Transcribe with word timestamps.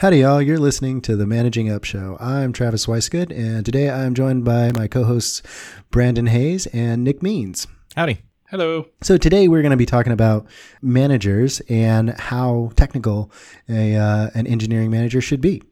Howdy, 0.00 0.20
y'all. 0.20 0.40
You're 0.40 0.58
listening 0.58 1.02
to 1.02 1.14
the 1.14 1.26
Managing 1.26 1.70
Up 1.70 1.84
Show. 1.84 2.16
I'm 2.18 2.54
Travis 2.54 2.86
Weisgood, 2.86 3.30
and 3.30 3.66
today 3.66 3.90
I'm 3.90 4.14
joined 4.14 4.46
by 4.46 4.72
my 4.72 4.88
co 4.88 5.04
hosts, 5.04 5.42
Brandon 5.90 6.24
Hays 6.24 6.64
and 6.68 7.04
Nick 7.04 7.22
Means. 7.22 7.66
Howdy. 7.94 8.22
Hello. 8.48 8.86
So, 9.02 9.18
today 9.18 9.46
we're 9.46 9.60
going 9.60 9.72
to 9.72 9.76
be 9.76 9.84
talking 9.84 10.14
about 10.14 10.46
managers 10.80 11.60
and 11.68 12.18
how 12.18 12.72
technical 12.76 13.30
a, 13.68 13.94
uh, 13.94 14.30
an 14.32 14.46
engineering 14.46 14.90
manager 14.90 15.20
should 15.20 15.42
be. 15.42 15.62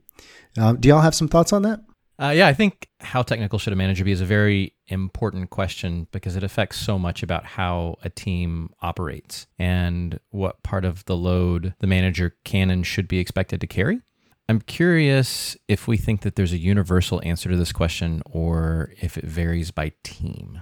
Uh, 0.59 0.75
do 0.75 0.91
y'all 0.91 1.01
have 1.01 1.15
some 1.15 1.29
thoughts 1.29 1.55
on 1.55 1.63
that? 1.63 1.81
Uh, 2.21 2.35
yeah, 2.37 2.49
I 2.49 2.53
think 2.53 2.87
how 3.01 3.23
technical 3.23 3.59
should 3.59 3.73
a 3.73 3.77
manager 3.77 4.05
be 4.05 4.13
is 4.13 4.21
a 4.21 4.27
very 4.27 4.75
important 4.89 5.49
question 5.49 6.07
because 6.13 6.37
it 6.37 6.43
affects 6.43 6.77
so 6.77 6.99
much 6.99 7.23
about 7.23 7.47
how 7.47 7.97
a 8.05 8.11
team 8.11 8.69
operates 8.83 9.47
and 9.59 10.21
what 10.29 10.63
part 10.63 10.85
of 10.85 11.03
the 11.07 11.17
load 11.17 11.75
the 11.79 11.87
manager 11.87 12.37
can 12.45 12.71
and 12.71 12.87
should 12.87 13.09
be 13.09 13.21
expected 13.21 13.61
to 13.63 13.67
carry. 13.67 14.03
I'm 14.49 14.61
curious 14.61 15.57
if 15.68 15.86
we 15.86 15.99
think 15.99 16.22
that 16.22 16.36
there's 16.36 16.54
a 16.54 16.59
universal 16.59 17.21
answer 17.22 17.50
to 17.50 17.57
this 17.57 17.72
question 17.72 18.22
or 18.25 18.93
if 19.00 19.18
it 19.18 19.25
varies 19.25 19.71
by 19.71 19.93
team. 20.03 20.61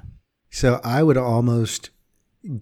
So, 0.51 0.80
I 0.83 1.02
would 1.02 1.16
almost 1.16 1.91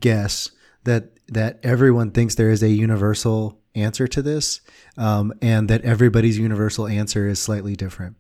guess 0.01 0.51
that 0.85 1.11
that 1.29 1.59
everyone 1.63 2.11
thinks 2.11 2.35
there 2.35 2.51
is 2.51 2.63
a 2.63 2.69
universal 2.69 3.61
answer 3.75 4.07
to 4.07 4.21
this, 4.21 4.61
um, 4.97 5.33
and 5.41 5.69
that 5.71 5.83
everybody's 5.83 6.39
universal 6.39 6.87
answer 6.87 7.27
is 7.27 7.39
slightly 7.39 7.75
different. 7.75 8.17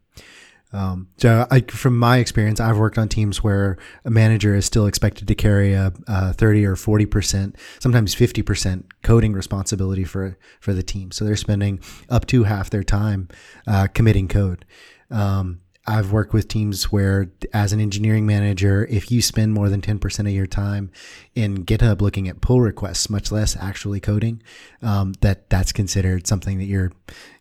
Um, 0.74 1.08
so, 1.18 1.46
I, 1.52 1.60
from 1.60 1.96
my 1.96 2.18
experience, 2.18 2.58
I've 2.58 2.78
worked 2.78 2.98
on 2.98 3.08
teams 3.08 3.44
where 3.44 3.78
a 4.04 4.10
manager 4.10 4.56
is 4.56 4.66
still 4.66 4.86
expected 4.86 5.28
to 5.28 5.34
carry 5.34 5.72
a, 5.72 5.92
a 6.08 6.32
thirty 6.32 6.66
or 6.66 6.74
forty 6.74 7.06
percent, 7.06 7.56
sometimes 7.78 8.12
fifty 8.12 8.42
percent 8.42 8.86
coding 9.02 9.32
responsibility 9.32 10.02
for 10.02 10.36
for 10.58 10.74
the 10.74 10.82
team. 10.82 11.12
So 11.12 11.24
they're 11.24 11.36
spending 11.36 11.78
up 12.10 12.26
to 12.26 12.42
half 12.42 12.70
their 12.70 12.82
time 12.82 13.28
uh, 13.68 13.86
committing 13.94 14.26
code. 14.26 14.64
Um, 15.10 15.60
I've 15.86 16.12
worked 16.12 16.32
with 16.32 16.48
teams 16.48 16.90
where, 16.90 17.30
as 17.52 17.72
an 17.72 17.80
engineering 17.80 18.26
manager, 18.26 18.86
if 18.88 19.10
you 19.10 19.20
spend 19.20 19.52
more 19.52 19.68
than 19.68 19.82
10% 19.82 20.20
of 20.20 20.28
your 20.28 20.46
time 20.46 20.90
in 21.34 21.64
GitHub 21.66 22.00
looking 22.00 22.26
at 22.26 22.40
pull 22.40 22.62
requests, 22.62 23.10
much 23.10 23.30
less 23.30 23.54
actually 23.56 24.00
coding, 24.00 24.42
um, 24.80 25.12
that 25.20 25.50
that's 25.50 25.72
considered 25.72 26.26
something 26.26 26.58
that 26.58 26.64
you're 26.64 26.90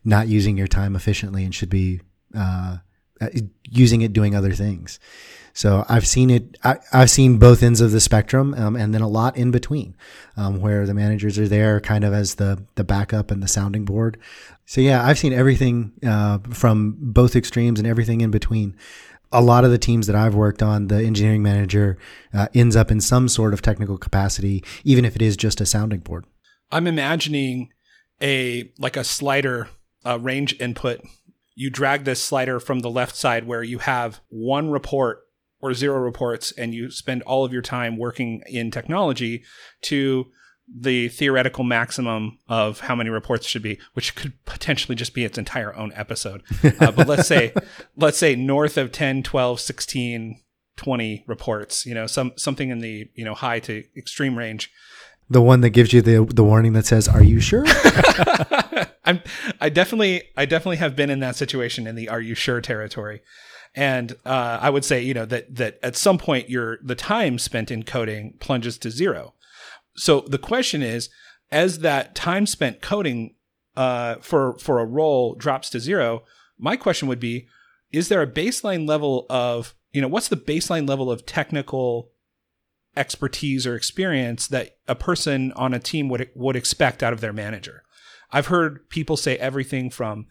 not 0.03 0.27
using 0.27 0.57
your 0.57 0.67
time 0.67 0.95
efficiently 0.95 1.45
and 1.45 1.55
should 1.55 1.69
be 1.69 2.01
uh, 2.35 2.77
using 3.69 4.01
it 4.01 4.13
doing 4.13 4.35
other 4.35 4.53
things. 4.53 4.99
So 5.53 5.85
I've 5.87 6.07
seen 6.07 6.31
it. 6.31 6.57
I, 6.63 6.77
have 6.91 7.11
seen 7.11 7.37
both 7.37 7.61
ends 7.61 7.79
of 7.79 7.91
the 7.91 7.99
spectrum, 7.99 8.55
um, 8.55 8.75
and 8.75 8.93
then 8.93 9.01
a 9.01 9.07
lot 9.07 9.37
in 9.37 9.51
between, 9.51 9.95
um, 10.35 10.59
where 10.59 10.87
the 10.87 10.95
managers 10.95 11.37
are 11.37 11.47
there 11.47 11.79
kind 11.79 12.03
of 12.03 12.11
as 12.11 12.35
the 12.35 12.63
the 12.73 12.83
backup 12.83 13.29
and 13.29 13.41
the 13.41 13.47
sounding 13.47 13.85
board. 13.85 14.17
So 14.65 14.81
yeah, 14.81 15.05
I've 15.05 15.19
seen 15.19 15.31
everything 15.31 15.91
uh, 16.05 16.39
from 16.49 16.95
both 16.97 17.35
extremes 17.35 17.79
and 17.79 17.87
everything 17.87 18.21
in 18.21 18.31
between. 18.31 18.75
A 19.31 19.41
lot 19.41 19.63
of 19.63 19.71
the 19.71 19.77
teams 19.77 20.07
that 20.07 20.15
I've 20.15 20.35
worked 20.35 20.61
on, 20.61 20.87
the 20.87 21.03
engineering 21.03 21.41
manager 21.41 21.97
uh, 22.33 22.47
ends 22.53 22.75
up 22.75 22.91
in 22.91 23.01
some 23.01 23.27
sort 23.27 23.53
of 23.53 23.61
technical 23.61 23.97
capacity, 23.97 24.63
even 24.83 25.05
if 25.05 25.15
it 25.15 25.21
is 25.21 25.37
just 25.37 25.61
a 25.61 25.65
sounding 25.65 25.99
board. 25.99 26.25
I'm 26.71 26.87
imagining 26.87 27.69
a 28.21 28.71
like 28.79 28.97
a 28.97 29.03
slider 29.03 29.69
uh, 30.03 30.17
range 30.19 30.59
input. 30.59 31.01
You 31.55 31.69
drag 31.69 32.03
this 32.03 32.23
slider 32.23 32.59
from 32.59 32.79
the 32.79 32.89
left 32.89 33.15
side 33.15 33.45
where 33.45 33.63
you 33.63 33.79
have 33.79 34.21
one 34.29 34.69
report 34.71 35.23
or 35.61 35.73
zero 35.73 35.99
reports 35.99 36.51
and 36.51 36.73
you 36.73 36.91
spend 36.91 37.21
all 37.23 37.45
of 37.45 37.53
your 37.53 37.61
time 37.61 37.97
working 37.97 38.43
in 38.47 38.69
technology 38.69 39.43
to 39.81 40.25
the 40.67 41.09
theoretical 41.09 41.63
maximum 41.63 42.37
of 42.47 42.81
how 42.81 42.95
many 42.95 43.09
reports 43.09 43.47
should 43.47 43.61
be, 43.61 43.79
which 43.93 44.15
could 44.15 44.33
potentially 44.45 44.95
just 44.95 45.13
be 45.13 45.23
its 45.23 45.37
entire 45.37 45.75
own 45.75 45.91
episode. 45.95 46.43
Uh, 46.79 46.91
but 46.91 47.07
let's 47.07 47.27
say, 47.27 47.53
let's 47.95 48.17
say 48.17 48.35
north 48.35 48.77
of 48.77 48.91
10, 48.91 49.23
12, 49.23 49.59
16, 49.59 50.41
20 50.75 51.23
reports, 51.27 51.85
you 51.85 51.93
know, 51.93 52.07
some, 52.07 52.33
something 52.35 52.69
in 52.69 52.79
the, 52.79 53.09
you 53.13 53.23
know, 53.23 53.33
high 53.33 53.59
to 53.59 53.83
extreme 53.95 54.37
range. 54.37 54.71
The 55.29 55.41
one 55.41 55.61
that 55.61 55.69
gives 55.69 55.93
you 55.93 56.01
the, 56.01 56.25
the 56.25 56.43
warning 56.43 56.73
that 56.73 56.85
says, 56.85 57.07
are 57.07 57.23
you 57.23 57.39
sure? 57.39 57.65
I'm, 59.05 59.21
I 59.59 59.69
definitely, 59.69 60.23
I 60.37 60.45
definitely 60.45 60.77
have 60.77 60.95
been 60.95 61.09
in 61.09 61.19
that 61.19 61.35
situation 61.35 61.87
in 61.87 61.95
the 61.95 62.09
are 62.09 62.21
you 62.21 62.35
sure 62.35 62.61
territory. 62.61 63.21
And 63.75 64.13
uh, 64.25 64.59
I 64.61 64.69
would 64.69 64.85
say, 64.85 65.01
you 65.01 65.13
know, 65.13 65.25
that 65.25 65.55
that 65.55 65.79
at 65.81 65.95
some 65.95 66.17
point 66.17 66.49
your 66.49 66.77
the 66.83 66.95
time 66.95 67.39
spent 67.39 67.71
in 67.71 67.83
coding 67.83 68.35
plunges 68.39 68.77
to 68.79 68.91
zero. 68.91 69.33
So 69.95 70.21
the 70.21 70.37
question 70.37 70.81
is, 70.81 71.09
as 71.51 71.79
that 71.79 72.13
time 72.15 72.45
spent 72.45 72.81
coding 72.81 73.35
uh, 73.75 74.15
for 74.21 74.57
for 74.59 74.79
a 74.79 74.85
role 74.85 75.33
drops 75.35 75.69
to 75.71 75.79
zero, 75.79 76.23
my 76.59 76.75
question 76.75 77.07
would 77.07 77.19
be, 77.19 77.47
is 77.91 78.09
there 78.09 78.21
a 78.21 78.27
baseline 78.27 78.87
level 78.87 79.25
of 79.29 79.73
you 79.91 80.01
know 80.01 80.07
what's 80.07 80.27
the 80.27 80.37
baseline 80.37 80.87
level 80.87 81.11
of 81.11 81.25
technical 81.25 82.11
expertise 82.95 83.65
or 83.65 83.75
experience 83.75 84.47
that 84.47 84.77
a 84.87 84.93
person 84.93 85.51
on 85.53 85.73
a 85.73 85.79
team 85.79 86.09
would 86.09 86.29
would 86.35 86.55
expect 86.55 87.01
out 87.01 87.13
of 87.13 87.21
their 87.21 87.33
manager? 87.33 87.82
I've 88.33 88.47
heard 88.47 88.89
people 88.89 89.15
say 89.15 89.37
everything 89.37 89.89
from 89.89 90.25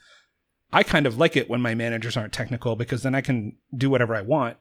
I 0.72 0.82
kind 0.82 1.06
of 1.06 1.18
like 1.18 1.36
it 1.36 1.50
when 1.50 1.60
my 1.60 1.74
managers 1.74 2.16
aren't 2.16 2.32
technical 2.32 2.76
because 2.76 3.02
then 3.02 3.14
I 3.14 3.20
can 3.20 3.56
do 3.76 3.90
whatever 3.90 4.14
I 4.14 4.22
want. 4.22 4.56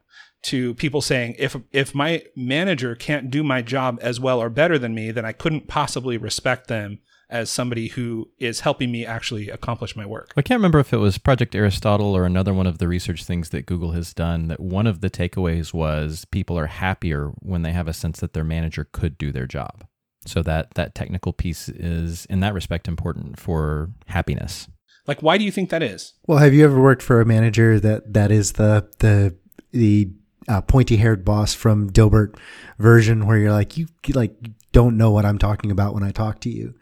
To 0.45 0.73
people 0.73 1.01
saying 1.01 1.35
if 1.37 1.55
if 1.71 1.93
my 1.93 2.23
manager 2.35 2.95
can't 2.95 3.29
do 3.29 3.43
my 3.43 3.61
job 3.61 3.99
as 4.01 4.19
well 4.19 4.41
or 4.41 4.49
better 4.49 4.79
than 4.79 4.95
me, 4.95 5.11
then 5.11 5.23
I 5.23 5.33
couldn't 5.33 5.67
possibly 5.67 6.17
respect 6.17 6.67
them 6.67 6.99
as 7.29 7.49
somebody 7.49 7.87
who 7.87 8.29
is 8.39 8.59
helping 8.59 8.91
me 8.91 9.05
actually 9.05 9.49
accomplish 9.49 9.95
my 9.95 10.05
work. 10.05 10.33
I 10.35 10.41
can't 10.41 10.57
remember 10.57 10.79
if 10.79 10.91
it 10.91 10.97
was 10.97 11.17
Project 11.17 11.55
Aristotle 11.55 12.17
or 12.17 12.25
another 12.25 12.53
one 12.53 12.67
of 12.67 12.79
the 12.79 12.87
research 12.87 13.23
things 13.23 13.49
that 13.49 13.65
Google 13.65 13.91
has 13.91 14.13
done 14.13 14.47
that 14.49 14.59
one 14.59 14.85
of 14.85 14.99
the 14.99 15.09
takeaways 15.09 15.73
was 15.73 16.25
people 16.25 16.59
are 16.59 16.67
happier 16.67 17.31
when 17.39 17.61
they 17.61 17.71
have 17.71 17.87
a 17.87 17.93
sense 17.93 18.19
that 18.19 18.33
their 18.33 18.43
manager 18.43 18.87
could 18.91 19.17
do 19.17 19.31
their 19.31 19.47
job. 19.47 19.85
So 20.25 20.43
that 20.43 20.73
that 20.75 20.93
technical 20.93 21.33
piece 21.33 21.67
is 21.69 22.25
in 22.27 22.41
that 22.41 22.53
respect 22.53 22.87
important 22.87 23.39
for 23.39 23.89
happiness. 24.05 24.67
Like, 25.07 25.21
why 25.21 25.37
do 25.37 25.43
you 25.43 25.51
think 25.51 25.69
that 25.71 25.81
is? 25.81 26.13
Well, 26.27 26.37
have 26.37 26.53
you 26.53 26.63
ever 26.63 26.79
worked 26.79 27.01
for 27.01 27.21
a 27.21 27.25
manager 27.25 27.79
that 27.79 28.13
that 28.13 28.31
is 28.31 28.53
the 28.53 28.87
the 28.99 29.35
the 29.71 30.11
uh, 30.47 30.61
pointy 30.61 30.97
haired 30.97 31.25
boss 31.25 31.53
from 31.53 31.89
Dilbert 31.89 32.35
version, 32.77 33.25
where 33.25 33.37
you're 33.37 33.51
like 33.51 33.77
you 33.77 33.87
like 34.13 34.35
don't 34.71 34.97
know 34.97 35.11
what 35.11 35.25
I'm 35.25 35.37
talking 35.37 35.71
about 35.71 35.93
when 35.93 36.03
I 36.03 36.11
talk 36.11 36.39
to 36.41 36.49
you? 36.49 36.75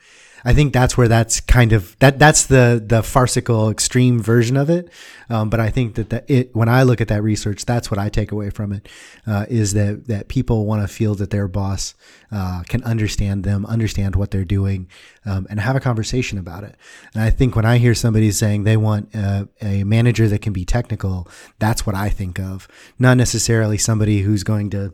I 0.45 0.53
think 0.53 0.73
that's 0.73 0.97
where 0.97 1.07
that's 1.07 1.39
kind 1.41 1.73
of 1.73 1.97
that 1.99 2.19
that's 2.19 2.45
the 2.45 2.83
the 2.85 3.03
farcical 3.03 3.69
extreme 3.69 4.21
version 4.21 4.57
of 4.57 4.69
it. 4.69 4.89
Um, 5.29 5.49
but 5.49 5.59
I 5.59 5.69
think 5.69 5.95
that 5.95 6.09
the, 6.09 6.23
it 6.33 6.55
when 6.55 6.69
I 6.69 6.83
look 6.83 7.01
at 7.01 7.07
that 7.09 7.21
research, 7.21 7.65
that's 7.65 7.91
what 7.91 7.99
I 7.99 8.09
take 8.09 8.31
away 8.31 8.49
from 8.49 8.71
it 8.71 8.87
uh, 9.27 9.45
is 9.49 9.73
that 9.73 10.07
that 10.07 10.27
people 10.27 10.65
want 10.65 10.81
to 10.81 10.87
feel 10.87 11.15
that 11.15 11.29
their 11.29 11.47
boss 11.47 11.93
uh, 12.31 12.63
can 12.67 12.83
understand 12.83 13.43
them, 13.43 13.65
understand 13.65 14.15
what 14.15 14.31
they're 14.31 14.45
doing, 14.45 14.87
um, 15.25 15.47
and 15.49 15.59
have 15.59 15.75
a 15.75 15.79
conversation 15.79 16.37
about 16.37 16.63
it. 16.63 16.75
And 17.13 17.23
I 17.23 17.29
think 17.29 17.55
when 17.55 17.65
I 17.65 17.77
hear 17.77 17.93
somebody 17.93 18.31
saying 18.31 18.63
they 18.63 18.77
want 18.77 19.13
a, 19.13 19.47
a 19.61 19.83
manager 19.83 20.27
that 20.27 20.41
can 20.41 20.53
be 20.53 20.65
technical, 20.65 21.27
that's 21.59 21.85
what 21.85 21.95
I 21.95 22.09
think 22.09 22.39
of, 22.39 22.67
not 22.97 23.17
necessarily 23.17 23.77
somebody 23.77 24.21
who's 24.21 24.43
going 24.43 24.69
to 24.71 24.93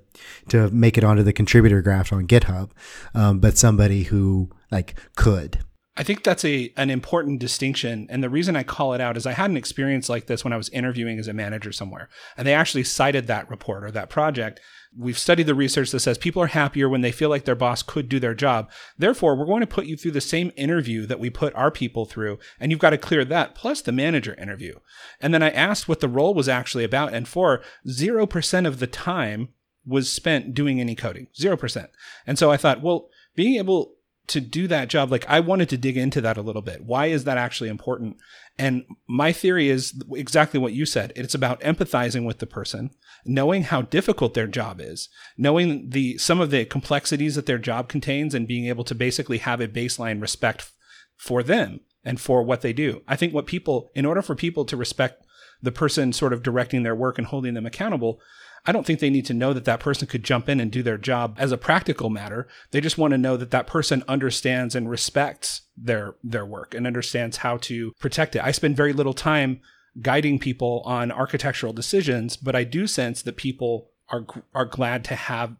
to 0.49 0.69
make 0.71 0.97
it 0.97 1.03
onto 1.03 1.23
the 1.23 1.33
contributor 1.33 1.81
graph 1.81 2.13
on 2.13 2.27
GitHub, 2.27 2.71
um, 3.13 3.39
but 3.39 3.57
somebody 3.57 4.03
who 4.03 4.49
like 4.71 4.95
could. 5.15 5.59
I 5.97 6.03
think 6.03 6.23
that's 6.23 6.43
a 6.43 6.73
an 6.75 6.89
important 6.89 7.39
distinction, 7.39 8.07
and 8.09 8.21
the 8.21 8.29
reason 8.29 8.57
I 8.57 8.63
call 8.63 8.93
it 8.93 8.99
out 8.99 9.15
is 9.15 9.25
I 9.25 9.31
had 9.31 9.49
an 9.49 9.55
experience 9.55 10.09
like 10.09 10.25
this 10.25 10.43
when 10.43 10.51
I 10.51 10.57
was 10.57 10.67
interviewing 10.69 11.19
as 11.19 11.29
a 11.29 11.33
manager 11.33 11.71
somewhere, 11.71 12.09
and 12.35 12.45
they 12.45 12.53
actually 12.53 12.83
cited 12.83 13.27
that 13.27 13.49
report 13.49 13.83
or 13.83 13.91
that 13.91 14.09
project. 14.09 14.59
We've 14.97 15.17
studied 15.17 15.47
the 15.47 15.55
research 15.55 15.91
that 15.91 16.01
says 16.01 16.17
people 16.17 16.41
are 16.41 16.47
happier 16.47 16.89
when 16.89 16.99
they 16.99 17.13
feel 17.13 17.29
like 17.29 17.45
their 17.45 17.55
boss 17.55 17.81
could 17.81 18.09
do 18.09 18.19
their 18.19 18.33
job. 18.33 18.69
Therefore, 18.97 19.35
we're 19.35 19.45
going 19.45 19.61
to 19.61 19.67
put 19.67 19.85
you 19.85 19.95
through 19.95 20.11
the 20.11 20.21
same 20.21 20.51
interview 20.57 21.05
that 21.05 21.19
we 21.19 21.29
put 21.29 21.55
our 21.55 21.71
people 21.71 22.05
through, 22.05 22.39
and 22.59 22.71
you've 22.71 22.81
got 22.81 22.89
to 22.89 22.97
clear 22.97 23.23
that 23.23 23.55
plus 23.55 23.81
the 23.81 23.93
manager 23.93 24.35
interview. 24.35 24.75
And 25.21 25.33
then 25.33 25.43
I 25.43 25.49
asked 25.49 25.87
what 25.87 26.01
the 26.01 26.09
role 26.09 26.33
was 26.33 26.49
actually 26.49 26.83
about, 26.83 27.13
and 27.13 27.25
for 27.25 27.61
zero 27.87 28.25
percent 28.25 28.67
of 28.67 28.79
the 28.79 28.87
time 28.87 29.49
was 29.85 30.11
spent 30.11 30.53
doing 30.53 30.81
any 30.81 30.95
coding, 30.95 31.27
zero 31.37 31.55
percent. 31.55 31.89
And 32.27 32.37
so 32.37 32.51
I 32.51 32.57
thought, 32.57 32.81
well, 32.81 33.07
being 33.35 33.55
able 33.55 33.94
to 34.27 34.41
do 34.41 34.67
that 34.67 34.87
job 34.87 35.11
like 35.11 35.25
i 35.29 35.39
wanted 35.39 35.69
to 35.69 35.77
dig 35.77 35.97
into 35.97 36.21
that 36.21 36.37
a 36.37 36.41
little 36.41 36.61
bit. 36.61 36.83
Why 36.83 37.07
is 37.07 37.23
that 37.23 37.37
actually 37.37 37.69
important? 37.69 38.17
And 38.57 38.85
my 39.07 39.31
theory 39.31 39.69
is 39.69 39.93
exactly 40.13 40.59
what 40.59 40.73
you 40.73 40.85
said. 40.85 41.11
It's 41.15 41.35
about 41.35 41.59
empathizing 41.61 42.25
with 42.25 42.39
the 42.39 42.47
person 42.47 42.91
knowing 43.25 43.63
how 43.63 43.81
difficult 43.81 44.33
their 44.33 44.47
job 44.47 44.79
is 44.79 45.09
knowing 45.37 45.89
the 45.89 46.17
some 46.17 46.39
of 46.39 46.51
the 46.51 46.65
complexities 46.65 47.35
that 47.35 47.45
their 47.45 47.57
job 47.57 47.89
contains 47.89 48.33
and 48.33 48.47
being 48.47 48.67
able 48.67 48.83
to 48.83 48.95
basically 48.95 49.39
have 49.39 49.59
a 49.59 49.67
baseline 49.67 50.21
respect 50.21 50.71
for 51.17 51.41
them 51.41 51.79
and 52.03 52.19
for 52.21 52.43
what 52.43 52.61
they 52.61 52.73
do. 52.73 53.01
I 53.07 53.15
think 53.15 53.33
what 53.33 53.47
people 53.47 53.91
in 53.95 54.05
order 54.05 54.21
for 54.21 54.35
people 54.35 54.65
to 54.65 54.77
respect 54.77 55.23
the 55.61 55.71
person 55.71 56.13
sort 56.13 56.33
of 56.33 56.43
directing 56.43 56.83
their 56.83 56.95
work 56.95 57.17
and 57.17 57.27
holding 57.27 57.55
them 57.55 57.65
accountable 57.65 58.21
I 58.67 58.71
don't 58.71 58.85
think 58.85 58.99
they 58.99 59.09
need 59.09 59.25
to 59.27 59.33
know 59.33 59.53
that 59.53 59.65
that 59.65 59.79
person 59.79 60.07
could 60.07 60.23
jump 60.23 60.49
in 60.49 60.59
and 60.59 60.71
do 60.71 60.81
their 60.81 60.97
job 60.97 61.35
as 61.37 61.51
a 61.51 61.57
practical 61.57 62.09
matter. 62.09 62.47
They 62.71 62.81
just 62.81 62.97
want 62.97 63.11
to 63.11 63.17
know 63.17 63.37
that 63.37 63.51
that 63.51 63.67
person 63.67 64.03
understands 64.07 64.75
and 64.75 64.89
respects 64.89 65.61
their 65.77 66.15
their 66.23 66.45
work 66.45 66.73
and 66.73 66.87
understands 66.87 67.37
how 67.37 67.57
to 67.57 67.91
protect 67.99 68.35
it. 68.35 68.43
I 68.43 68.51
spend 68.51 68.75
very 68.75 68.93
little 68.93 69.13
time 69.13 69.61
guiding 70.01 70.39
people 70.39 70.81
on 70.85 71.11
architectural 71.11 71.73
decisions, 71.73 72.37
but 72.37 72.55
I 72.55 72.63
do 72.63 72.87
sense 72.87 73.21
that 73.21 73.37
people 73.37 73.91
are 74.09 74.25
are 74.53 74.65
glad 74.65 75.03
to 75.05 75.15
have 75.15 75.55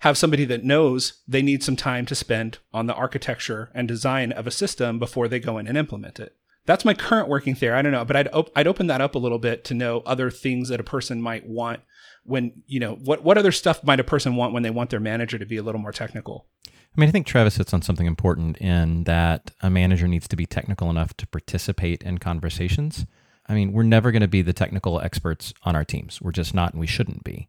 have 0.00 0.18
somebody 0.18 0.44
that 0.46 0.64
knows 0.64 1.20
they 1.28 1.42
need 1.42 1.62
some 1.62 1.76
time 1.76 2.06
to 2.06 2.14
spend 2.14 2.58
on 2.72 2.86
the 2.86 2.94
architecture 2.94 3.70
and 3.74 3.86
design 3.86 4.32
of 4.32 4.46
a 4.46 4.50
system 4.50 4.98
before 4.98 5.28
they 5.28 5.38
go 5.38 5.58
in 5.58 5.66
and 5.66 5.76
implement 5.76 6.18
it. 6.18 6.36
That's 6.66 6.84
my 6.84 6.94
current 6.94 7.28
working 7.28 7.54
theory. 7.54 7.74
I 7.74 7.82
don't 7.82 7.92
know, 7.92 8.04
but 8.04 8.16
I'd 8.16 8.28
op- 8.32 8.50
I'd 8.54 8.66
open 8.66 8.86
that 8.88 9.00
up 9.00 9.14
a 9.14 9.18
little 9.18 9.38
bit 9.38 9.64
to 9.64 9.74
know 9.74 10.02
other 10.06 10.30
things 10.30 10.68
that 10.68 10.80
a 10.80 10.84
person 10.84 11.20
might 11.22 11.46
want 11.46 11.80
when 12.30 12.62
you 12.66 12.80
know 12.80 12.94
what 12.94 13.22
what 13.24 13.36
other 13.36 13.52
stuff 13.52 13.82
might 13.84 14.00
a 14.00 14.04
person 14.04 14.36
want 14.36 14.52
when 14.52 14.62
they 14.62 14.70
want 14.70 14.90
their 14.90 15.00
manager 15.00 15.38
to 15.38 15.46
be 15.46 15.56
a 15.56 15.62
little 15.62 15.80
more 15.80 15.92
technical. 15.92 16.46
I 16.68 17.00
mean, 17.00 17.08
I 17.08 17.12
think 17.12 17.26
Travis 17.26 17.56
hits 17.56 17.72
on 17.72 17.82
something 17.82 18.06
important 18.06 18.56
in 18.58 19.04
that 19.04 19.52
a 19.62 19.70
manager 19.70 20.08
needs 20.08 20.26
to 20.28 20.36
be 20.36 20.46
technical 20.46 20.90
enough 20.90 21.16
to 21.18 21.26
participate 21.26 22.02
in 22.02 22.18
conversations. 22.18 23.06
I 23.48 23.54
mean, 23.54 23.72
we're 23.72 23.84
never 23.84 24.10
going 24.10 24.22
to 24.22 24.28
be 24.28 24.42
the 24.42 24.52
technical 24.52 25.00
experts 25.00 25.54
on 25.62 25.76
our 25.76 25.84
teams. 25.84 26.20
We're 26.20 26.32
just 26.32 26.52
not, 26.52 26.72
and 26.72 26.80
we 26.80 26.88
shouldn't 26.88 27.22
be. 27.22 27.48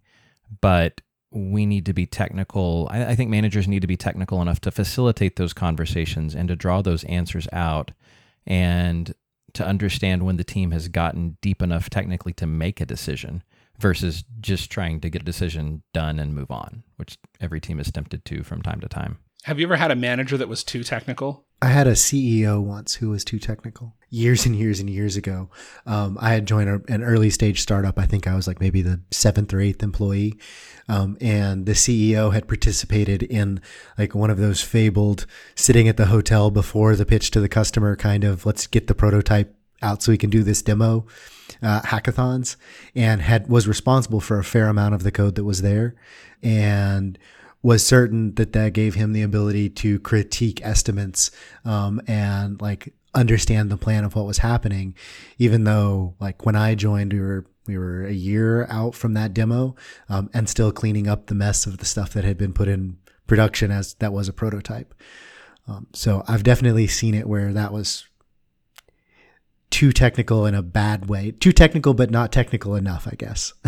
But 0.62 1.02
we 1.32 1.66
need 1.66 1.86
to 1.88 1.94
be 1.94 2.06
technical. 2.06 2.88
I, 2.92 3.08
I, 3.08 3.16
think 3.16 3.30
managers 3.30 3.68
need 3.68 3.82
to 3.82 3.88
be 3.88 3.98
technical 3.98 4.42
enough 4.42 4.60
to 4.62 4.72
facilitate 4.72 5.38
those 5.38 5.54
conversations 5.54 6.36
and 6.36 6.48
to 6.50 6.56
draw 6.56 6.82
those 6.82 7.04
answers 7.06 7.48
out 7.54 7.92
and 8.46 9.14
to 9.54 9.66
understand 9.66 10.24
when 10.24 10.38
the 10.38 10.44
team 10.44 10.72
has 10.72 10.88
gotten 10.88 11.38
deep 11.42 11.62
enough 11.62 11.90
technically 11.90 12.34
to 12.34 12.46
make 12.46 12.82
a 12.82 12.86
decision 12.86 13.44
versus 13.80 14.24
just 14.40 14.72
trying 14.72 15.00
to 15.02 15.10
get 15.10 15.22
a 15.22 15.26
decision 15.26 15.84
done 15.94 16.20
and 16.20 16.36
move 16.36 16.52
on, 16.52 16.84
which 16.98 17.18
every 17.40 17.60
team 17.60 17.80
is 17.80 17.92
tempted 17.92 18.26
to 18.26 18.44
from 18.44 18.62
time 18.62 18.80
to 18.82 18.88
time. 18.88 19.18
Have 19.44 19.60
you 19.60 19.66
ever 19.66 19.76
had 19.76 19.90
a 19.90 19.96
manager 19.96 20.38
that 20.38 20.48
was 20.48 20.64
too 20.64 20.84
technical? 20.84 21.46
I 21.64 21.68
had 21.68 21.88
a 21.88 21.94
CEO 21.94 22.62
once 22.62 22.96
who 22.96 23.10
was 23.10 23.24
too 23.24 23.40
technical 23.40 23.96
years 24.10 24.46
and 24.46 24.56
years 24.56 24.80
and 24.80 24.90
years 24.90 25.16
ago. 25.16 25.50
Um, 25.86 26.18
I 26.20 26.34
had 26.34 26.46
joined 26.46 26.70
a, 26.70 26.82
an 26.92 27.04
early 27.04 27.30
stage 27.30 27.62
startup. 27.62 27.98
I 27.98 28.06
think 28.06 28.28
I 28.28 28.36
was 28.36 28.48
like 28.48 28.60
maybe 28.60 28.82
the 28.82 29.02
seventh 29.12 29.54
or 29.54 29.60
eighth 29.60 29.82
employee. 29.82 30.38
Um, 30.88 31.18
and 31.22 31.66
the 31.66 31.74
CEO 31.74 32.34
had 32.34 32.48
participated 32.48 33.24
in 33.24 33.62
like 33.98 34.14
one 34.14 34.30
of 34.30 34.38
those 34.38 34.62
fabled 34.62 35.26
sitting 35.56 35.88
at 35.88 35.98
the 35.98 36.08
hotel 36.08 36.52
before 36.52 36.96
the 36.96 37.06
pitch 37.06 37.32
to 37.32 37.40
the 37.40 37.50
customer 37.50 37.96
kind 37.96 38.24
of 38.24 38.46
let's 38.46 38.68
get 38.68 38.88
the 38.88 38.96
prototype 38.96 39.56
out 39.82 40.02
so 40.02 40.12
he 40.12 40.18
can 40.18 40.30
do 40.30 40.44
this 40.44 40.62
demo 40.62 41.06
uh, 41.62 41.82
hackathons 41.82 42.56
and 42.96 43.22
had 43.22 43.48
was 43.48 43.68
responsible 43.68 44.20
for 44.20 44.40
a 44.40 44.44
fair 44.44 44.68
amount 44.68 44.96
of 44.96 45.04
the 45.04 45.12
code 45.12 45.36
that 45.36 45.44
was 45.44 45.62
there 45.62 45.96
and 46.42 47.18
was 47.64 47.86
certain 47.86 48.34
that 48.36 48.54
that 48.54 48.74
gave 48.74 48.96
him 48.96 49.14
the 49.14 49.22
ability 49.22 49.70
to 49.70 50.00
critique 50.00 50.60
estimates 50.64 51.30
um, 51.64 52.02
and 52.08 52.60
like 52.62 52.94
understand 53.14 53.70
the 53.70 53.78
plan 53.78 54.04
of 54.04 54.16
what 54.16 54.26
was 54.26 54.40
happening. 54.40 54.96
Even 55.38 55.64
though 55.64 56.16
like 56.20 56.46
when 56.46 56.56
i 56.56 56.76
joined 56.76 57.14
we 57.14 57.20
were 57.20 57.46
we 57.68 57.78
were 57.78 58.06
a 58.06 58.12
year 58.12 58.66
out 58.70 58.96
from 58.96 59.14
that 59.14 59.34
demo 59.34 59.76
um, 60.10 60.30
and 60.34 60.50
still 60.50 60.72
cleaning 60.72 61.08
up 61.08 61.28
the 61.28 61.36
mess 61.36 61.68
of 61.68 61.78
the 61.78 61.86
stuff 61.86 62.12
that 62.14 62.24
had 62.24 62.38
been 62.38 62.54
put 62.54 62.68
in 62.68 62.98
production 63.28 63.70
as 63.70 63.94
that 63.96 64.12
was 64.12 64.28
a 64.28 64.34
prototype. 64.34 64.94
Um, 65.68 65.86
so 65.94 66.24
i've 66.28 66.44
definitely 66.44 66.88
seen 66.88 67.14
it 67.14 67.28
where 67.28 67.54
that 67.54 67.72
was 67.72 68.08
too 69.72 69.92
technical 69.92 70.46
in 70.46 70.54
a 70.54 70.62
bad 70.62 71.08
way. 71.10 71.32
Too 71.32 71.52
technical, 71.52 71.94
but 71.94 72.12
not 72.12 72.32
technical 72.32 72.76
enough, 72.76 73.08
I 73.10 73.16
guess. 73.16 73.54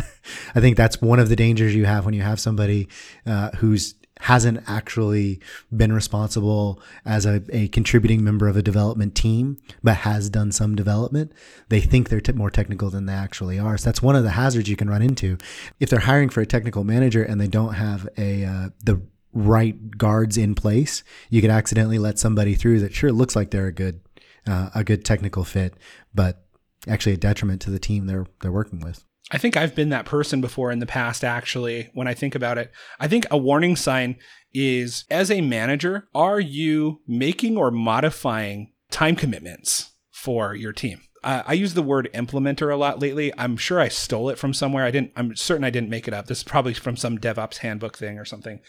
I 0.53 0.59
think 0.59 0.77
that's 0.77 1.01
one 1.01 1.19
of 1.19 1.29
the 1.29 1.35
dangers 1.35 1.73
you 1.73 1.85
have 1.85 2.05
when 2.05 2.13
you 2.13 2.21
have 2.21 2.39
somebody 2.39 2.87
uh, 3.25 3.51
who's 3.57 3.95
hasn't 4.19 4.63
actually 4.67 5.39
been 5.75 5.91
responsible 5.91 6.81
as 7.03 7.25
a, 7.25 7.41
a, 7.49 7.67
contributing 7.69 8.23
member 8.23 8.47
of 8.47 8.55
a 8.55 8.61
development 8.61 9.15
team, 9.15 9.57
but 9.83 9.97
has 9.97 10.29
done 10.29 10.49
some 10.49 10.75
development. 10.75 11.33
They 11.67 11.81
think 11.81 12.07
they're 12.07 12.21
t- 12.21 12.31
more 12.31 12.49
technical 12.49 12.89
than 12.89 13.05
they 13.05 13.13
actually 13.13 13.59
are. 13.59 13.77
So 13.77 13.85
that's 13.85 14.01
one 14.01 14.15
of 14.15 14.23
the 14.23 14.29
hazards 14.29 14.69
you 14.69 14.77
can 14.77 14.89
run 14.89 15.01
into. 15.01 15.37
If 15.81 15.89
they're 15.89 15.99
hiring 15.99 16.29
for 16.29 16.39
a 16.39 16.45
technical 16.45 16.85
manager 16.85 17.21
and 17.21 17.41
they 17.41 17.47
don't 17.47 17.73
have 17.73 18.07
a 18.17 18.45
uh, 18.45 18.69
the 18.81 19.01
right 19.33 19.97
guards 19.97 20.37
in 20.37 20.55
place, 20.55 21.03
you 21.29 21.41
could 21.41 21.49
accidentally 21.49 21.99
let 21.99 22.17
somebody 22.17 22.55
through 22.55 22.79
that 22.79 22.93
sure 22.93 23.11
looks 23.11 23.35
like 23.35 23.51
they're 23.51 23.67
a 23.67 23.73
good 23.73 23.99
uh, 24.47 24.69
a 24.75 24.83
good 24.83 25.05
technical 25.05 25.43
fit, 25.43 25.75
but 26.13 26.45
actually 26.87 27.13
a 27.13 27.17
detriment 27.17 27.61
to 27.61 27.69
the 27.69 27.79
team 27.79 28.05
they're 28.05 28.27
they're 28.41 28.51
working 28.51 28.79
with. 28.79 29.03
I 29.31 29.37
think 29.37 29.55
I've 29.55 29.73
been 29.73 29.89
that 29.89 30.05
person 30.05 30.41
before 30.41 30.71
in 30.71 30.79
the 30.79 30.85
past, 30.85 31.23
actually, 31.23 31.89
when 31.93 32.07
I 32.07 32.13
think 32.13 32.35
about 32.35 32.57
it. 32.57 32.71
I 32.99 33.07
think 33.07 33.25
a 33.31 33.37
warning 33.37 33.75
sign 33.75 34.17
is 34.53 35.05
as 35.09 35.31
a 35.31 35.41
manager, 35.41 36.07
are 36.13 36.39
you 36.39 37.01
making 37.07 37.57
or 37.57 37.71
modifying 37.71 38.73
time 38.91 39.15
commitments 39.15 39.91
for 40.11 40.53
your 40.55 40.73
team? 40.73 41.01
Uh, 41.23 41.41
I 41.45 41.53
use 41.53 41.73
the 41.73 41.81
word 41.81 42.09
implementer 42.13 42.71
a 42.71 42.75
lot 42.75 42.99
lately. 42.99 43.31
I'm 43.37 43.55
sure 43.55 43.79
I 43.79 43.87
stole 43.87 44.29
it 44.29 44.37
from 44.37 44.53
somewhere. 44.53 44.83
I 44.83 44.91
didn't. 44.91 45.13
I'm 45.15 45.35
certain 45.35 45.63
I 45.63 45.69
didn't 45.69 45.89
make 45.89 46.07
it 46.07 46.13
up. 46.13 46.27
This 46.27 46.39
is 46.39 46.43
probably 46.43 46.73
from 46.73 46.97
some 46.97 47.17
DevOps 47.17 47.57
handbook 47.57 47.97
thing 47.97 48.19
or 48.19 48.25
something. 48.25 48.59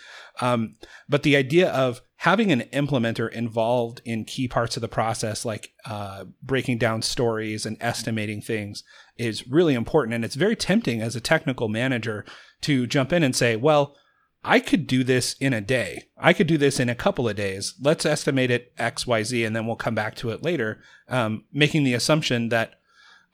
Um, 0.41 0.77
but 1.09 1.25
the 1.25 1.37
idea 1.37 1.71
of 1.71 2.01
having 2.17 2.53
an 2.53 2.63
implementer 2.73 3.31
involved 3.31 4.01
in 4.05 4.25
key 4.25 4.47
parts 4.47 4.77
of 4.77 4.81
the 4.81 4.89
process, 4.89 5.45
like 5.45 5.73
uh, 5.85 6.25
breaking 6.43 6.79
down 6.79 7.03
stories 7.03 7.67
and 7.67 7.77
estimating 7.81 8.41
things, 8.41 8.85
is 9.17 9.47
really 9.49 9.75
important. 9.75 10.15
And 10.15 10.25
it's 10.25 10.37
very 10.37 10.57
tempting 10.57 11.03
as 11.03 11.17
a 11.17 11.21
technical 11.21 11.69
manager 11.69 12.25
to 12.63 12.87
jump 12.87 13.13
in 13.13 13.23
and 13.23 13.35
say, 13.35 13.57
"Well, 13.57 13.97
I 14.45 14.61
could 14.61 14.87
do 14.87 15.03
this 15.05 15.35
in 15.41 15.53
a 15.53 15.61
day. 15.61 16.05
I 16.19 16.33
could 16.33 16.47
do 16.47 16.59
this 16.59 16.79
in 16.79 16.89
a 16.89 16.95
couple 16.95 17.29
of 17.29 17.37
days. 17.37 17.75
Let's 17.81 18.05
estimate 18.05 18.51
it 18.51 18.73
X, 18.77 19.07
Y, 19.07 19.23
Z, 19.23 19.45
and 19.45 19.57
then 19.57 19.67
we'll 19.67 19.77
come 19.77 19.95
back 19.95 20.15
to 20.17 20.31
it 20.31 20.43
later, 20.43 20.83
um, 21.09 21.45
making 21.53 21.85
the 21.85 21.95
assumption 21.95 22.51
that 22.51 22.75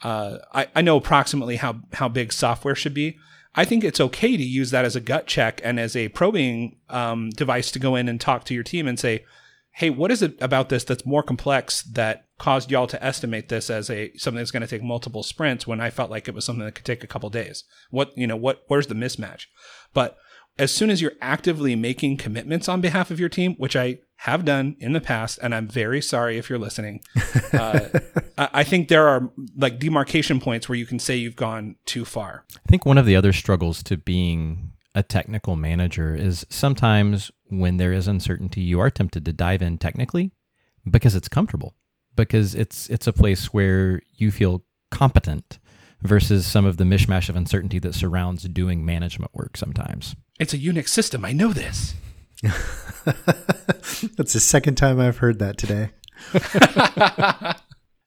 uh, 0.02 0.38
I, 0.52 0.68
I 0.74 0.82
know 0.82 0.96
approximately 0.96 1.56
how, 1.56 1.80
how 1.94 2.08
big 2.08 2.32
software 2.32 2.74
should 2.74 2.94
be. 2.94 3.18
I 3.54 3.64
think 3.64 3.82
it's 3.82 4.00
okay 4.00 4.36
to 4.36 4.42
use 4.42 4.70
that 4.70 4.84
as 4.84 4.94
a 4.94 5.00
gut 5.00 5.26
check 5.26 5.60
and 5.64 5.80
as 5.80 5.96
a 5.96 6.08
probing 6.10 6.76
um, 6.88 7.30
device 7.30 7.72
to 7.72 7.80
go 7.80 7.96
in 7.96 8.08
and 8.08 8.20
talk 8.20 8.44
to 8.44 8.54
your 8.54 8.62
team 8.62 8.86
and 8.86 8.98
say, 8.98 9.24
hey, 9.72 9.90
what 9.90 10.12
is 10.12 10.22
it 10.22 10.40
about 10.40 10.68
this 10.68 10.84
that's 10.84 11.04
more 11.04 11.22
complex 11.22 11.82
that 11.82 12.26
caused 12.38 12.70
y'all 12.70 12.86
to 12.86 13.04
estimate 13.04 13.48
this 13.48 13.68
as 13.68 13.90
a 13.90 14.12
something 14.16 14.38
that's 14.38 14.50
going 14.50 14.62
to 14.62 14.66
take 14.66 14.82
multiple 14.82 15.22
sprints 15.22 15.66
when 15.66 15.80
I 15.80 15.90
felt 15.90 16.10
like 16.10 16.28
it 16.28 16.34
was 16.34 16.44
something 16.44 16.64
that 16.64 16.74
could 16.74 16.84
take 16.84 17.02
a 17.02 17.08
couple 17.08 17.28
days? 17.30 17.64
What 17.90 18.16
you 18.16 18.26
know, 18.26 18.36
what 18.36 18.62
where's 18.68 18.86
the 18.86 18.94
mismatch? 18.94 19.46
But 19.92 20.16
as 20.60 20.70
soon 20.70 20.90
as 20.90 21.00
you're 21.00 21.14
actively 21.22 21.74
making 21.74 22.18
commitments 22.18 22.68
on 22.68 22.82
behalf 22.82 23.10
of 23.10 23.18
your 23.18 23.30
team, 23.30 23.54
which 23.54 23.74
I 23.74 24.00
have 24.16 24.44
done 24.44 24.76
in 24.78 24.92
the 24.92 25.00
past, 25.00 25.38
and 25.42 25.54
I'm 25.54 25.66
very 25.66 26.02
sorry 26.02 26.36
if 26.36 26.50
you're 26.50 26.58
listening, 26.58 27.00
uh, 27.54 27.88
I 28.36 28.62
think 28.62 28.88
there 28.88 29.08
are 29.08 29.30
like 29.56 29.78
demarcation 29.78 30.38
points 30.38 30.68
where 30.68 30.76
you 30.76 30.84
can 30.84 30.98
say 30.98 31.16
you've 31.16 31.34
gone 31.34 31.76
too 31.86 32.04
far. 32.04 32.44
I 32.54 32.68
think 32.68 32.84
one 32.84 32.98
of 32.98 33.06
the 33.06 33.16
other 33.16 33.32
struggles 33.32 33.82
to 33.84 33.96
being 33.96 34.72
a 34.94 35.02
technical 35.02 35.56
manager 35.56 36.14
is 36.14 36.44
sometimes 36.50 37.30
when 37.48 37.78
there 37.78 37.94
is 37.94 38.06
uncertainty, 38.06 38.60
you 38.60 38.80
are 38.80 38.90
tempted 38.90 39.24
to 39.24 39.32
dive 39.32 39.62
in 39.62 39.78
technically 39.78 40.30
because 40.88 41.14
it's 41.14 41.28
comfortable, 41.28 41.74
because 42.16 42.54
it's 42.54 42.90
it's 42.90 43.06
a 43.06 43.14
place 43.14 43.46
where 43.46 44.02
you 44.12 44.30
feel 44.30 44.62
competent 44.90 45.58
versus 46.02 46.46
some 46.46 46.66
of 46.66 46.76
the 46.76 46.84
mishmash 46.84 47.30
of 47.30 47.36
uncertainty 47.36 47.78
that 47.78 47.94
surrounds 47.94 48.44
doing 48.44 48.84
management 48.84 49.34
work 49.34 49.56
sometimes. 49.56 50.16
It's 50.40 50.54
a 50.54 50.58
Unix 50.58 50.88
system. 50.88 51.22
I 51.26 51.32
know 51.32 51.52
this. 51.52 51.94
That's 54.16 54.32
the 54.32 54.40
second 54.40 54.76
time 54.76 54.98
I've 54.98 55.18
heard 55.18 55.38
that 55.38 55.58
today. 55.58 55.90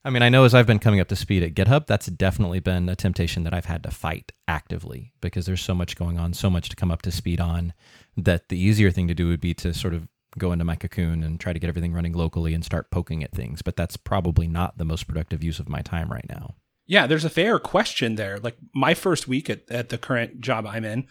I 0.04 0.10
mean, 0.10 0.24
I 0.24 0.30
know 0.30 0.44
as 0.44 0.56
I've 0.56 0.66
been 0.66 0.80
coming 0.80 1.00
up 1.00 1.10
to 1.10 1.16
speed 1.16 1.44
at 1.44 1.54
GitHub, 1.54 1.86
that's 1.86 2.08
definitely 2.08 2.60
been 2.60 2.90
a 2.90 2.96
temptation 2.96 3.44
that 3.44 3.54
I've 3.54 3.66
had 3.66 3.84
to 3.84 3.92
fight 3.92 4.34
actively 4.48 5.14
because 5.22 5.46
there's 5.46 5.62
so 5.62 5.74
much 5.74 5.96
going 5.96 6.20
on, 6.20 6.34
so 6.34 6.50
much 6.50 6.68
to 6.70 6.76
come 6.76 6.92
up 6.92 7.04
to 7.04 7.12
speed 7.12 7.40
on 7.40 7.72
that 8.18 8.50
the 8.50 8.60
easier 8.60 8.92
thing 8.92 9.08
to 9.08 9.14
do 9.14 9.30
would 9.30 9.40
be 9.40 9.54
to 9.54 9.74
sort 9.74 9.94
of 9.94 10.08
go 10.38 10.52
into 10.52 10.66
my 10.66 10.76
cocoon 10.76 11.24
and 11.24 11.40
try 11.40 11.54
to 11.54 11.60
get 11.60 11.70
everything 11.70 11.94
running 11.94 12.14
locally 12.14 12.54
and 12.54 12.66
start 12.66 12.92
poking 12.92 13.24
at 13.24 13.32
things. 13.32 13.62
But 13.62 13.78
that's 13.78 13.96
probably 13.96 14.48
not 14.48 14.78
the 14.78 14.86
most 14.86 15.08
productive 15.08 15.44
use 15.44 15.60
of 15.60 15.70
my 15.70 15.82
time 15.82 16.12
right 16.12 16.26
now. 16.28 16.56
Yeah, 16.86 17.08
there's 17.08 17.26
a 17.26 17.30
fair 17.30 17.60
question 17.60 18.16
there. 18.16 18.40
Like 18.40 18.58
my 18.74 18.94
first 18.94 19.28
week 19.28 19.50
at, 19.50 19.70
at 19.72 19.90
the 19.90 19.98
current 19.98 20.42
job 20.42 20.68
I'm 20.68 20.84
in, 20.84 21.08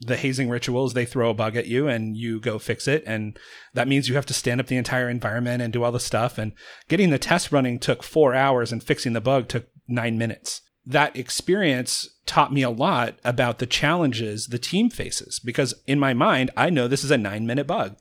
the 0.00 0.16
hazing 0.16 0.48
rituals 0.48 0.94
they 0.94 1.04
throw 1.04 1.30
a 1.30 1.34
bug 1.34 1.56
at 1.56 1.66
you 1.66 1.86
and 1.86 2.16
you 2.16 2.40
go 2.40 2.58
fix 2.58 2.88
it. 2.88 3.04
And 3.06 3.38
that 3.74 3.88
means 3.88 4.08
you 4.08 4.14
have 4.14 4.26
to 4.26 4.34
stand 4.34 4.60
up 4.60 4.66
the 4.66 4.76
entire 4.76 5.10
environment 5.10 5.62
and 5.62 5.72
do 5.72 5.84
all 5.84 5.92
the 5.92 6.00
stuff. 6.00 6.38
And 6.38 6.52
getting 6.88 7.10
the 7.10 7.18
test 7.18 7.52
running 7.52 7.78
took 7.78 8.02
four 8.02 8.34
hours 8.34 8.72
and 8.72 8.82
fixing 8.82 9.12
the 9.12 9.20
bug 9.20 9.48
took 9.48 9.68
nine 9.86 10.16
minutes. 10.16 10.62
That 10.86 11.14
experience 11.16 12.08
taught 12.24 12.52
me 12.52 12.62
a 12.62 12.70
lot 12.70 13.18
about 13.24 13.58
the 13.58 13.66
challenges 13.66 14.46
the 14.46 14.58
team 14.58 14.88
faces 14.88 15.38
because 15.38 15.74
in 15.86 15.98
my 15.98 16.14
mind 16.14 16.50
i 16.56 16.70
know 16.70 16.86
this 16.86 17.04
is 17.04 17.10
a 17.10 17.18
nine 17.18 17.46
minute 17.46 17.66
bug. 17.66 17.96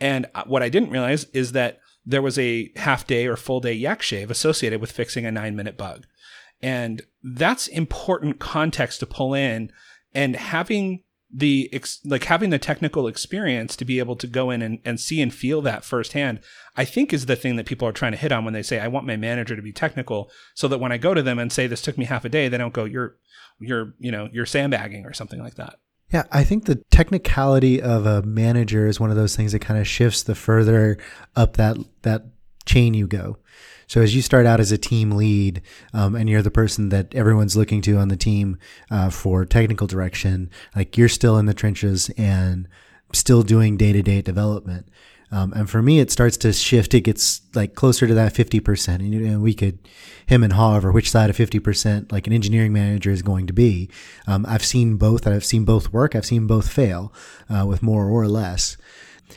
And 0.00 0.26
what 0.46 0.62
i 0.62 0.68
didn't 0.70 0.90
realize 0.90 1.24
is 1.34 1.52
that 1.52 1.80
there 2.06 2.22
was 2.22 2.38
a 2.38 2.70
half 2.76 3.06
day 3.06 3.26
or 3.26 3.36
full 3.36 3.60
day 3.60 3.72
yak 3.72 4.00
shave 4.00 4.30
associated 4.30 4.80
with 4.80 4.92
fixing 4.92 5.26
a 5.26 5.32
nine 5.32 5.56
minute 5.56 5.76
bug. 5.76 6.06
And 6.62 7.02
that's 7.22 7.66
important 7.66 8.38
context 8.38 9.00
to 9.00 9.06
pull 9.06 9.34
in. 9.34 9.70
And 10.14 10.36
having 10.36 11.02
the 11.36 11.68
ex- 11.72 12.00
like 12.04 12.24
having 12.24 12.50
the 12.50 12.58
technical 12.58 13.08
experience 13.08 13.74
to 13.74 13.84
be 13.84 13.98
able 13.98 14.14
to 14.14 14.26
go 14.28 14.50
in 14.50 14.62
and, 14.62 14.78
and 14.84 15.00
see 15.00 15.20
and 15.20 15.34
feel 15.34 15.60
that 15.60 15.84
firsthand 15.84 16.40
i 16.76 16.84
think 16.84 17.12
is 17.12 17.26
the 17.26 17.34
thing 17.34 17.56
that 17.56 17.66
people 17.66 17.88
are 17.88 17.92
trying 17.92 18.12
to 18.12 18.18
hit 18.18 18.30
on 18.30 18.44
when 18.44 18.54
they 18.54 18.62
say 18.62 18.78
i 18.78 18.86
want 18.86 19.06
my 19.06 19.16
manager 19.16 19.56
to 19.56 19.62
be 19.62 19.72
technical 19.72 20.30
so 20.54 20.68
that 20.68 20.78
when 20.78 20.92
i 20.92 20.98
go 20.98 21.12
to 21.12 21.22
them 21.22 21.38
and 21.38 21.52
say 21.52 21.66
this 21.66 21.82
took 21.82 21.98
me 21.98 22.04
half 22.04 22.24
a 22.24 22.28
day 22.28 22.48
they 22.48 22.58
don't 22.58 22.72
go 22.72 22.84
you're 22.84 23.16
you're 23.58 23.94
you 23.98 24.12
know 24.12 24.28
you're 24.32 24.46
sandbagging 24.46 25.04
or 25.04 25.12
something 25.12 25.42
like 25.42 25.56
that 25.56 25.76
yeah, 26.12 26.24
I 26.30 26.44
think 26.44 26.66
the 26.66 26.76
technicality 26.92 27.82
of 27.82 28.06
a 28.06 28.22
manager 28.22 28.86
is 28.86 29.00
one 29.00 29.10
of 29.10 29.16
those 29.16 29.34
things 29.34 29.50
that 29.50 29.60
kind 29.60 29.80
of 29.80 29.88
shifts 29.88 30.22
the 30.22 30.36
further 30.36 30.96
up 31.34 31.56
that 31.56 31.76
that 32.02 32.26
chain 32.66 32.94
you 32.94 33.08
go. 33.08 33.38
So 33.86 34.00
as 34.00 34.14
you 34.14 34.22
start 34.22 34.46
out 34.46 34.60
as 34.60 34.72
a 34.72 34.78
team 34.78 35.12
lead, 35.12 35.62
um, 35.92 36.14
and 36.14 36.28
you're 36.28 36.42
the 36.42 36.50
person 36.50 36.88
that 36.90 37.14
everyone's 37.14 37.56
looking 37.56 37.80
to 37.82 37.96
on 37.96 38.08
the 38.08 38.16
team 38.16 38.58
uh, 38.90 39.10
for 39.10 39.44
technical 39.44 39.86
direction, 39.86 40.50
like 40.74 40.96
you're 40.96 41.08
still 41.08 41.38
in 41.38 41.46
the 41.46 41.54
trenches 41.54 42.10
and 42.16 42.68
still 43.12 43.42
doing 43.42 43.76
day 43.76 43.92
to 43.92 44.02
day 44.02 44.22
development. 44.22 44.88
Um, 45.34 45.52
and 45.52 45.68
for 45.68 45.82
me, 45.82 45.98
it 45.98 46.12
starts 46.12 46.36
to 46.38 46.52
shift. 46.52 46.94
It 46.94 47.00
gets 47.00 47.42
like 47.54 47.74
closer 47.74 48.06
to 48.06 48.14
that 48.14 48.34
50%. 48.34 48.94
And, 49.00 49.42
we 49.42 49.52
could 49.52 49.80
him 50.26 50.44
and 50.44 50.52
haw 50.52 50.76
over 50.76 50.92
which 50.92 51.10
side 51.10 51.28
of 51.28 51.36
50% 51.36 52.12
like 52.12 52.28
an 52.28 52.32
engineering 52.32 52.72
manager 52.72 53.10
is 53.10 53.22
going 53.22 53.48
to 53.48 53.52
be. 53.52 53.90
Um, 54.28 54.46
I've 54.48 54.64
seen 54.64 54.96
both. 54.96 55.26
I've 55.26 55.44
seen 55.44 55.64
both 55.64 55.92
work. 55.92 56.14
I've 56.14 56.26
seen 56.26 56.46
both 56.46 56.70
fail 56.70 57.12
uh, 57.50 57.66
with 57.66 57.82
more 57.82 58.08
or 58.08 58.28
less. 58.28 58.76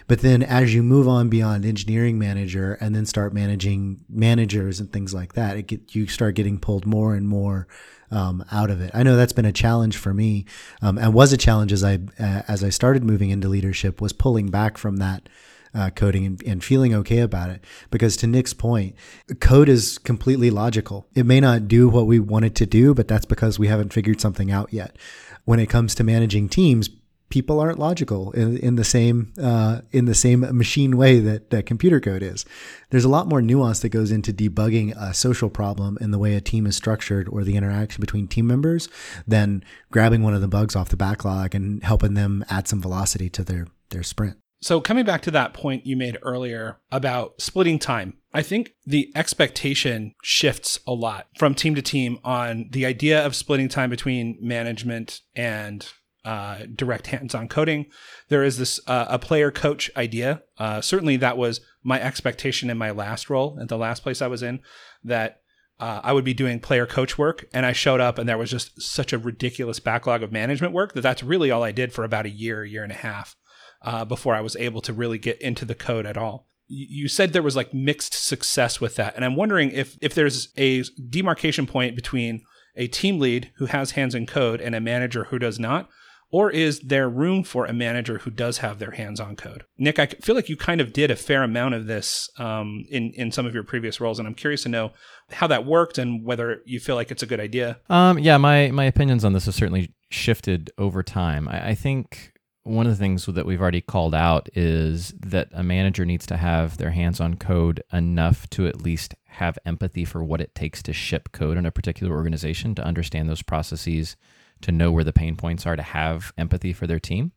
But 0.08 0.20
then 0.20 0.44
as 0.44 0.74
you 0.74 0.84
move 0.84 1.08
on 1.08 1.30
beyond 1.30 1.66
engineering 1.66 2.20
manager 2.20 2.78
and 2.80 2.96
then 2.96 3.06
start 3.06 3.34
managing 3.34 4.04
managers 4.10 4.80
and 4.80 4.92
things 4.92 5.14
like 5.14 5.34
that, 5.34 5.58
it 5.58 5.68
get, 5.68 5.96
you 5.96 6.08
start 6.08 6.36
getting 6.36 6.60
pulled 6.60 6.86
more 6.86 7.16
and 7.16 7.28
more 7.28 7.68
um, 8.12 8.44
out 8.52 8.70
of 8.70 8.82
it. 8.82 8.92
I 8.94 9.04
know 9.04 9.16
that's 9.16 9.34
been 9.34 9.46
a 9.46 9.52
challenge 9.52 9.98
for 9.98 10.14
me, 10.14 10.46
um, 10.82 10.98
and 10.98 11.14
was 11.14 11.34
a 11.34 11.38
challenge 11.38 11.74
as 11.74 11.84
I 11.84 12.00
uh, 12.20 12.44
as 12.48 12.64
I 12.64 12.70
started 12.70 13.04
moving 13.04 13.30
into 13.30 13.50
leadership 13.50 14.02
was 14.02 14.14
pulling 14.14 14.50
back 14.50 14.78
from 14.78 14.98
that. 14.98 15.30
Uh, 15.76 15.90
coding 15.92 16.26
and, 16.26 16.42
and, 16.44 16.64
feeling 16.64 16.96
okay 16.96 17.20
about 17.20 17.52
it. 17.52 17.64
Because 17.92 18.18
to 18.18 18.26
Nick's 18.26 18.54
point, 18.54 18.96
code 19.42 19.70
is 19.70 20.00
completely 20.00 20.50
logical. 20.50 21.08
It 21.14 21.26
may 21.26 21.40
not 21.40 21.68
do 21.68 21.88
what 21.88 22.08
we 22.08 22.20
want 22.20 22.46
it 22.46 22.56
to 22.56 22.66
do, 22.66 22.96
but 22.96 23.08
that's 23.08 23.26
because 23.26 23.60
we 23.60 23.68
haven't 23.68 23.94
figured 23.94 24.20
something 24.20 24.50
out 24.50 24.74
yet. 24.74 24.96
When 25.44 25.60
it 25.60 25.68
comes 25.68 25.94
to 25.96 26.04
managing 26.04 26.50
teams, 26.50 26.90
people 27.30 27.60
aren't 27.60 27.80
logical 27.80 28.32
in, 28.32 28.58
in 28.58 28.76
the 28.76 28.84
same 28.84 29.34
uh, 29.42 29.82
in 29.92 30.06
the 30.06 30.16
same 30.16 30.42
machine 30.56 30.98
way 30.98 31.20
that, 31.20 31.50
that 31.50 31.66
computer 31.66 32.00
code 32.00 32.24
is. 32.24 32.46
There's 32.90 33.06
a 33.06 33.10
lot 33.10 33.28
more 33.28 33.42
nuance 33.42 33.80
that 33.80 33.90
goes 33.90 34.12
into 34.12 34.32
debugging 34.32 34.96
a 34.96 35.14
social 35.14 35.50
problem 35.50 35.98
in 36.00 36.12
the 36.12 36.20
way 36.20 36.36
a 36.36 36.42
team 36.42 36.66
is 36.66 36.76
structured 36.76 37.28
or 37.30 37.44
the 37.44 37.56
interaction 37.56 38.02
between 38.02 38.28
team 38.28 38.48
members 38.48 38.88
than 39.28 39.64
grabbing 39.92 40.24
one 40.24 40.34
of 40.34 40.42
the 40.42 40.48
bugs 40.48 40.76
off 40.76 40.90
the 40.90 40.98
backlog 40.98 41.54
and 41.54 41.84
helping 41.84 42.14
them 42.14 42.46
add 42.50 42.68
some 42.68 42.82
velocity 42.82 43.30
to 43.30 43.44
their 43.44 43.68
their 43.90 44.04
sprint. 44.04 44.38
So 44.62 44.82
coming 44.82 45.06
back 45.06 45.22
to 45.24 45.32
that 45.32 45.54
point 45.54 45.86
you 45.86 45.96
made 45.96 46.18
earlier 46.24 46.78
about 46.92 47.40
splitting 47.40 47.78
time, 47.78 48.18
I 48.34 48.42
think 48.42 48.74
the 48.86 49.12
expectation 49.16 50.16
shifts 50.24 50.80
a 50.88 50.94
lot 50.94 51.28
from 51.38 51.54
team 51.54 51.76
to 51.76 51.82
team 51.82 52.20
on 52.24 52.70
the 52.72 52.86
idea 52.86 53.24
of 53.24 53.36
splitting 53.36 53.70
time 53.70 53.90
between 53.90 54.38
management 54.42 55.22
and 55.36 55.88
uh, 56.28 56.66
direct 56.76 57.08
hands-on 57.08 57.48
coding. 57.48 57.86
There 58.28 58.44
is 58.44 58.58
this 58.58 58.82
uh, 58.86 59.06
a 59.08 59.18
player 59.18 59.50
coach 59.50 59.90
idea. 59.96 60.44
Uh, 60.58 60.82
certainly, 60.82 61.16
that 61.16 61.38
was 61.38 61.62
my 61.84 62.02
expectation 62.02 62.70
in 62.70 62.78
my 62.78 62.92
last 62.92 63.30
role 63.30 63.58
at 63.62 63.70
the 63.70 63.78
last 63.78 64.04
place 64.04 64.22
I 64.22 64.28
was 64.28 64.44
in. 64.44 64.60
That 65.06 65.40
uh, 65.80 66.02
I 66.04 66.12
would 66.12 66.26
be 66.26 66.34
doing 66.34 66.60
player 66.60 66.86
coach 66.86 67.18
work, 67.18 67.46
and 67.54 67.66
I 67.66 67.72
showed 67.72 68.02
up, 68.02 68.18
and 68.18 68.28
there 68.28 68.38
was 68.38 68.52
just 68.52 68.82
such 68.82 69.14
a 69.14 69.18
ridiculous 69.18 69.80
backlog 69.80 70.22
of 70.22 70.34
management 70.34 70.74
work 70.74 70.92
that 70.96 71.02
that's 71.02 71.24
really 71.24 71.50
all 71.50 71.64
I 71.64 71.72
did 71.72 71.94
for 71.94 72.04
about 72.04 72.26
a 72.26 72.30
year, 72.30 72.66
year 72.66 72.84
and 72.84 72.92
a 72.92 72.96
half, 72.96 73.38
uh, 73.84 74.04
before 74.04 74.36
I 74.36 74.42
was 74.42 74.58
able 74.58 74.82
to 74.82 74.92
really 74.92 75.20
get 75.20 75.42
into 75.42 75.64
the 75.64 75.76
code 75.76 76.06
at 76.06 76.18
all 76.18 76.46
you 76.70 77.08
said 77.08 77.32
there 77.32 77.42
was 77.42 77.56
like 77.56 77.74
mixed 77.74 78.14
success 78.14 78.82
with 78.82 78.98
that 78.98 79.16
and 79.16 79.24
i'm 79.24 79.38
wondering 79.38 79.72
if 79.72 79.98
if 80.02 80.14
there's 80.14 80.50
a 80.58 80.84
demarcation 81.10 81.66
point 81.66 81.96
between 81.96 82.42
a 82.76 82.88
team 82.88 83.22
lead 83.22 83.50
who 83.56 83.68
has 83.68 83.92
hands 83.92 84.14
in 84.14 84.26
code 84.26 84.60
and 84.60 84.76
a 84.76 84.82
manager 84.82 85.24
who 85.30 85.40
does 85.40 85.58
not 85.58 85.88
or 86.30 86.52
is 86.52 86.80
there 86.82 87.10
room 87.10 87.44
for 87.44 87.66
a 87.66 87.74
manager 87.74 88.20
who 88.20 88.32
does 88.32 88.60
have 88.60 88.80
their 88.80 88.92
hands 88.92 89.20
on 89.20 89.36
code? 89.36 89.64
Nick, 89.78 90.00
I 90.00 90.08
feel 90.08 90.36
like 90.36 90.50
you 90.50 90.58
kind 90.58 90.82
of 90.82 90.92
did 90.94 91.10
a 91.10 91.16
fair 91.16 91.44
amount 91.44 91.76
of 91.76 91.88
this 91.88 92.30
um, 92.38 92.86
in 92.90 93.12
in 93.14 93.32
some 93.32 93.46
of 93.46 93.54
your 93.54 93.64
previous 93.64 94.02
roles, 94.02 94.20
and 94.20 94.28
I'm 94.28 94.36
curious 94.36 94.64
to 94.64 94.70
know 94.70 94.92
how 95.32 95.48
that 95.48 95.66
worked 95.66 95.98
and 95.98 96.26
whether 96.26 96.62
you 96.66 96.80
feel 96.80 96.96
like 96.96 97.12
it's 97.12 97.24
a 97.24 97.28
good 97.28 97.40
idea. 97.40 97.80
Um, 97.90 98.20
yeah, 98.20 98.38
my 98.38 98.72
my 98.72 98.86
opinions 98.86 99.24
on 99.24 99.34
this 99.34 99.46
have 99.46 99.56
certainly 99.56 99.94
shifted 100.10 100.72
over 100.78 101.04
time. 101.04 101.48
I, 101.48 101.70
I 101.70 101.76
think 101.76 102.34
one 102.68 102.86
of 102.86 102.92
the 102.92 102.98
things 102.98 103.26
that 103.26 103.46
we've 103.46 103.62
already 103.62 103.80
called 103.80 104.14
out 104.14 104.50
is 104.54 105.14
that 105.22 105.48
a 105.54 105.64
manager 105.64 106.06
needs 106.06 106.26
to 106.26 106.36
have 106.36 106.78
their 106.78 106.92
hands 106.92 107.22
on 107.22 107.38
code 107.38 107.82
enough 107.94 108.50
to 108.50 108.68
at 108.68 108.82
least 108.82 109.16
have 109.26 109.58
empathy 109.66 110.04
for 110.04 110.22
what 110.22 110.42
it 110.42 110.54
takes 110.54 110.84
to 110.84 110.92
ship 110.92 111.32
code 111.32 111.58
in 111.58 111.66
a 111.66 111.72
particular 111.72 112.14
organization 112.14 112.76
to 112.76 112.84
understand 112.84 113.30
those 113.30 113.42
processes 113.42 114.18
to 114.62 114.72
know 114.72 114.92
where 114.92 115.04
the 115.04 115.14
pain 115.14 115.36
points 115.36 115.66
are 115.66 115.76
to 115.76 115.84
have 115.84 116.34
empathy 116.38 116.74
for 116.74 116.88
their 116.88 117.00
team. 117.00 117.32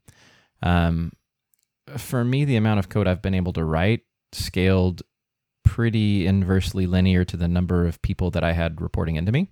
Um, 0.62 1.12
for 1.96 2.24
me, 2.24 2.44
the 2.44 2.56
amount 2.56 2.78
of 2.78 2.88
code 2.88 3.06
I've 3.06 3.22
been 3.22 3.34
able 3.34 3.52
to 3.54 3.64
write 3.64 4.00
scaled 4.32 5.02
pretty 5.64 6.26
inversely 6.26 6.86
linear 6.86 7.24
to 7.24 7.36
the 7.36 7.48
number 7.48 7.86
of 7.86 8.00
people 8.02 8.30
that 8.30 8.44
I 8.44 8.52
had 8.52 8.80
reporting 8.80 9.16
into 9.16 9.32
me. 9.32 9.50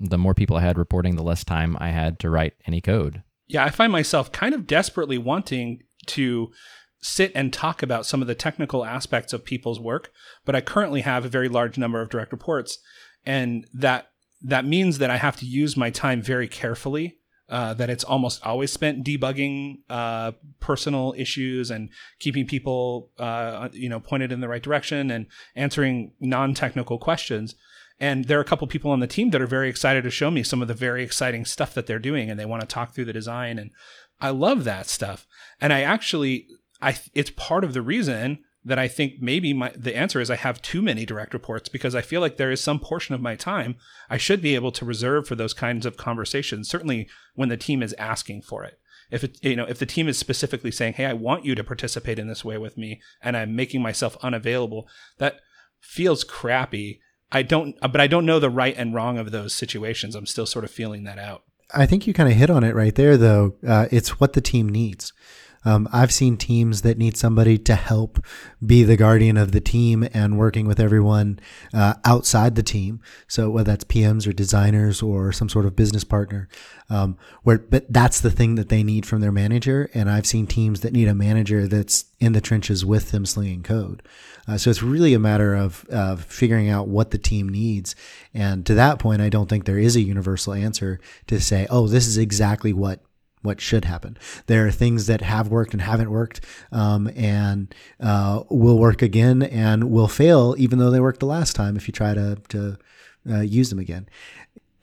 The 0.00 0.18
more 0.18 0.34
people 0.34 0.56
I 0.56 0.62
had 0.62 0.78
reporting, 0.78 1.16
the 1.16 1.22
less 1.22 1.44
time 1.44 1.76
I 1.80 1.90
had 1.90 2.18
to 2.20 2.30
write 2.30 2.54
any 2.66 2.80
code. 2.80 3.22
Yeah, 3.48 3.64
I 3.64 3.70
find 3.70 3.90
myself 3.90 4.30
kind 4.30 4.54
of 4.54 4.66
desperately 4.66 5.18
wanting 5.18 5.82
to 6.06 6.50
sit 7.00 7.32
and 7.34 7.52
talk 7.52 7.82
about 7.82 8.06
some 8.06 8.20
of 8.20 8.28
the 8.28 8.34
technical 8.34 8.84
aspects 8.84 9.32
of 9.32 9.44
people's 9.44 9.80
work, 9.80 10.10
but 10.44 10.54
I 10.54 10.60
currently 10.60 11.02
have 11.02 11.24
a 11.24 11.28
very 11.28 11.48
large 11.48 11.78
number 11.78 12.00
of 12.00 12.10
direct 12.10 12.32
reports. 12.32 12.78
And 13.24 13.66
that 13.72 14.08
that 14.42 14.64
means 14.64 14.98
that 14.98 15.10
I 15.10 15.16
have 15.16 15.36
to 15.36 15.46
use 15.46 15.76
my 15.76 15.90
time 15.90 16.22
very 16.22 16.48
carefully. 16.48 17.16
Uh, 17.50 17.72
that 17.72 17.88
it's 17.88 18.04
almost 18.04 18.44
always 18.44 18.70
spent 18.70 19.02
debugging 19.02 19.78
uh, 19.88 20.32
personal 20.60 21.14
issues 21.16 21.70
and 21.70 21.88
keeping 22.18 22.46
people, 22.46 23.10
uh, 23.18 23.70
you 23.72 23.88
know, 23.88 23.98
pointed 23.98 24.30
in 24.30 24.42
the 24.42 24.48
right 24.48 24.62
direction 24.62 25.10
and 25.10 25.24
answering 25.56 26.12
non-technical 26.20 26.98
questions. 26.98 27.54
And 27.98 28.26
there 28.26 28.36
are 28.38 28.42
a 28.42 28.44
couple 28.44 28.66
people 28.66 28.90
on 28.90 29.00
the 29.00 29.06
team 29.06 29.30
that 29.30 29.40
are 29.40 29.46
very 29.46 29.70
excited 29.70 30.04
to 30.04 30.10
show 30.10 30.30
me 30.30 30.42
some 30.42 30.60
of 30.60 30.68
the 30.68 30.74
very 30.74 31.02
exciting 31.02 31.46
stuff 31.46 31.72
that 31.72 31.86
they're 31.86 31.98
doing, 31.98 32.28
and 32.28 32.38
they 32.38 32.44
want 32.44 32.60
to 32.60 32.66
talk 32.66 32.94
through 32.94 33.06
the 33.06 33.14
design. 33.14 33.58
And 33.58 33.70
I 34.20 34.28
love 34.28 34.64
that 34.64 34.86
stuff. 34.86 35.26
And 35.58 35.72
I 35.72 35.80
actually, 35.80 36.48
I 36.82 36.98
it's 37.14 37.30
part 37.30 37.64
of 37.64 37.72
the 37.72 37.80
reason 37.80 38.40
that 38.68 38.78
I 38.78 38.86
think 38.86 39.14
maybe 39.20 39.52
my, 39.52 39.72
the 39.74 39.96
answer 39.96 40.20
is 40.20 40.30
I 40.30 40.36
have 40.36 40.62
too 40.62 40.82
many 40.82 41.04
direct 41.04 41.32
reports 41.34 41.68
because 41.68 41.94
I 41.94 42.02
feel 42.02 42.20
like 42.20 42.36
there 42.36 42.50
is 42.50 42.60
some 42.60 42.78
portion 42.78 43.14
of 43.14 43.20
my 43.20 43.34
time 43.34 43.76
I 44.08 44.18
should 44.18 44.40
be 44.40 44.54
able 44.54 44.72
to 44.72 44.84
reserve 44.84 45.26
for 45.26 45.34
those 45.34 45.54
kinds 45.54 45.86
of 45.86 45.96
conversations. 45.96 46.68
Certainly 46.68 47.08
when 47.34 47.48
the 47.48 47.56
team 47.56 47.82
is 47.82 47.94
asking 47.94 48.42
for 48.42 48.64
it. 48.64 48.78
If 49.10 49.24
it, 49.24 49.38
you 49.42 49.56
know, 49.56 49.64
if 49.64 49.78
the 49.78 49.86
team 49.86 50.06
is 50.06 50.18
specifically 50.18 50.70
saying, 50.70 50.94
"Hey, 50.94 51.06
I 51.06 51.14
want 51.14 51.46
you 51.46 51.54
to 51.54 51.64
participate 51.64 52.18
in 52.18 52.28
this 52.28 52.44
way 52.44 52.58
with 52.58 52.76
me," 52.76 53.00
and 53.22 53.38
I'm 53.38 53.56
making 53.56 53.80
myself 53.80 54.18
unavailable, 54.22 54.86
that 55.16 55.40
feels 55.80 56.24
crappy. 56.24 57.00
I 57.32 57.42
don't, 57.42 57.74
but 57.80 58.02
I 58.02 58.06
don't 58.06 58.26
know 58.26 58.38
the 58.38 58.50
right 58.50 58.74
and 58.76 58.94
wrong 58.94 59.16
of 59.16 59.30
those 59.30 59.54
situations. 59.54 60.14
I'm 60.14 60.26
still 60.26 60.44
sort 60.44 60.66
of 60.66 60.70
feeling 60.70 61.04
that 61.04 61.18
out. 61.18 61.44
I 61.74 61.86
think 61.86 62.06
you 62.06 62.12
kind 62.12 62.30
of 62.30 62.36
hit 62.36 62.50
on 62.50 62.64
it 62.64 62.74
right 62.74 62.94
there, 62.94 63.16
though. 63.16 63.54
Uh, 63.66 63.86
it's 63.90 64.20
what 64.20 64.32
the 64.34 64.40
team 64.40 64.68
needs. 64.68 65.12
Um, 65.64 65.88
I've 65.92 66.12
seen 66.12 66.36
teams 66.36 66.82
that 66.82 66.98
need 66.98 67.16
somebody 67.16 67.58
to 67.58 67.74
help 67.74 68.24
be 68.64 68.84
the 68.84 68.96
guardian 68.96 69.36
of 69.36 69.52
the 69.52 69.60
team 69.60 70.08
and 70.14 70.38
working 70.38 70.66
with 70.66 70.80
everyone 70.80 71.40
uh, 71.74 71.94
outside 72.04 72.54
the 72.54 72.62
team. 72.62 73.00
So 73.26 73.50
whether 73.50 73.72
that's 73.72 73.84
PMs 73.84 74.26
or 74.26 74.32
designers 74.32 75.02
or 75.02 75.32
some 75.32 75.48
sort 75.48 75.66
of 75.66 75.76
business 75.76 76.04
partner, 76.04 76.48
um, 76.90 77.18
where 77.42 77.58
but 77.58 77.92
that's 77.92 78.20
the 78.20 78.30
thing 78.30 78.54
that 78.54 78.68
they 78.68 78.82
need 78.82 79.04
from 79.04 79.20
their 79.20 79.32
manager. 79.32 79.90
And 79.94 80.10
I've 80.10 80.26
seen 80.26 80.46
teams 80.46 80.80
that 80.80 80.92
need 80.92 81.08
a 81.08 81.14
manager 81.14 81.66
that's 81.66 82.06
in 82.20 82.32
the 82.32 82.40
trenches 82.40 82.84
with 82.84 83.10
them 83.10 83.26
slinging 83.26 83.62
code. 83.62 84.02
Uh, 84.46 84.56
so 84.56 84.70
it's 84.70 84.82
really 84.82 85.12
a 85.12 85.18
matter 85.18 85.54
of, 85.54 85.84
of 85.90 86.24
figuring 86.24 86.70
out 86.70 86.88
what 86.88 87.10
the 87.10 87.18
team 87.18 87.48
needs. 87.48 87.94
And 88.32 88.64
to 88.64 88.74
that 88.74 88.98
point, 88.98 89.20
I 89.20 89.28
don't 89.28 89.48
think 89.48 89.66
there 89.66 89.78
is 89.78 89.94
a 89.94 90.00
universal 90.00 90.54
answer 90.54 91.00
to 91.26 91.38
say, 91.38 91.66
oh, 91.68 91.86
this 91.86 92.06
is 92.06 92.16
exactly 92.16 92.72
what 92.72 93.00
what 93.42 93.60
should 93.60 93.84
happen. 93.84 94.16
There 94.46 94.66
are 94.66 94.70
things 94.70 95.06
that 95.06 95.20
have 95.20 95.48
worked 95.48 95.72
and 95.72 95.82
haven't 95.82 96.10
worked, 96.10 96.44
um, 96.72 97.10
and 97.16 97.74
uh, 98.00 98.42
will 98.50 98.78
work 98.78 99.02
again 99.02 99.42
and 99.42 99.90
will 99.90 100.08
fail, 100.08 100.54
even 100.58 100.78
though 100.78 100.90
they 100.90 101.00
worked 101.00 101.20
the 101.20 101.26
last 101.26 101.54
time. 101.54 101.76
If 101.76 101.88
you 101.88 101.92
try 101.92 102.14
to 102.14 102.38
to 102.48 102.78
uh, 103.28 103.40
use 103.40 103.70
them 103.70 103.78
again. 103.78 104.08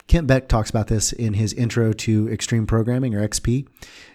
Kent 0.08 0.28
Beck 0.28 0.48
talks 0.48 0.70
about 0.70 0.88
this 0.88 1.12
in 1.12 1.34
his 1.34 1.52
intro 1.54 1.92
to 1.92 2.30
Extreme 2.30 2.68
Programming 2.68 3.16
or 3.16 3.28
XP, 3.28 3.68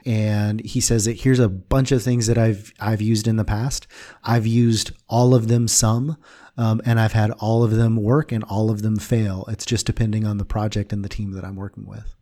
and 0.07 0.65
he 0.65 0.81
says 0.81 1.05
that 1.07 1.21
here's 1.21 1.41
a 1.41 1.49
bunch 1.49 1.91
of 1.91 2.01
things 2.01 2.29
that 2.29 2.39
I've 2.39 2.73
I've 2.79 3.03
used 3.03 3.27
in 3.27 3.37
the 3.37 3.45
past. 3.45 3.89
I've 4.23 4.47
used 4.47 4.93
all 5.09 5.35
of 5.35 5.49
them 5.49 5.67
some, 5.67 6.17
um, 6.57 6.81
and 6.85 7.01
I've 7.01 7.13
had 7.13 7.33
all 7.33 7.65
of 7.65 7.73
them 7.73 7.97
work 7.97 8.31
and 8.31 8.45
all 8.45 8.71
of 8.71 8.83
them 8.83 8.99
fail. 8.99 9.45
It's 9.49 9.67
just 9.67 9.85
depending 9.85 10.25
on 10.25 10.39
the 10.39 10.45
project 10.45 10.93
and 10.93 11.05
the 11.05 11.09
team 11.09 11.33
that 11.33 11.45
I'm 11.45 11.57
working 11.57 11.87
with. 11.87 12.15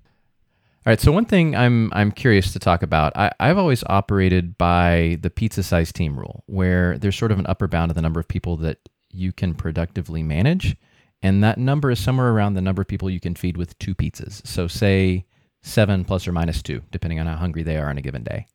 All 0.87 0.91
right. 0.93 1.01
So 1.01 1.13
one 1.13 1.27
thing 1.27 1.55
I'm 1.55 1.93
I'm 1.93 2.13
curious 2.13 2.53
to 2.53 2.59
talk 2.59 2.83
about. 2.83 3.17
I, 3.17 3.31
I've 3.41 3.59
always 3.59 3.85
operated 3.85 4.57
by 4.57 5.19
the 5.21 5.31
pizza 5.31 5.63
size 5.63 5.93
team 5.93 6.19
rule, 6.19 6.45
where 6.47 6.97
there's 6.99 7.17
sort 7.17 7.33
of 7.33 7.39
an 7.39 7.47
upper 7.47 7.67
bound 7.67 7.91
of 7.91 7.95
the 7.95 8.03
number 8.03 8.21
of 8.21 8.29
people 8.29 8.57
that 8.59 8.79
you 9.11 9.33
can 9.33 9.55
productively 9.55 10.23
manage, 10.23 10.77
and 11.23 11.43
that 11.43 11.59
number 11.59 11.91
is 11.91 11.99
somewhere 11.99 12.31
around 12.31 12.55
the 12.55 12.61
number 12.61 12.81
of 12.83 12.89
people 12.89 13.11
you 13.11 13.21
can 13.21 13.35
feed 13.35 13.57
with 13.57 13.79
two 13.79 13.95
pizzas. 13.95 14.47
So 14.47 14.67
say 14.67 15.27
seven 15.63 16.05
plus 16.05 16.27
or 16.27 16.33
minus 16.33 16.63
two, 16.63 16.83
depending 16.91 17.19
on 17.19 17.27
how 17.27 17.37
hungry 17.37 17.63
they 17.63 17.77
are 17.77 17.91
on 17.91 17.99
a 17.99 18.03
given 18.03 18.23
day. 18.23 18.47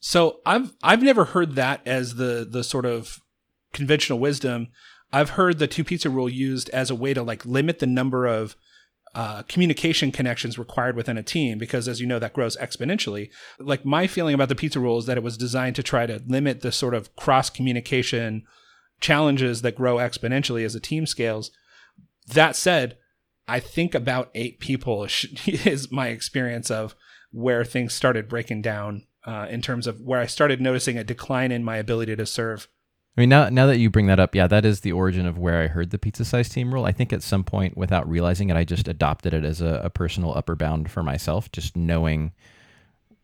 So 0.00 0.40
I've 0.44 0.72
I've 0.82 1.02
never 1.02 1.24
heard 1.24 1.54
that 1.54 1.80
as 1.86 2.16
the 2.16 2.46
the 2.48 2.62
sort 2.62 2.86
of 2.86 3.18
conventional 3.72 4.18
wisdom. 4.18 4.68
I've 5.12 5.30
heard 5.30 5.58
the 5.58 5.66
two 5.66 5.84
pizza 5.84 6.10
rule 6.10 6.28
used 6.28 6.68
as 6.70 6.90
a 6.90 6.94
way 6.94 7.14
to 7.14 7.22
like 7.22 7.44
limit 7.44 7.78
the 7.78 7.86
number 7.86 8.26
of 8.26 8.56
uh, 9.14 9.42
communication 9.42 10.10
connections 10.10 10.58
required 10.58 10.96
within 10.96 11.18
a 11.18 11.22
team 11.22 11.58
because 11.58 11.86
as 11.86 12.00
you 12.00 12.06
know 12.06 12.18
that 12.18 12.32
grows 12.32 12.56
exponentially. 12.56 13.30
Like 13.58 13.84
my 13.84 14.06
feeling 14.06 14.34
about 14.34 14.48
the 14.48 14.54
pizza 14.54 14.80
rule 14.80 14.98
is 14.98 15.06
that 15.06 15.18
it 15.18 15.22
was 15.22 15.36
designed 15.36 15.76
to 15.76 15.82
try 15.82 16.06
to 16.06 16.22
limit 16.26 16.60
the 16.60 16.72
sort 16.72 16.94
of 16.94 17.14
cross 17.16 17.50
communication 17.50 18.44
challenges 19.00 19.62
that 19.62 19.76
grow 19.76 19.96
exponentially 19.96 20.64
as 20.64 20.74
a 20.74 20.80
team 20.80 21.06
scales. 21.06 21.50
That 22.26 22.56
said 22.56 22.96
i 23.48 23.60
think 23.60 23.94
about 23.94 24.30
eight 24.34 24.58
people 24.60 25.04
is 25.46 25.92
my 25.92 26.08
experience 26.08 26.70
of 26.70 26.94
where 27.30 27.64
things 27.64 27.92
started 27.92 28.28
breaking 28.28 28.62
down 28.62 29.06
uh, 29.24 29.46
in 29.50 29.62
terms 29.62 29.86
of 29.86 30.00
where 30.00 30.20
i 30.20 30.26
started 30.26 30.60
noticing 30.60 30.98
a 30.98 31.04
decline 31.04 31.52
in 31.52 31.64
my 31.64 31.76
ability 31.76 32.16
to 32.16 32.26
serve 32.26 32.68
I 33.16 33.20
mean, 33.20 33.28
now 33.28 33.50
now 33.50 33.66
that 33.66 33.78
you 33.78 33.90
bring 33.90 34.06
that 34.06 34.20
up, 34.20 34.34
yeah, 34.34 34.46
that 34.46 34.64
is 34.64 34.80
the 34.80 34.92
origin 34.92 35.26
of 35.26 35.38
where 35.38 35.62
I 35.62 35.66
heard 35.66 35.90
the 35.90 35.98
pizza 35.98 36.24
size 36.24 36.48
team 36.48 36.72
rule. 36.72 36.86
I 36.86 36.92
think 36.92 37.12
at 37.12 37.22
some 37.22 37.44
point, 37.44 37.76
without 37.76 38.08
realizing 38.08 38.48
it, 38.48 38.56
I 38.56 38.64
just 38.64 38.88
adopted 38.88 39.34
it 39.34 39.44
as 39.44 39.60
a, 39.60 39.82
a 39.84 39.90
personal 39.90 40.34
upper 40.34 40.56
bound 40.56 40.90
for 40.90 41.02
myself, 41.02 41.52
just 41.52 41.76
knowing 41.76 42.32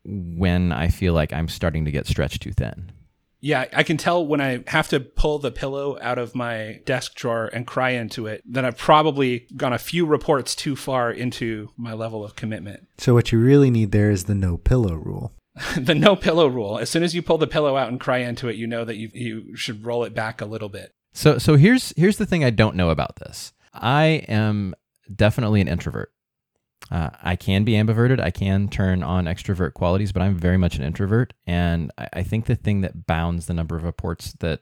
when 0.05 0.73
I 0.73 0.89
feel 0.89 1.15
like 1.15 1.33
I'm 1.33 1.49
starting 1.49 1.87
to 1.87 1.91
get 1.91 2.07
stretched 2.07 2.43
too 2.43 2.53
thin. 2.53 2.93
Yeah, 3.41 3.67
I 3.73 3.85
can 3.85 3.97
tell 3.97 4.27
when 4.27 4.41
I 4.41 4.65
have 4.67 4.89
to 4.89 4.99
pull 4.99 5.39
the 5.39 5.53
pillow 5.53 5.97
out 6.03 6.19
of 6.19 6.35
my 6.35 6.81
desk 6.85 7.15
drawer 7.15 7.47
and 7.47 7.67
cry 7.67 7.91
into 7.91 8.27
it 8.27 8.43
that 8.53 8.65
I've 8.65 8.77
probably 8.77 9.47
gone 9.57 9.73
a 9.73 9.79
few 9.79 10.07
reports 10.07 10.57
too 10.57 10.75
far 10.75 11.11
into 11.11 11.71
my 11.77 11.93
level 11.93 12.25
of 12.25 12.35
commitment. 12.35 12.89
So 12.99 13.15
what 13.15 13.31
you 13.31 13.39
really 13.39 13.71
need 13.71 13.93
there 13.93 14.11
is 14.11 14.25
the 14.25 14.35
no 14.35 14.57
pillow 14.57 14.95
rule. 14.95 15.33
the 15.77 15.95
no 15.95 16.17
pillow 16.17 16.47
rule. 16.47 16.79
As 16.79 16.91
soon 16.91 17.03
as 17.03 17.15
you 17.15 17.23
pull 17.23 17.39
the 17.39 17.47
pillow 17.47 17.77
out 17.77 17.89
and 17.89 18.01
cry 18.01 18.19
into 18.19 18.49
it, 18.49 18.57
you 18.57 18.67
know 18.67 18.85
that 18.85 18.97
you 18.97 19.11
you 19.13 19.57
should 19.57 19.85
roll 19.85 20.05
it 20.05 20.15
back 20.15 20.41
a 20.41 20.47
little 20.47 20.69
bit. 20.69 20.95
So 21.13 21.39
so 21.39 21.57
here's 21.57 21.93
here's 21.97 22.19
the 22.19 22.27
thing 22.27 22.45
I 22.45 22.51
don't 22.51 22.77
know 22.77 22.91
about 22.91 23.17
this. 23.17 23.53
I 23.73 24.25
am 24.29 24.75
definitely 25.15 25.61
an 25.61 25.69
introvert. 25.69 26.13
Uh, 26.91 27.11
I 27.23 27.37
can 27.37 27.65
be 27.65 27.73
ambiverted. 27.73 28.21
I 28.21 28.31
can 28.31 28.69
turn 28.69 29.03
on 29.03 29.27
extrovert 29.27 29.75
qualities, 29.75 30.13
but 30.13 30.23
I'm 30.23 30.37
very 30.37 30.57
much 30.57 30.77
an 30.77 30.85
introvert. 30.85 31.35
And 31.47 31.93
I, 31.99 32.09
I 32.15 32.23
think 32.23 32.47
the 32.47 32.55
thing 32.55 32.81
that 32.81 33.07
bounds 33.07 33.47
the 33.47 33.55
number 33.55 33.77
of 33.77 33.83
reports 33.83 34.33
that 34.41 34.61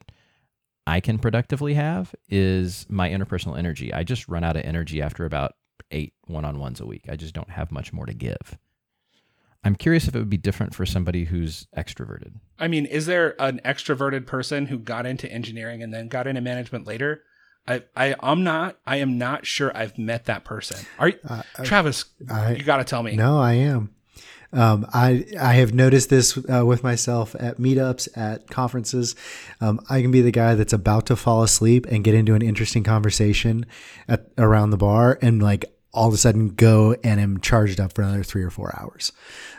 I 0.86 1.00
can 1.00 1.18
productively 1.18 1.74
have 1.74 2.14
is 2.28 2.86
my 2.88 3.08
interpersonal 3.10 3.58
energy. 3.58 3.92
I 3.92 4.02
just 4.02 4.28
run 4.28 4.44
out 4.44 4.56
of 4.56 4.64
energy 4.64 5.02
after 5.02 5.24
about 5.24 5.54
eight 5.90 6.14
one 6.26 6.44
on 6.44 6.58
ones 6.58 6.80
a 6.80 6.86
week. 6.86 7.04
I 7.08 7.16
just 7.16 7.34
don't 7.34 7.50
have 7.50 7.70
much 7.70 7.92
more 7.92 8.06
to 8.06 8.14
give. 8.14 8.58
I'm 9.64 9.74
curious 9.74 10.06
if 10.06 10.14
it 10.14 10.18
would 10.18 10.30
be 10.30 10.36
different 10.36 10.74
for 10.74 10.86
somebody 10.86 11.24
who's 11.24 11.66
extroverted. 11.76 12.34
I 12.58 12.68
mean, 12.68 12.86
is 12.86 13.06
there 13.06 13.34
an 13.40 13.60
extroverted 13.64 14.26
person 14.26 14.66
who 14.66 14.78
got 14.78 15.06
into 15.06 15.30
engineering 15.30 15.82
and 15.82 15.92
then 15.92 16.08
got 16.08 16.26
into 16.26 16.40
management 16.40 16.86
later? 16.86 17.22
I, 17.68 17.82
I 17.96 18.14
I'm 18.20 18.44
not 18.44 18.78
I 18.86 18.96
am 18.96 19.18
not 19.18 19.44
sure 19.44 19.76
I've 19.76 19.98
met 19.98 20.26
that 20.26 20.44
person. 20.44 20.86
Are 20.98 21.08
you, 21.08 21.18
uh, 21.28 21.42
Travis? 21.64 22.04
I, 22.30 22.54
you 22.54 22.62
got 22.62 22.76
to 22.76 22.84
tell 22.84 23.02
me. 23.02 23.16
No, 23.16 23.40
I 23.40 23.54
am. 23.54 23.92
Um, 24.52 24.86
I 24.94 25.26
I 25.38 25.54
have 25.54 25.74
noticed 25.74 26.08
this 26.08 26.38
uh, 26.48 26.64
with 26.64 26.84
myself 26.84 27.34
at 27.38 27.58
meetups, 27.58 28.08
at 28.16 28.48
conferences. 28.48 29.16
Um, 29.60 29.80
I 29.90 30.00
can 30.00 30.12
be 30.12 30.20
the 30.20 30.30
guy 30.30 30.54
that's 30.54 30.72
about 30.72 31.06
to 31.06 31.16
fall 31.16 31.42
asleep 31.42 31.86
and 31.90 32.04
get 32.04 32.14
into 32.14 32.34
an 32.34 32.42
interesting 32.42 32.84
conversation 32.84 33.66
at 34.06 34.28
around 34.38 34.70
the 34.70 34.76
bar, 34.76 35.18
and 35.20 35.42
like 35.42 35.64
all 35.92 36.08
of 36.08 36.14
a 36.14 36.18
sudden 36.18 36.48
go 36.48 36.94
and 37.02 37.20
am 37.20 37.40
charged 37.40 37.80
up 37.80 37.92
for 37.94 38.02
another 38.02 38.22
three 38.22 38.42
or 38.42 38.50
four 38.50 38.74
hours. 38.78 39.12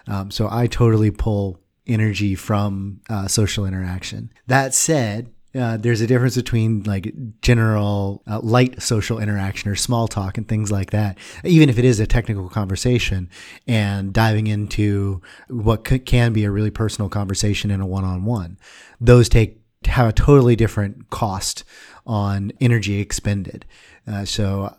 Um, 0.07 0.31
so 0.31 0.47
I 0.49 0.67
totally 0.67 1.11
pull 1.11 1.59
energy 1.87 2.35
from 2.35 3.01
uh, 3.09 3.27
social 3.27 3.65
interaction. 3.65 4.31
That 4.47 4.73
said, 4.73 5.31
uh, 5.55 5.77
there's 5.77 6.01
a 6.01 6.07
difference 6.07 6.35
between 6.35 6.83
like 6.83 7.11
general 7.41 8.21
uh, 8.27 8.39
light 8.41 8.81
social 8.81 9.17
interaction 9.17 9.71
or 9.71 9.75
small 9.75 10.07
talk 10.07 10.37
and 10.37 10.47
things 10.47 10.71
like 10.71 10.91
that, 10.91 11.17
even 11.43 11.69
if 11.69 11.79
it 11.79 11.85
is 11.85 11.99
a 11.99 12.05
technical 12.05 12.49
conversation, 12.49 13.29
and 13.67 14.13
diving 14.13 14.47
into 14.47 15.21
what 15.47 15.87
c- 15.87 15.99
can 15.99 16.33
be 16.33 16.43
a 16.43 16.51
really 16.51 16.69
personal 16.69 17.09
conversation 17.09 17.71
in 17.71 17.81
a 17.81 17.87
one-on-one. 17.87 18.57
Those 18.99 19.29
take 19.29 19.59
have 19.85 20.09
a 20.09 20.13
totally 20.13 20.55
different 20.55 21.09
cost 21.09 21.63
on 22.05 22.51
energy 22.59 22.99
expended. 22.99 23.65
Uh, 24.05 24.25
so 24.25 24.75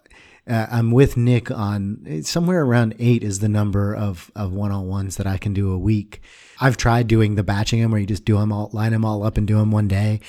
uh, 0.48 0.66
I'm 0.70 0.90
with 0.90 1.16
Nick 1.16 1.50
on 1.50 2.22
somewhere 2.22 2.64
around 2.64 2.94
eight 2.98 3.22
is 3.22 3.40
the 3.40 3.48
number 3.48 3.94
of, 3.94 4.30
of 4.34 4.52
one-on-ones 4.52 5.16
that 5.16 5.26
I 5.26 5.36
can 5.36 5.52
do 5.52 5.72
a 5.72 5.78
week. 5.78 6.22
I've 6.60 6.76
tried 6.76 7.06
doing 7.06 7.34
the 7.34 7.44
batching 7.44 7.80
them 7.80 7.90
where 7.90 8.00
you 8.00 8.06
just 8.06 8.24
do 8.24 8.38
them 8.38 8.52
all, 8.52 8.70
line 8.72 8.92
them 8.92 9.04
all 9.04 9.22
up 9.22 9.36
and 9.36 9.46
do 9.46 9.58
them 9.58 9.70
one 9.70 9.86
day. 9.86 10.20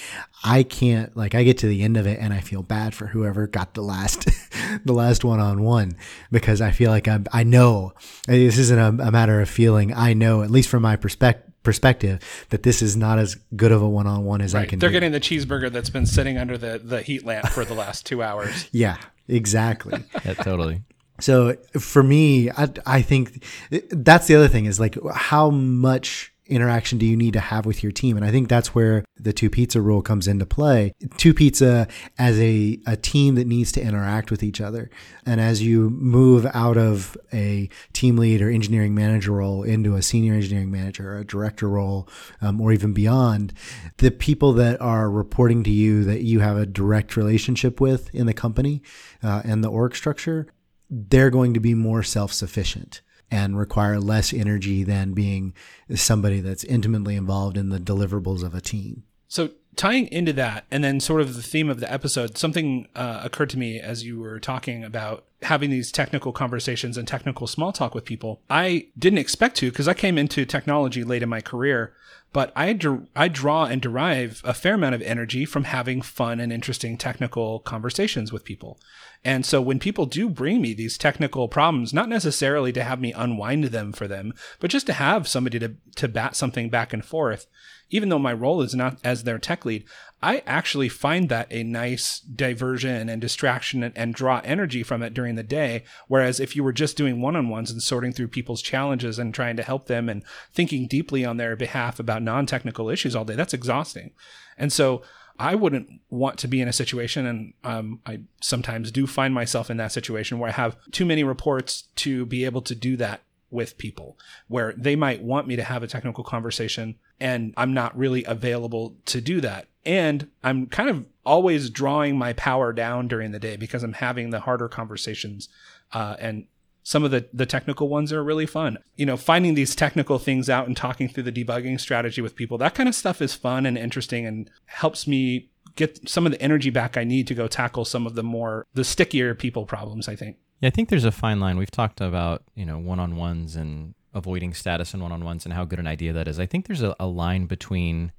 I 0.43 0.63
can't, 0.63 1.15
like, 1.17 1.33
I 1.33 1.43
get 1.43 1.57
to 1.59 1.67
the 1.67 1.81
end 1.81 1.97
of 1.97 2.05
it 2.05 2.19
and 2.19 2.33
I 2.33 2.41
feel 2.41 2.61
bad 2.61 2.93
for 2.93 3.07
whoever 3.07 3.47
got 3.47 3.73
the 3.73 3.81
last, 3.81 4.29
the 4.85 4.93
last 4.93 5.23
one-on-one 5.23 5.97
because 6.31 6.61
I 6.61 6.71
feel 6.71 6.91
like 6.91 7.07
I'm, 7.07 7.25
I 7.33 7.43
know 7.43 7.93
this 8.27 8.57
isn't 8.57 8.77
a, 8.77 9.07
a 9.07 9.11
matter 9.11 9.41
of 9.41 9.49
feeling. 9.49 9.93
I 9.93 10.13
know, 10.13 10.43
at 10.43 10.51
least 10.51 10.69
from 10.69 10.83
my 10.83 10.95
perspective, 10.95 11.49
perspective 11.63 12.47
that 12.49 12.63
this 12.63 12.81
is 12.81 12.95
not 12.95 13.19
as 13.19 13.35
good 13.55 13.71
of 13.71 13.81
a 13.81 13.89
one-on-one 13.89 14.41
as 14.41 14.53
right. 14.53 14.61
I 14.61 14.65
can. 14.65 14.79
Do. 14.79 14.81
They're 14.81 14.89
do. 14.89 14.93
getting 14.93 15.11
the 15.11 15.19
cheeseburger 15.19 15.71
that's 15.71 15.89
been 15.89 16.05
sitting 16.05 16.37
under 16.37 16.57
the 16.57 16.79
the 16.83 17.01
heat 17.01 17.25
lamp 17.25 17.47
for 17.47 17.65
the 17.65 17.73
last 17.73 18.05
two 18.05 18.23
hours. 18.23 18.69
yeah, 18.71 18.97
exactly. 19.29 20.03
yeah, 20.25 20.33
totally. 20.33 20.83
So 21.19 21.55
for 21.77 22.01
me, 22.01 22.49
I, 22.49 22.69
I 22.85 23.01
think 23.01 23.43
that's 23.89 24.27
the 24.27 24.35
other 24.35 24.47
thing 24.47 24.65
is 24.65 24.79
like 24.79 24.97
how 25.13 25.49
much 25.49 26.33
interaction 26.49 26.97
do 26.97 27.05
you 27.05 27.15
need 27.15 27.33
to 27.33 27.39
have 27.39 27.65
with 27.65 27.83
your 27.83 27.91
team? 27.91 28.17
And 28.17 28.25
I 28.25 28.31
think 28.31 28.49
that's 28.49 28.73
where 28.75 29.05
the 29.17 29.31
two 29.31 29.49
pizza 29.49 29.81
rule 29.81 30.01
comes 30.01 30.27
into 30.27 30.45
play. 30.45 30.93
Two 31.17 31.33
pizza 31.33 31.87
as 32.17 32.39
a, 32.39 32.79
a 32.85 32.97
team 32.97 33.35
that 33.35 33.47
needs 33.47 33.71
to 33.73 33.81
interact 33.81 34.31
with 34.31 34.43
each 34.43 34.59
other. 34.59 34.89
And 35.25 35.39
as 35.39 35.61
you 35.61 35.89
move 35.91 36.47
out 36.53 36.77
of 36.77 37.17
a 37.31 37.69
team 37.93 38.17
lead 38.17 38.41
or 38.41 38.49
engineering 38.49 38.95
manager 38.95 39.33
role 39.33 39.63
into 39.63 39.95
a 39.95 40.01
senior 40.01 40.33
engineering 40.33 40.71
manager, 40.71 41.13
or 41.13 41.17
a 41.19 41.25
director 41.25 41.69
role, 41.69 42.09
um, 42.41 42.59
or 42.59 42.71
even 42.71 42.93
beyond, 42.93 43.53
the 43.97 44.11
people 44.11 44.53
that 44.53 44.81
are 44.81 45.09
reporting 45.09 45.63
to 45.63 45.71
you 45.71 46.03
that 46.03 46.23
you 46.23 46.39
have 46.39 46.57
a 46.57 46.65
direct 46.65 47.15
relationship 47.15 47.79
with 47.79 48.13
in 48.13 48.25
the 48.25 48.33
company 48.33 48.81
uh, 49.23 49.41
and 49.45 49.63
the 49.63 49.69
org 49.69 49.95
structure, 49.95 50.47
they're 50.89 51.29
going 51.29 51.53
to 51.53 51.59
be 51.59 51.73
more 51.73 52.01
self 52.01 52.33
sufficient 52.33 53.01
and 53.31 53.57
require 53.57 53.99
less 53.99 54.33
energy 54.33 54.83
than 54.83 55.13
being 55.13 55.53
somebody 55.95 56.39
that's 56.39 56.63
intimately 56.63 57.15
involved 57.15 57.57
in 57.57 57.69
the 57.69 57.79
deliverables 57.79 58.43
of 58.43 58.53
a 58.53 58.61
team. 58.61 59.03
So, 59.27 59.51
tying 59.75 60.07
into 60.07 60.33
that, 60.33 60.65
and 60.71 60.83
then 60.83 60.99
sort 60.99 61.21
of 61.21 61.35
the 61.35 61.43
theme 61.43 61.69
of 61.69 61.79
the 61.79 61.91
episode, 61.91 62.37
something 62.37 62.87
uh, 62.95 63.21
occurred 63.23 63.49
to 63.51 63.59
me 63.59 63.79
as 63.79 64.03
you 64.03 64.19
were 64.19 64.39
talking 64.39 64.83
about 64.83 65.25
having 65.43 65.69
these 65.69 65.91
technical 65.91 66.31
conversations 66.31 66.97
and 66.97 67.07
technical 67.07 67.47
small 67.47 67.71
talk 67.71 67.95
with 67.95 68.05
people. 68.05 68.41
I 68.49 68.87
didn't 68.97 69.19
expect 69.19 69.55
to 69.57 69.69
because 69.69 69.87
I 69.87 69.93
came 69.93 70.17
into 70.17 70.45
technology 70.45 71.03
late 71.03 71.23
in 71.23 71.29
my 71.29 71.41
career, 71.41 71.93
but 72.31 72.51
I, 72.55 72.77
I 73.15 73.27
draw 73.27 73.65
and 73.65 73.81
derive 73.81 74.41
a 74.43 74.53
fair 74.53 74.75
amount 74.75 74.95
of 74.95 75.01
energy 75.01 75.45
from 75.45 75.63
having 75.63 76.01
fun 76.01 76.39
and 76.39 76.53
interesting 76.53 76.97
technical 76.97 77.59
conversations 77.59 78.31
with 78.31 78.45
people. 78.45 78.79
And 79.23 79.45
so 79.45 79.61
when 79.61 79.79
people 79.79 80.05
do 80.05 80.29
bring 80.29 80.61
me 80.61 80.73
these 80.73 80.97
technical 80.97 81.47
problems, 81.47 81.93
not 81.93 82.07
necessarily 82.07 82.71
to 82.73 82.83
have 82.83 83.01
me 83.01 83.13
unwind 83.13 83.65
them 83.65 83.91
for 83.91 84.07
them, 84.07 84.33
but 84.59 84.71
just 84.71 84.85
to 84.87 84.93
have 84.93 85.27
somebody 85.27 85.59
to, 85.59 85.75
to 85.95 86.07
bat 86.07 86.35
something 86.35 86.69
back 86.69 86.93
and 86.93 87.03
forth, 87.03 87.47
even 87.89 88.09
though 88.09 88.19
my 88.19 88.33
role 88.33 88.61
is 88.61 88.75
not 88.75 88.99
as 89.03 89.23
their 89.23 89.39
tech 89.39 89.65
lead, 89.65 89.83
I 90.21 90.43
actually 90.45 90.89
find 90.89 91.29
that 91.29 91.47
a 91.49 91.63
nice 91.63 92.19
diversion 92.19 93.07
and 93.07 93.21
distraction 93.21 93.83
and, 93.83 93.97
and 93.97 94.13
draw 94.13 94.41
energy 94.43 94.83
from 94.83 95.01
it 95.01 95.13
during 95.13 95.35
the 95.35 95.43
day. 95.43 95.83
Whereas 96.07 96.39
if 96.39 96.55
you 96.55 96.63
were 96.63 96.73
just 96.73 96.97
doing 96.97 97.21
one 97.21 97.37
on 97.37 97.47
ones 97.47 97.71
and 97.71 97.81
sorting 97.81 98.11
through 98.11 98.27
people's 98.27 98.61
challenges 98.61 99.17
and 99.17 99.33
trying 99.33 99.55
to 99.55 99.63
help 99.63 99.87
them 99.87 100.09
and 100.09 100.23
thinking 100.53 100.87
deeply 100.87 101.23
on 101.23 101.37
their 101.37 101.55
behalf 101.55 101.99
about 101.99 102.21
non 102.21 102.45
technical 102.45 102.89
issues 102.89 103.15
all 103.15 103.25
day, 103.25 103.35
that's 103.35 103.53
exhausting. 103.53 104.11
And 104.57 104.73
so 104.73 105.03
I 105.39 105.55
wouldn't 105.55 106.01
want 106.09 106.37
to 106.39 106.49
be 106.49 106.59
in 106.59 106.67
a 106.67 106.73
situation, 106.73 107.25
and 107.25 107.53
um, 107.63 108.01
I 108.05 108.19
sometimes 108.41 108.91
do 108.91 109.07
find 109.07 109.33
myself 109.33 109.69
in 109.69 109.77
that 109.77 109.93
situation 109.93 110.37
where 110.37 110.49
I 110.49 110.53
have 110.53 110.75
too 110.91 111.05
many 111.05 111.23
reports 111.23 111.83
to 111.97 112.25
be 112.25 112.43
able 112.43 112.61
to 112.63 112.75
do 112.75 112.97
that 112.97 113.21
with 113.49 113.77
people, 113.77 114.17
where 114.49 114.73
they 114.77 114.97
might 114.97 115.23
want 115.23 115.47
me 115.47 115.55
to 115.55 115.63
have 115.63 115.81
a 115.81 115.87
technical 115.87 116.25
conversation, 116.25 116.95
and 117.21 117.53
I'm 117.55 117.73
not 117.73 117.97
really 117.97 118.25
available 118.25 118.97
to 119.05 119.21
do 119.21 119.39
that. 119.39 119.68
And 119.85 120.29
I'm 120.43 120.67
kind 120.67 120.89
of 120.89 121.05
always 121.25 121.69
drawing 121.69 122.17
my 122.17 122.33
power 122.33 122.73
down 122.73 123.07
during 123.07 123.31
the 123.31 123.39
day 123.39 123.55
because 123.55 123.83
I'm 123.83 123.93
having 123.93 124.29
the 124.29 124.41
harder 124.41 124.67
conversations 124.67 125.47
uh, 125.93 126.15
and 126.19 126.47
some 126.83 127.03
of 127.03 127.11
the, 127.11 127.27
the 127.31 127.45
technical 127.45 127.87
ones 127.87 128.11
are 128.11 128.23
really 128.23 128.45
fun. 128.45 128.79
You 128.95 129.05
know, 129.05 129.17
finding 129.17 129.53
these 129.53 129.75
technical 129.75 130.17
things 130.17 130.49
out 130.49 130.65
and 130.65 130.75
talking 130.75 131.07
through 131.07 131.23
the 131.23 131.31
debugging 131.31 131.79
strategy 131.79 132.21
with 132.21 132.35
people, 132.35 132.57
that 132.57 132.73
kind 132.73 132.89
of 132.89 132.95
stuff 132.95 133.21
is 133.21 133.35
fun 133.35 133.65
and 133.65 133.77
interesting 133.77 134.25
and 134.25 134.49
helps 134.65 135.05
me 135.05 135.49
get 135.75 136.09
some 136.09 136.25
of 136.25 136.31
the 136.31 136.41
energy 136.41 136.69
back 136.69 136.97
I 136.97 137.03
need 137.03 137.27
to 137.27 137.35
go 137.35 137.47
tackle 137.47 137.85
some 137.85 138.07
of 138.07 138.15
the 138.15 138.23
more, 138.23 138.65
the 138.73 138.83
stickier 138.83 139.35
people 139.35 139.65
problems, 139.65 140.07
I 140.07 140.15
think. 140.15 140.37
Yeah, 140.61 140.67
I 140.67 140.69
think 140.71 140.89
there's 140.89 141.05
a 141.05 141.11
fine 141.11 141.39
line. 141.39 141.57
We've 141.57 141.69
talked 141.69 142.01
about, 142.01 142.43
you 142.55 142.65
know, 142.65 142.79
one 142.79 142.99
on 142.99 143.15
ones 143.15 143.55
and 143.55 143.93
avoiding 144.13 144.53
status 144.53 144.93
and 144.93 145.03
one 145.03 145.11
on 145.11 145.23
ones 145.23 145.45
and 145.45 145.53
how 145.53 145.65
good 145.65 145.79
an 145.79 145.87
idea 145.87 146.11
that 146.13 146.27
is. 146.27 146.39
I 146.39 146.47
think 146.47 146.65
there's 146.65 146.81
a, 146.81 146.95
a 146.99 147.05
line 147.05 147.45
between 147.45 148.11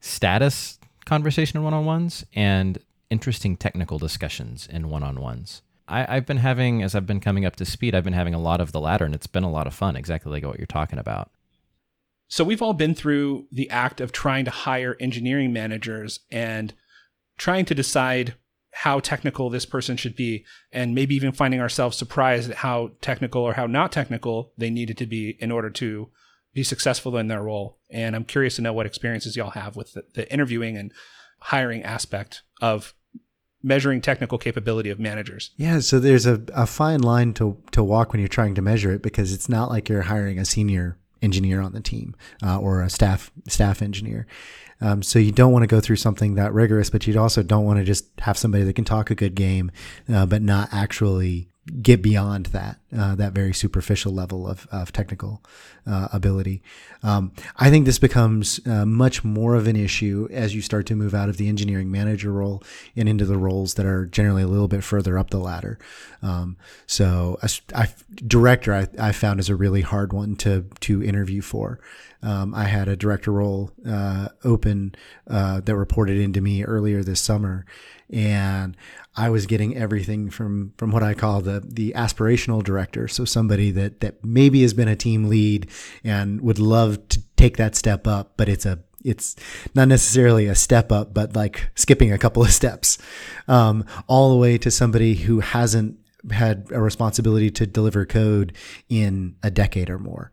status 0.00 0.78
conversation 1.06 1.56
in 1.56 1.64
one 1.64 1.72
on 1.72 1.86
ones 1.86 2.26
and 2.34 2.78
interesting 3.08 3.56
technical 3.56 3.98
discussions 3.98 4.68
in 4.70 4.90
one 4.90 5.02
on 5.02 5.20
ones. 5.20 5.62
I've 5.88 6.26
been 6.26 6.38
having, 6.38 6.82
as 6.82 6.96
I've 6.96 7.06
been 7.06 7.20
coming 7.20 7.44
up 7.44 7.54
to 7.56 7.64
speed, 7.64 7.94
I've 7.94 8.02
been 8.02 8.12
having 8.12 8.34
a 8.34 8.40
lot 8.40 8.60
of 8.60 8.72
the 8.72 8.80
latter, 8.80 9.04
and 9.04 9.14
it's 9.14 9.28
been 9.28 9.44
a 9.44 9.50
lot 9.50 9.68
of 9.68 9.74
fun, 9.74 9.94
exactly 9.94 10.32
like 10.32 10.44
what 10.44 10.58
you're 10.58 10.66
talking 10.66 10.98
about. 10.98 11.30
So, 12.26 12.42
we've 12.42 12.60
all 12.60 12.72
been 12.72 12.92
through 12.92 13.46
the 13.52 13.70
act 13.70 14.00
of 14.00 14.10
trying 14.10 14.44
to 14.46 14.50
hire 14.50 14.96
engineering 14.98 15.52
managers 15.52 16.18
and 16.28 16.74
trying 17.38 17.66
to 17.66 17.74
decide 17.74 18.34
how 18.72 18.98
technical 18.98 19.48
this 19.48 19.64
person 19.64 19.96
should 19.96 20.16
be, 20.16 20.44
and 20.72 20.92
maybe 20.92 21.14
even 21.14 21.30
finding 21.30 21.60
ourselves 21.60 21.96
surprised 21.96 22.50
at 22.50 22.56
how 22.56 22.90
technical 23.00 23.42
or 23.42 23.52
how 23.52 23.66
not 23.66 23.92
technical 23.92 24.52
they 24.58 24.70
needed 24.70 24.98
to 24.98 25.06
be 25.06 25.36
in 25.38 25.52
order 25.52 25.70
to 25.70 26.10
be 26.56 26.64
successful 26.64 27.18
in 27.18 27.28
their 27.28 27.42
role. 27.42 27.78
And 27.90 28.16
I'm 28.16 28.24
curious 28.24 28.56
to 28.56 28.62
know 28.62 28.72
what 28.72 28.86
experiences 28.86 29.36
y'all 29.36 29.50
have 29.50 29.76
with 29.76 29.92
the, 29.92 30.04
the 30.14 30.32
interviewing 30.32 30.78
and 30.78 30.90
hiring 31.38 31.82
aspect 31.82 32.42
of 32.62 32.94
measuring 33.62 34.00
technical 34.00 34.38
capability 34.38 34.88
of 34.88 34.98
managers. 34.98 35.50
Yeah, 35.56 35.80
so 35.80 36.00
there's 36.00 36.24
a, 36.24 36.42
a 36.54 36.66
fine 36.66 37.02
line 37.02 37.34
to 37.34 37.58
to 37.72 37.84
walk 37.84 38.12
when 38.12 38.20
you're 38.20 38.28
trying 38.28 38.54
to 38.54 38.62
measure 38.62 38.90
it 38.90 39.02
because 39.02 39.34
it's 39.34 39.50
not 39.50 39.68
like 39.68 39.90
you're 39.90 40.02
hiring 40.02 40.38
a 40.38 40.46
senior 40.46 40.98
engineer 41.20 41.60
on 41.60 41.72
the 41.72 41.80
team 41.80 42.16
uh, 42.42 42.58
or 42.58 42.80
a 42.80 42.88
staff 42.88 43.30
staff 43.48 43.82
engineer. 43.82 44.26
Um, 44.80 45.02
so 45.02 45.18
you 45.18 45.32
don't 45.32 45.52
want 45.52 45.62
to 45.62 45.66
go 45.66 45.80
through 45.80 45.96
something 45.96 46.36
that 46.36 46.54
rigorous, 46.54 46.88
but 46.88 47.06
you 47.06 47.20
also 47.20 47.42
don't 47.42 47.64
want 47.64 47.78
to 47.78 47.84
just 47.84 48.06
have 48.20 48.38
somebody 48.38 48.64
that 48.64 48.74
can 48.74 48.84
talk 48.84 49.10
a 49.10 49.14
good 49.14 49.34
game, 49.34 49.70
uh, 50.08 50.24
but 50.24 50.42
not 50.42 50.70
actually 50.72 51.50
get 51.82 52.00
beyond 52.02 52.46
that 52.46 52.78
uh, 52.96 53.14
that 53.14 53.32
very 53.32 53.52
superficial 53.52 54.12
level 54.12 54.48
of, 54.48 54.66
of 54.70 54.92
technical 54.92 55.42
uh, 55.86 56.08
ability. 56.12 56.62
Um, 57.02 57.32
I 57.56 57.70
think 57.70 57.84
this 57.84 57.98
becomes 57.98 58.60
uh, 58.66 58.86
much 58.86 59.24
more 59.24 59.54
of 59.54 59.66
an 59.66 59.76
issue 59.76 60.28
as 60.30 60.54
you 60.54 60.62
start 60.62 60.86
to 60.86 60.96
move 60.96 61.14
out 61.14 61.28
of 61.28 61.36
the 61.36 61.48
engineering 61.48 61.90
manager 61.90 62.32
role 62.32 62.62
and 62.94 63.08
into 63.08 63.24
the 63.24 63.36
roles 63.36 63.74
that 63.74 63.86
are 63.86 64.06
generally 64.06 64.42
a 64.42 64.46
little 64.46 64.68
bit 64.68 64.84
further 64.84 65.18
up 65.18 65.30
the 65.30 65.38
ladder. 65.38 65.78
Um, 66.22 66.56
so, 66.86 67.38
a, 67.42 67.50
I, 67.74 67.88
director 68.14 68.72
I, 68.72 68.88
I, 68.98 69.12
found 69.12 69.40
is 69.40 69.48
a 69.48 69.56
really 69.56 69.82
hard 69.82 70.12
one 70.12 70.36
to 70.36 70.66
to 70.80 71.02
interview 71.02 71.42
for. 71.42 71.80
Um, 72.26 72.56
I 72.56 72.64
had 72.64 72.88
a 72.88 72.96
director 72.96 73.30
role 73.30 73.70
uh, 73.88 74.28
open 74.42 74.96
uh, 75.30 75.60
that 75.60 75.76
reported 75.76 76.18
into 76.18 76.40
me 76.40 76.64
earlier 76.64 77.04
this 77.04 77.20
summer, 77.20 77.64
and 78.10 78.76
I 79.14 79.30
was 79.30 79.46
getting 79.46 79.76
everything 79.76 80.30
from 80.30 80.72
from 80.76 80.90
what 80.90 81.04
I 81.04 81.14
call 81.14 81.40
the 81.40 81.62
the 81.64 81.92
aspirational 81.96 82.64
director. 82.64 83.06
So 83.06 83.24
somebody 83.24 83.70
that 83.70 84.00
that 84.00 84.24
maybe 84.24 84.62
has 84.62 84.74
been 84.74 84.88
a 84.88 84.96
team 84.96 85.28
lead 85.28 85.70
and 86.02 86.40
would 86.40 86.58
love 86.58 87.08
to 87.10 87.22
take 87.36 87.58
that 87.58 87.76
step 87.76 88.08
up, 88.08 88.32
but 88.36 88.48
it's 88.48 88.66
a 88.66 88.80
it's 89.04 89.36
not 89.76 89.86
necessarily 89.86 90.46
a 90.46 90.56
step 90.56 90.90
up, 90.90 91.14
but 91.14 91.36
like 91.36 91.70
skipping 91.76 92.10
a 92.10 92.18
couple 92.18 92.42
of 92.42 92.50
steps, 92.50 92.98
um, 93.46 93.84
all 94.08 94.30
the 94.30 94.36
way 94.36 94.58
to 94.58 94.70
somebody 94.72 95.14
who 95.14 95.38
hasn't 95.38 95.96
had 96.32 96.66
a 96.72 96.80
responsibility 96.80 97.52
to 97.52 97.68
deliver 97.68 98.04
code 98.04 98.52
in 98.88 99.36
a 99.44 99.50
decade 99.50 99.88
or 99.88 100.00
more. 100.00 100.32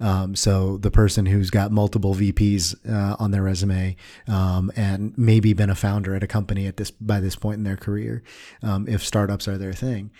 Um, 0.00 0.36
so 0.36 0.76
the 0.76 0.90
person 0.90 1.26
who's 1.26 1.50
got 1.50 1.72
multiple 1.72 2.14
VPs 2.14 2.76
uh, 2.88 3.16
on 3.18 3.30
their 3.30 3.42
resume 3.42 3.96
um, 4.26 4.70
and 4.76 5.16
maybe 5.18 5.52
been 5.52 5.70
a 5.70 5.74
founder 5.74 6.14
at 6.14 6.22
a 6.22 6.26
company 6.26 6.66
at 6.66 6.76
this 6.76 6.90
by 6.90 7.20
this 7.20 7.36
point 7.36 7.58
in 7.58 7.64
their 7.64 7.76
career, 7.76 8.22
um, 8.62 8.88
if 8.88 9.04
startups 9.04 9.48
are 9.48 9.58
their 9.58 9.72
thing. 9.72 10.10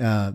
Uh, 0.00 0.32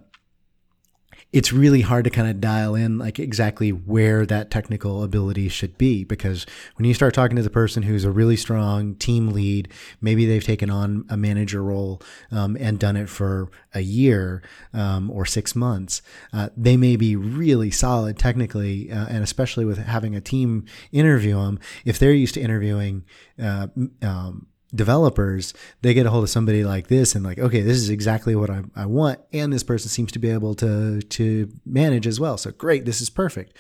it's 1.34 1.52
really 1.52 1.82
hard 1.82 2.04
to 2.04 2.12
kind 2.12 2.30
of 2.30 2.40
dial 2.40 2.76
in 2.76 3.00
like 3.00 3.18
exactly 3.18 3.72
where 3.72 4.24
that 4.24 4.52
technical 4.52 5.04
ability 5.04 5.50
should 5.50 5.76
be 5.80 6.04
because 6.04 6.46
when 6.76 6.86
you 6.86 6.94
start 6.94 7.12
talking 7.12 7.36
to 7.36 7.42
the 7.42 7.50
person 7.50 7.82
who's 7.82 8.06
a 8.06 8.12
really 8.12 8.38
strong 8.38 8.94
team 8.96 9.30
lead, 9.30 9.68
maybe 10.00 10.28
they've 10.28 10.44
taken 10.44 10.70
on 10.70 11.04
a 11.10 11.18
manager 11.18 11.64
role 11.64 12.00
um, 12.32 12.56
and 12.60 12.78
done 12.78 12.96
it 12.96 13.10
for 13.10 13.50
a 13.74 13.82
year 13.82 14.44
um, 14.74 15.10
or 15.10 15.26
six 15.26 15.56
months, 15.56 16.04
uh, 16.34 16.50
they 16.56 16.78
may 16.78 16.96
be 16.96 17.16
really 17.16 17.72
solid 17.72 18.20
technically, 18.20 18.92
uh, 18.92 19.08
and 19.10 19.24
especially 19.24 19.66
with 19.66 19.80
having 19.80 20.16
a 20.16 20.22
team 20.22 20.66
interview 20.92 21.36
them, 21.36 21.60
if 21.84 21.98
they're 21.98 22.14
used 22.14 22.36
to 22.36 22.42
interviewing. 22.42 23.04
Uh, 23.42 23.68
um, 24.04 24.46
developers, 24.74 25.54
they 25.82 25.94
get 25.94 26.06
a 26.06 26.10
hold 26.10 26.24
of 26.24 26.30
somebody 26.30 26.64
like 26.64 26.88
this 26.88 27.16
and 27.16 27.24
like, 27.24 27.40
okay, 27.40 27.62
this 27.62 27.78
is 27.78 27.90
exactly 27.90 28.36
what 28.36 28.50
I, 28.50 28.64
I 28.76 28.86
want. 28.86 29.20
And 29.32 29.54
this 29.54 29.64
person 29.64 29.90
seems 29.90 30.12
to 30.14 30.20
be 30.20 30.30
able 30.30 30.56
to, 30.56 31.02
to 31.02 31.52
manage 31.66 32.08
as 32.08 32.20
well. 32.20 32.38
So 32.38 32.52
great. 32.52 32.86
This 32.86 33.02
is 33.02 33.10
perfect. 33.10 33.56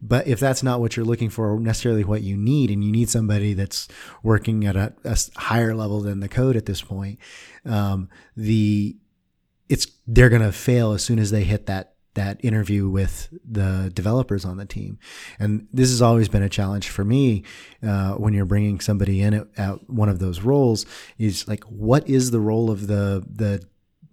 But 0.00 0.26
if 0.26 0.40
that's 0.40 0.62
not 0.62 0.80
what 0.80 0.96
you're 0.96 1.06
looking 1.06 1.30
for, 1.30 1.58
necessarily 1.60 2.02
what 2.04 2.22
you 2.22 2.36
need, 2.36 2.70
and 2.70 2.82
you 2.82 2.90
need 2.90 3.08
somebody 3.08 3.54
that's 3.54 3.86
working 4.22 4.66
at 4.66 4.74
a, 4.74 4.92
a 5.04 5.16
higher 5.36 5.74
level 5.74 6.00
than 6.00 6.20
the 6.20 6.28
code 6.28 6.56
at 6.56 6.66
this 6.66 6.82
point, 6.82 7.18
um, 7.64 8.08
the 8.36 8.96
it's 9.68 9.86
they're 10.06 10.28
gonna 10.28 10.52
fail 10.52 10.92
as 10.92 11.04
soon 11.04 11.18
as 11.20 11.30
they 11.30 11.44
hit 11.44 11.66
that 11.66 11.91
that 12.14 12.44
interview 12.44 12.88
with 12.88 13.28
the 13.48 13.90
developers 13.94 14.44
on 14.44 14.56
the 14.56 14.66
team. 14.66 14.98
And 15.38 15.66
this 15.72 15.90
has 15.90 16.02
always 16.02 16.28
been 16.28 16.42
a 16.42 16.48
challenge 16.48 16.88
for 16.88 17.04
me 17.04 17.44
uh, 17.82 18.14
when 18.14 18.34
you're 18.34 18.44
bringing 18.44 18.80
somebody 18.80 19.22
in 19.22 19.34
at, 19.34 19.46
at, 19.56 19.90
one 19.90 20.08
of 20.08 20.18
those 20.18 20.40
roles. 20.40 20.84
Is 21.18 21.48
like, 21.48 21.64
what 21.64 22.08
is 22.08 22.30
the 22.30 22.40
role 22.40 22.70
of 22.70 22.86
the 22.86 23.24
the 23.28 23.64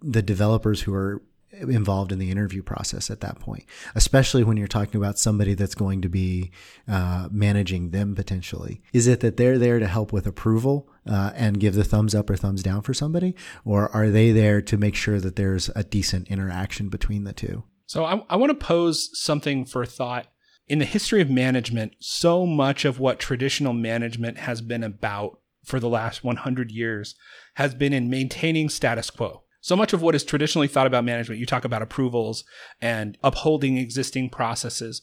the 0.02 0.22
developers 0.22 0.82
who 0.82 0.94
are 0.94 1.22
involved 1.52 2.12
in 2.12 2.18
the 2.18 2.30
interview 2.30 2.62
process 2.62 3.10
at 3.10 3.20
that 3.20 3.38
point, 3.38 3.64
especially 3.94 4.44
when 4.44 4.56
you're 4.56 4.68
talking 4.68 4.96
about 4.96 5.18
somebody 5.18 5.54
that's 5.54 5.74
going 5.74 6.00
to 6.00 6.08
be 6.08 6.50
uh, 6.88 7.28
managing 7.30 7.90
them 7.90 8.14
potentially. 8.14 8.80
Is 8.92 9.06
it 9.06 9.20
that 9.20 9.36
they're 9.36 9.58
there 9.58 9.78
to 9.78 9.86
help 9.86 10.12
with 10.12 10.26
approval 10.26 10.88
uh, 11.06 11.32
and 11.34 11.60
give 11.60 11.74
the 11.74 11.84
thumbs 11.84 12.14
up 12.14 12.30
or 12.30 12.36
thumbs 12.36 12.62
down 12.62 12.82
for 12.82 12.94
somebody, 12.94 13.34
or 13.64 13.90
are 13.90 14.10
they 14.10 14.32
there 14.32 14.62
to 14.62 14.76
make 14.76 14.94
sure 14.94 15.20
that 15.20 15.36
there's 15.36 15.68
a 15.74 15.84
decent 15.84 16.28
interaction 16.28 16.88
between 16.88 17.24
the 17.24 17.32
two? 17.32 17.64
So 17.90 18.04
I, 18.04 18.22
I 18.30 18.36
want 18.36 18.50
to 18.50 18.66
pose 18.66 19.10
something 19.20 19.64
for 19.64 19.84
thought. 19.84 20.28
In 20.68 20.78
the 20.78 20.84
history 20.84 21.20
of 21.20 21.28
management, 21.28 21.96
so 21.98 22.46
much 22.46 22.84
of 22.84 23.00
what 23.00 23.18
traditional 23.18 23.72
management 23.72 24.38
has 24.38 24.60
been 24.60 24.84
about 24.84 25.40
for 25.64 25.80
the 25.80 25.88
last 25.88 26.22
100 26.22 26.70
years 26.70 27.16
has 27.54 27.74
been 27.74 27.92
in 27.92 28.08
maintaining 28.08 28.68
status 28.68 29.10
quo. 29.10 29.42
So 29.60 29.74
much 29.74 29.92
of 29.92 30.02
what 30.02 30.14
is 30.14 30.22
traditionally 30.22 30.68
thought 30.68 30.86
about 30.86 31.02
management, 31.02 31.40
you 31.40 31.46
talk 31.46 31.64
about 31.64 31.82
approvals 31.82 32.44
and 32.80 33.18
upholding 33.24 33.76
existing 33.76 34.30
processes. 34.30 35.02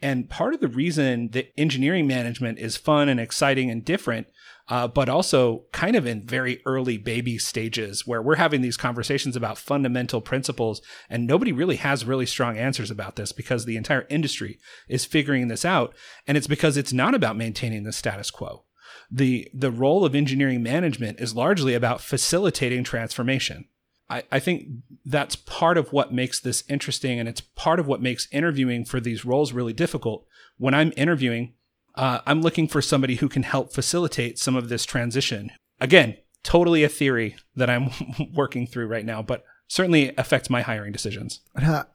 And 0.00 0.30
part 0.30 0.54
of 0.54 0.60
the 0.60 0.68
reason 0.68 1.30
that 1.30 1.52
engineering 1.58 2.06
management 2.06 2.60
is 2.60 2.76
fun 2.76 3.08
and 3.08 3.18
exciting 3.18 3.68
and 3.68 3.84
different 3.84 4.28
uh, 4.68 4.86
but 4.86 5.08
also 5.08 5.64
kind 5.72 5.96
of 5.96 6.06
in 6.06 6.26
very 6.26 6.60
early 6.66 6.98
baby 6.98 7.38
stages 7.38 8.06
where 8.06 8.20
we're 8.20 8.36
having 8.36 8.60
these 8.60 8.76
conversations 8.76 9.34
about 9.34 9.56
fundamental 9.56 10.20
principles 10.20 10.82
and 11.08 11.26
nobody 11.26 11.52
really 11.52 11.76
has 11.76 12.04
really 12.04 12.26
strong 12.26 12.58
answers 12.58 12.90
about 12.90 13.16
this 13.16 13.32
because 13.32 13.64
the 13.64 13.76
entire 13.76 14.06
industry 14.10 14.58
is 14.88 15.04
figuring 15.04 15.48
this 15.48 15.64
out. 15.64 15.94
And 16.26 16.36
it's 16.36 16.46
because 16.46 16.76
it's 16.76 16.92
not 16.92 17.14
about 17.14 17.36
maintaining 17.36 17.84
the 17.84 17.92
status 17.92 18.30
quo. 18.30 18.64
The 19.10 19.48
the 19.54 19.70
role 19.70 20.04
of 20.04 20.14
engineering 20.14 20.62
management 20.62 21.18
is 21.18 21.34
largely 21.34 21.74
about 21.74 22.02
facilitating 22.02 22.84
transformation. 22.84 23.66
I, 24.10 24.22
I 24.30 24.38
think 24.38 24.66
that's 25.04 25.36
part 25.36 25.78
of 25.78 25.92
what 25.92 26.12
makes 26.12 26.40
this 26.40 26.64
interesting 26.68 27.18
and 27.18 27.28
it's 27.28 27.40
part 27.40 27.80
of 27.80 27.86
what 27.86 28.02
makes 28.02 28.28
interviewing 28.32 28.84
for 28.84 29.00
these 29.00 29.24
roles 29.24 29.52
really 29.52 29.72
difficult. 29.72 30.26
When 30.58 30.74
i'm 30.74 30.92
interviewing 30.96 31.54
uh, 31.98 32.20
I'm 32.26 32.40
looking 32.40 32.68
for 32.68 32.80
somebody 32.80 33.16
who 33.16 33.28
can 33.28 33.42
help 33.42 33.72
facilitate 33.72 34.38
some 34.38 34.54
of 34.54 34.68
this 34.68 34.84
transition. 34.84 35.50
Again, 35.80 36.16
totally 36.44 36.84
a 36.84 36.88
theory 36.88 37.36
that 37.56 37.68
I'm 37.68 37.90
working 38.32 38.66
through 38.66 38.86
right 38.86 39.04
now, 39.04 39.20
but 39.20 39.44
certainly 39.66 40.14
affects 40.16 40.48
my 40.48 40.62
hiring 40.62 40.92
decisions. 40.92 41.40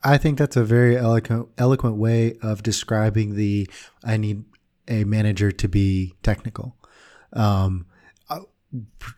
I 0.03 0.17
think 0.17 0.37
that's 0.37 0.57
a 0.57 0.63
very 0.63 0.97
eloquent, 0.97 1.47
eloquent 1.57 1.95
way 1.95 2.35
of 2.41 2.61
describing 2.61 3.35
the 3.35 3.67
I 4.03 4.17
need 4.17 4.43
a 4.89 5.05
manager 5.05 5.51
to 5.51 5.67
be 5.69 6.15
technical. 6.21 6.75
Um, 7.31 7.87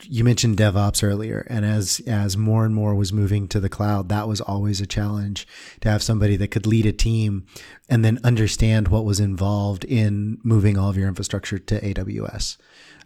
you 0.04 0.24
mentioned 0.24 0.58
DevOps 0.58 1.04
earlier, 1.04 1.46
and 1.50 1.66
as 1.66 2.02
as 2.06 2.36
more 2.36 2.66
and 2.66 2.76
more 2.76 2.94
was 2.94 3.14
moving 3.14 3.48
to 3.48 3.60
the 3.60 3.70
cloud, 3.70 4.10
that 4.10 4.28
was 4.28 4.42
always 4.42 4.82
a 4.82 4.88
challenge 4.88 5.48
to 5.82 5.90
have 5.90 6.04
somebody 6.04 6.36
that 6.38 6.50
could 6.50 6.68
lead 6.68 6.86
a 6.86 6.92
team 6.92 7.46
and 7.90 8.04
then 8.04 8.20
understand 8.24 8.90
what 8.90 9.06
was 9.06 9.20
involved 9.20 9.86
in 9.86 10.40
moving 10.44 10.78
all 10.78 10.90
of 10.90 10.98
your 10.98 11.08
infrastructure 11.08 11.60
to 11.60 11.80
AWS. 11.80 12.58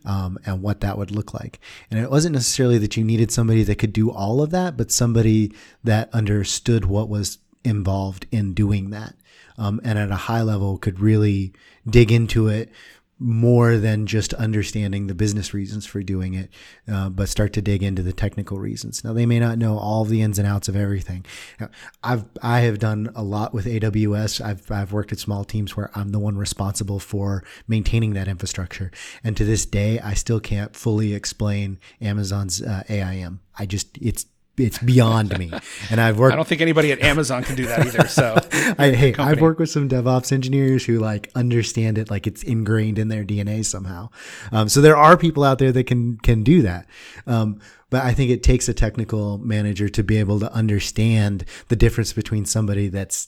Um, 0.05 0.39
and 0.45 0.61
what 0.61 0.79
that 0.79 0.97
would 0.97 1.11
look 1.11 1.33
like. 1.33 1.59
And 1.91 1.99
it 1.99 2.09
wasn't 2.09 2.35
necessarily 2.35 2.77
that 2.77 2.95
you 2.95 3.03
needed 3.03 3.31
somebody 3.31 3.63
that 3.63 3.79
could 3.79 3.91
do 3.91 4.09
all 4.09 4.41
of 4.41 4.49
that, 4.51 4.77
but 4.77 4.93
somebody 4.93 5.51
that 5.83 6.09
understood 6.13 6.85
what 6.85 7.09
was 7.09 7.39
involved 7.65 8.25
in 8.31 8.53
doing 8.53 8.91
that. 8.91 9.15
Um, 9.57 9.81
and 9.83 9.99
at 9.99 10.09
a 10.09 10.15
high 10.15 10.41
level 10.41 10.77
could 10.77 11.01
really 11.01 11.51
dig 11.85 12.13
into 12.13 12.47
it 12.47 12.71
more 13.19 13.77
than 13.77 14.05
just 14.05 14.33
understanding 14.35 15.07
the 15.07 15.13
business 15.13 15.53
reasons 15.53 15.85
for 15.85 16.01
doing 16.01 16.33
it, 16.33 16.49
uh, 16.91 17.09
but 17.09 17.27
start 17.27 17.51
to 17.53 17.61
dig 17.61 17.83
into 17.83 18.01
the 18.01 18.13
technical 18.13 18.57
reasons. 18.57 19.03
Now 19.03 19.13
they 19.13 19.25
may 19.25 19.39
not 19.39 19.57
know 19.57 19.77
all 19.77 20.05
the 20.05 20.21
ins 20.21 20.39
and 20.39 20.47
outs 20.47 20.69
of 20.69 20.75
everything. 20.75 21.25
I've 22.01 22.25
I 22.41 22.61
have 22.61 22.79
done 22.79 23.11
a 23.15 23.23
lot 23.23 23.53
with 23.53 23.65
AWS. 23.65 24.39
I've 24.39 24.71
I've 24.71 24.93
worked 24.93 25.11
at 25.11 25.19
small 25.19 25.43
teams 25.43 25.75
where 25.75 25.91
I'm 25.95 26.09
the 26.09 26.19
one 26.19 26.37
responsible 26.37 26.99
for 26.99 27.43
maintaining 27.67 28.13
that 28.13 28.29
infrastructure, 28.29 28.91
and 29.23 29.35
to 29.35 29.43
this 29.43 29.65
day 29.65 29.99
I 29.99 30.13
still 30.13 30.39
can't 30.39 30.75
fully 30.75 31.13
explain 31.13 31.79
Amazon's 32.01 32.61
uh, 32.61 32.83
IAM. 32.89 33.41
I 33.57 33.65
just 33.65 33.97
it's 34.01 34.25
it's 34.59 34.77
beyond 34.79 35.37
me. 35.37 35.51
And 35.89 35.99
I've 35.99 36.19
worked. 36.19 36.33
I 36.33 36.35
don't 36.35 36.47
think 36.47 36.61
anybody 36.61 36.91
at 36.91 37.01
Amazon 37.01 37.43
can 37.43 37.55
do 37.55 37.65
that 37.65 37.85
either. 37.85 38.07
So, 38.07 38.35
I, 38.77 38.91
hey, 38.91 39.11
company. 39.11 39.35
I've 39.35 39.41
worked 39.41 39.59
with 39.59 39.69
some 39.69 39.89
DevOps 39.89 40.31
engineers 40.31 40.85
who 40.85 40.99
like 40.99 41.31
understand 41.35 41.97
it, 41.97 42.09
like 42.09 42.27
it's 42.27 42.43
ingrained 42.43 42.99
in 42.99 43.07
their 43.07 43.23
DNA 43.23 43.65
somehow. 43.65 44.09
Um, 44.51 44.69
so 44.69 44.81
there 44.81 44.97
are 44.97 45.17
people 45.17 45.43
out 45.43 45.59
there 45.59 45.71
that 45.71 45.85
can 45.85 46.17
can 46.17 46.43
do 46.43 46.61
that. 46.63 46.87
Um, 47.25 47.59
but 47.89 48.03
I 48.03 48.13
think 48.13 48.29
it 48.29 48.43
takes 48.43 48.69
a 48.69 48.73
technical 48.73 49.39
manager 49.39 49.89
to 49.89 50.03
be 50.03 50.17
able 50.17 50.39
to 50.41 50.53
understand 50.53 51.45
the 51.69 51.75
difference 51.75 52.13
between 52.13 52.45
somebody 52.45 52.87
that's 52.87 53.27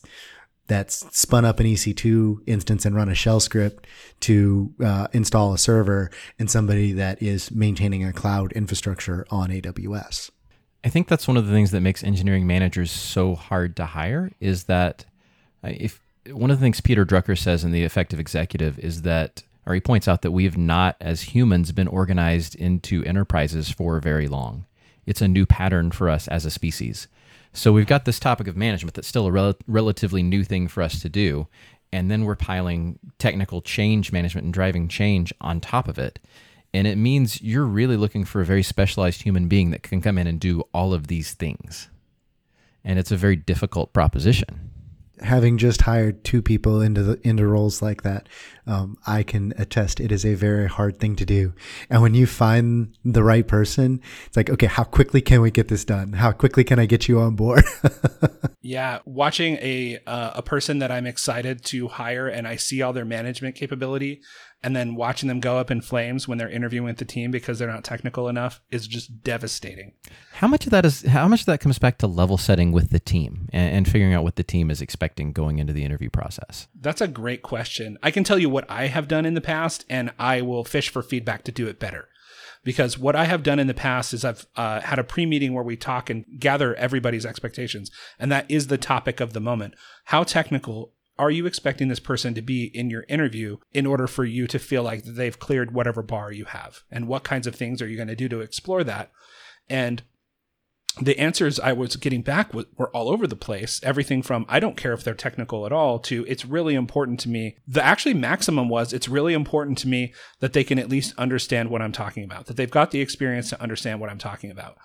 that's 0.67 1.05
spun 1.17 1.43
up 1.43 1.59
an 1.59 1.65
EC2 1.65 2.43
instance 2.45 2.85
and 2.85 2.95
run 2.95 3.09
a 3.09 3.15
shell 3.15 3.41
script 3.41 3.87
to 4.21 4.73
uh, 4.81 5.07
install 5.11 5.53
a 5.53 5.57
server 5.57 6.09
and 6.39 6.49
somebody 6.49 6.93
that 6.93 7.21
is 7.21 7.51
maintaining 7.51 8.05
a 8.05 8.13
cloud 8.13 8.53
infrastructure 8.53 9.25
on 9.29 9.49
AWS. 9.49 10.29
I 10.83 10.89
think 10.89 11.07
that's 11.07 11.27
one 11.27 11.37
of 11.37 11.45
the 11.45 11.53
things 11.53 11.71
that 11.71 11.81
makes 11.81 12.03
engineering 12.03 12.47
managers 12.47 12.91
so 12.91 13.35
hard 13.35 13.75
to 13.75 13.85
hire 13.85 14.31
is 14.39 14.63
that 14.63 15.05
uh, 15.63 15.69
if 15.71 15.99
one 16.29 16.51
of 16.51 16.59
the 16.59 16.63
things 16.63 16.81
Peter 16.81 17.05
Drucker 17.05 17.37
says 17.37 17.63
in 17.63 17.71
The 17.71 17.83
Effective 17.83 18.19
Executive 18.19 18.79
is 18.79 19.03
that, 19.03 19.43
or 19.65 19.73
he 19.73 19.79
points 19.79 20.07
out 20.07 20.21
that 20.23 20.31
we 20.31 20.43
have 20.45 20.57
not, 20.57 20.95
as 20.99 21.21
humans, 21.21 21.71
been 21.71 21.87
organized 21.87 22.55
into 22.55 23.03
enterprises 23.03 23.69
for 23.69 23.99
very 23.99 24.27
long. 24.27 24.65
It's 25.05 25.21
a 25.21 25.27
new 25.27 25.45
pattern 25.45 25.91
for 25.91 26.09
us 26.09 26.27
as 26.27 26.45
a 26.45 26.51
species. 26.51 27.07
So 27.53 27.73
we've 27.73 27.87
got 27.87 28.05
this 28.05 28.19
topic 28.19 28.47
of 28.47 28.55
management 28.55 28.95
that's 28.95 29.07
still 29.07 29.27
a 29.27 29.31
rel- 29.31 29.57
relatively 29.67 30.23
new 30.23 30.43
thing 30.43 30.67
for 30.67 30.81
us 30.81 31.01
to 31.01 31.09
do. 31.09 31.47
And 31.91 32.09
then 32.09 32.23
we're 32.23 32.35
piling 32.35 32.97
technical 33.19 33.61
change 33.61 34.11
management 34.11 34.45
and 34.45 34.53
driving 34.53 34.87
change 34.87 35.33
on 35.41 35.59
top 35.59 35.87
of 35.87 35.99
it. 35.99 36.19
And 36.73 36.87
it 36.87 36.97
means 36.97 37.41
you're 37.41 37.65
really 37.65 37.97
looking 37.97 38.23
for 38.23 38.41
a 38.41 38.45
very 38.45 38.63
specialized 38.63 39.23
human 39.23 39.47
being 39.47 39.71
that 39.71 39.83
can 39.83 40.01
come 40.01 40.17
in 40.17 40.27
and 40.27 40.39
do 40.39 40.63
all 40.73 40.93
of 40.93 41.07
these 41.07 41.33
things. 41.33 41.89
And 42.83 42.97
it's 42.97 43.11
a 43.11 43.17
very 43.17 43.35
difficult 43.35 43.93
proposition. 43.93 44.69
Having 45.19 45.59
just 45.59 45.81
hired 45.81 46.23
two 46.23 46.41
people 46.41 46.81
into 46.81 47.03
the 47.03 47.27
into 47.27 47.45
roles 47.45 47.79
like 47.79 48.01
that, 48.01 48.27
um, 48.65 48.97
I 49.05 49.21
can 49.21 49.53
attest 49.55 49.99
it 49.99 50.11
is 50.11 50.25
a 50.25 50.33
very 50.33 50.67
hard 50.67 50.99
thing 50.99 51.15
to 51.17 51.25
do. 51.25 51.53
And 51.91 52.01
when 52.01 52.15
you 52.15 52.25
find 52.25 52.97
the 53.05 53.21
right 53.21 53.47
person, 53.47 54.01
it's 54.25 54.35
like, 54.35 54.49
okay, 54.49 54.65
how 54.65 54.83
quickly 54.83 55.21
can 55.21 55.41
we 55.41 55.51
get 55.51 55.67
this 55.67 55.85
done? 55.85 56.13
How 56.13 56.31
quickly 56.31 56.63
can 56.63 56.79
I 56.79 56.87
get 56.87 57.07
you 57.07 57.19
on 57.19 57.35
board? 57.35 57.63
yeah, 58.63 58.99
watching 59.05 59.57
a 59.57 59.99
uh, 60.07 60.31
a 60.35 60.41
person 60.41 60.79
that 60.79 60.89
I'm 60.89 61.05
excited 61.05 61.63
to 61.65 61.87
hire 61.87 62.27
and 62.27 62.47
I 62.47 62.55
see 62.55 62.81
all 62.81 62.93
their 62.93 63.05
management 63.05 63.55
capability, 63.55 64.21
and 64.63 64.75
then 64.75 64.95
watching 64.95 65.27
them 65.27 65.39
go 65.39 65.57
up 65.57 65.71
in 65.71 65.81
flames 65.81 66.27
when 66.27 66.37
they're 66.37 66.49
interviewing 66.49 66.85
with 66.85 66.97
the 66.97 67.05
team 67.05 67.31
because 67.31 67.57
they're 67.57 67.71
not 67.71 67.83
technical 67.83 68.27
enough 68.27 68.61
is 68.69 68.87
just 68.87 69.23
devastating. 69.23 69.93
How 70.33 70.47
much 70.47 70.65
of 70.65 70.71
that 70.71 70.85
is 70.85 71.01
how 71.03 71.27
much 71.27 71.41
of 71.41 71.45
that 71.47 71.61
comes 71.61 71.79
back 71.79 71.97
to 71.99 72.07
level 72.07 72.37
setting 72.37 72.71
with 72.71 72.91
the 72.91 72.99
team 72.99 73.49
and, 73.51 73.75
and, 73.75 73.87
figuring 73.87 74.13
out 74.13 74.23
what 74.23 74.35
the 74.35 74.43
team 74.43 74.69
is 74.69 74.81
expecting 74.81 75.31
going 75.31 75.59
into 75.59 75.73
the 75.73 75.83
interview 75.83 76.09
process? 76.09 76.67
That's 76.79 77.01
a 77.01 77.07
great 77.07 77.41
question. 77.41 77.97
I 78.03 78.11
can 78.11 78.23
tell 78.23 78.39
you 78.39 78.49
what 78.49 78.69
I 78.69 78.87
have 78.87 79.07
done 79.07 79.25
in 79.25 79.33
the 79.33 79.41
past, 79.41 79.85
and 79.89 80.11
I 80.19 80.41
will 80.41 80.63
fish 80.63 80.89
for 80.89 81.01
feedback 81.01 81.43
to 81.45 81.51
do 81.51 81.67
it 81.67 81.79
better. 81.79 82.07
Because 82.63 82.97
what 82.97 83.15
I 83.15 83.25
have 83.25 83.41
done 83.41 83.57
in 83.57 83.65
the 83.65 83.73
past 83.73 84.13
is 84.13 84.23
I've 84.23 84.45
uh, 84.55 84.81
had 84.81 84.99
a 84.99 85.03
pre 85.03 85.25
meeting 85.25 85.53
where 85.53 85.63
we 85.63 85.75
talk 85.75 86.11
and 86.11 86.25
gather 86.37 86.75
everybody's 86.75 87.25
expectations. 87.25 87.89
And 88.19 88.31
that 88.31 88.45
is 88.49 88.67
the 88.67 88.77
topic 88.77 89.19
of 89.19 89.33
the 89.33 89.39
moment. 89.39 89.73
How 90.05 90.23
technical 90.23 90.93
are 91.19 91.31
you 91.31 91.45
expecting 91.45 91.87
this 91.87 91.99
person 91.99 92.33
to 92.33 92.41
be 92.41 92.65
in 92.65 92.89
your 92.89 93.05
interview 93.07 93.57
in 93.73 93.85
order 93.85 94.07
for 94.07 94.25
you 94.25 94.47
to 94.47 94.59
feel 94.59 94.83
like 94.83 95.03
they've 95.03 95.37
cleared 95.37 95.73
whatever 95.73 96.01
bar 96.01 96.31
you 96.31 96.45
have? 96.45 96.81
And 96.89 97.07
what 97.07 97.23
kinds 97.23 97.47
of 97.47 97.55
things 97.55 97.81
are 97.81 97.87
you 97.87 97.95
going 97.95 98.07
to 98.07 98.15
do 98.15 98.29
to 98.29 98.39
explore 98.39 98.83
that? 98.83 99.11
And 99.69 100.03
the 100.99 101.17
answers 101.17 101.59
I 101.59 101.71
was 101.71 101.95
getting 101.95 102.21
back 102.21 102.53
were 102.53 102.89
all 102.89 103.09
over 103.09 103.25
the 103.25 103.35
place. 103.35 103.79
Everything 103.81 104.21
from 104.21 104.45
I 104.49 104.59
don't 104.59 104.75
care 104.75 104.91
if 104.91 105.03
they're 105.03 105.13
technical 105.13 105.65
at 105.65 105.71
all 105.71 105.99
to 105.99 106.25
it's 106.27 106.45
really 106.45 106.75
important 106.75 107.19
to 107.21 107.29
me. 107.29 107.55
The 107.65 107.83
actually 107.83 108.13
maximum 108.13 108.67
was 108.67 108.91
it's 108.91 109.07
really 109.07 109.33
important 109.33 109.77
to 109.79 109.87
me 109.87 110.13
that 110.39 110.51
they 110.51 110.65
can 110.65 110.77
at 110.77 110.89
least 110.89 111.13
understand 111.17 111.69
what 111.69 111.81
I'm 111.81 111.93
talking 111.93 112.25
about, 112.25 112.47
that 112.47 112.57
they've 112.57 112.69
got 112.69 112.91
the 112.91 112.99
experience 112.99 113.49
to 113.49 113.61
understand 113.61 114.01
what 114.01 114.09
I'm 114.09 114.17
talking 114.17 114.51
about. 114.51 114.77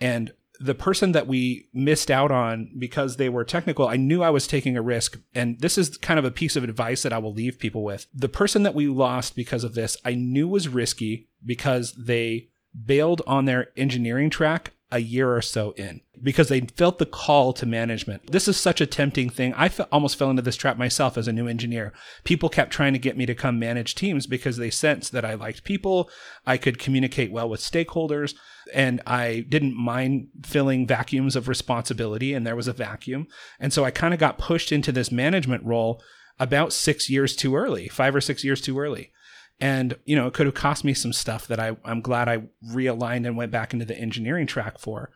And 0.00 0.32
the 0.60 0.74
person 0.74 1.12
that 1.12 1.26
we 1.26 1.68
missed 1.72 2.10
out 2.10 2.30
on 2.30 2.70
because 2.78 3.16
they 3.16 3.28
were 3.28 3.44
technical, 3.44 3.88
I 3.88 3.96
knew 3.96 4.22
I 4.22 4.30
was 4.30 4.46
taking 4.46 4.76
a 4.76 4.82
risk. 4.82 5.18
And 5.34 5.58
this 5.60 5.76
is 5.76 5.96
kind 5.96 6.18
of 6.18 6.24
a 6.24 6.30
piece 6.30 6.56
of 6.56 6.64
advice 6.64 7.02
that 7.02 7.12
I 7.12 7.18
will 7.18 7.32
leave 7.32 7.58
people 7.58 7.82
with. 7.82 8.06
The 8.14 8.28
person 8.28 8.62
that 8.62 8.74
we 8.74 8.86
lost 8.86 9.34
because 9.34 9.64
of 9.64 9.74
this, 9.74 9.96
I 10.04 10.14
knew 10.14 10.46
was 10.48 10.68
risky 10.68 11.28
because 11.44 11.94
they 11.94 12.50
bailed 12.86 13.22
on 13.26 13.44
their 13.44 13.68
engineering 13.76 14.30
track 14.30 14.72
a 14.92 14.98
year 14.98 15.34
or 15.34 15.40
so 15.40 15.72
in 15.72 16.02
because 16.22 16.48
they 16.48 16.60
felt 16.60 16.98
the 16.98 17.06
call 17.06 17.54
to 17.54 17.64
management. 17.64 18.30
This 18.30 18.46
is 18.46 18.58
such 18.58 18.80
a 18.80 18.86
tempting 18.86 19.30
thing. 19.30 19.54
I 19.54 19.70
almost 19.90 20.16
fell 20.16 20.30
into 20.30 20.42
this 20.42 20.54
trap 20.54 20.76
myself 20.76 21.16
as 21.16 21.26
a 21.26 21.32
new 21.32 21.48
engineer. 21.48 21.92
People 22.24 22.50
kept 22.50 22.72
trying 22.72 22.92
to 22.92 22.98
get 22.98 23.16
me 23.16 23.24
to 23.24 23.34
come 23.34 23.58
manage 23.58 23.94
teams 23.94 24.26
because 24.26 24.58
they 24.58 24.70
sensed 24.70 25.12
that 25.12 25.24
I 25.24 25.34
liked 25.34 25.64
people, 25.64 26.10
I 26.46 26.58
could 26.58 26.78
communicate 26.78 27.32
well 27.32 27.48
with 27.48 27.60
stakeholders, 27.60 28.34
and 28.72 29.00
I 29.06 29.44
didn't 29.48 29.76
mind 29.76 30.28
filling 30.44 30.86
vacuums 30.86 31.36
of 31.36 31.48
responsibility, 31.48 32.34
and 32.34 32.46
there 32.46 32.56
was 32.56 32.68
a 32.68 32.72
vacuum. 32.72 33.26
And 33.58 33.72
so 33.72 33.84
I 33.84 33.90
kind 33.90 34.14
of 34.14 34.20
got 34.20 34.38
pushed 34.38 34.72
into 34.72 34.92
this 34.92 35.12
management 35.12 35.64
role 35.64 36.02
about 36.38 36.72
six 36.72 37.08
years 37.10 37.36
too 37.36 37.56
early, 37.56 37.88
five 37.88 38.14
or 38.14 38.20
six 38.20 38.44
years 38.44 38.60
too 38.60 38.78
early. 38.78 39.12
And, 39.60 39.96
you 40.04 40.16
know, 40.16 40.26
it 40.26 40.34
could 40.34 40.46
have 40.46 40.54
cost 40.54 40.84
me 40.84 40.94
some 40.94 41.12
stuff 41.12 41.46
that 41.46 41.60
I, 41.60 41.76
I'm 41.84 42.00
glad 42.00 42.28
I 42.28 42.44
realigned 42.68 43.26
and 43.26 43.36
went 43.36 43.52
back 43.52 43.72
into 43.72 43.84
the 43.84 43.96
engineering 43.96 44.46
track 44.46 44.78
for. 44.78 45.12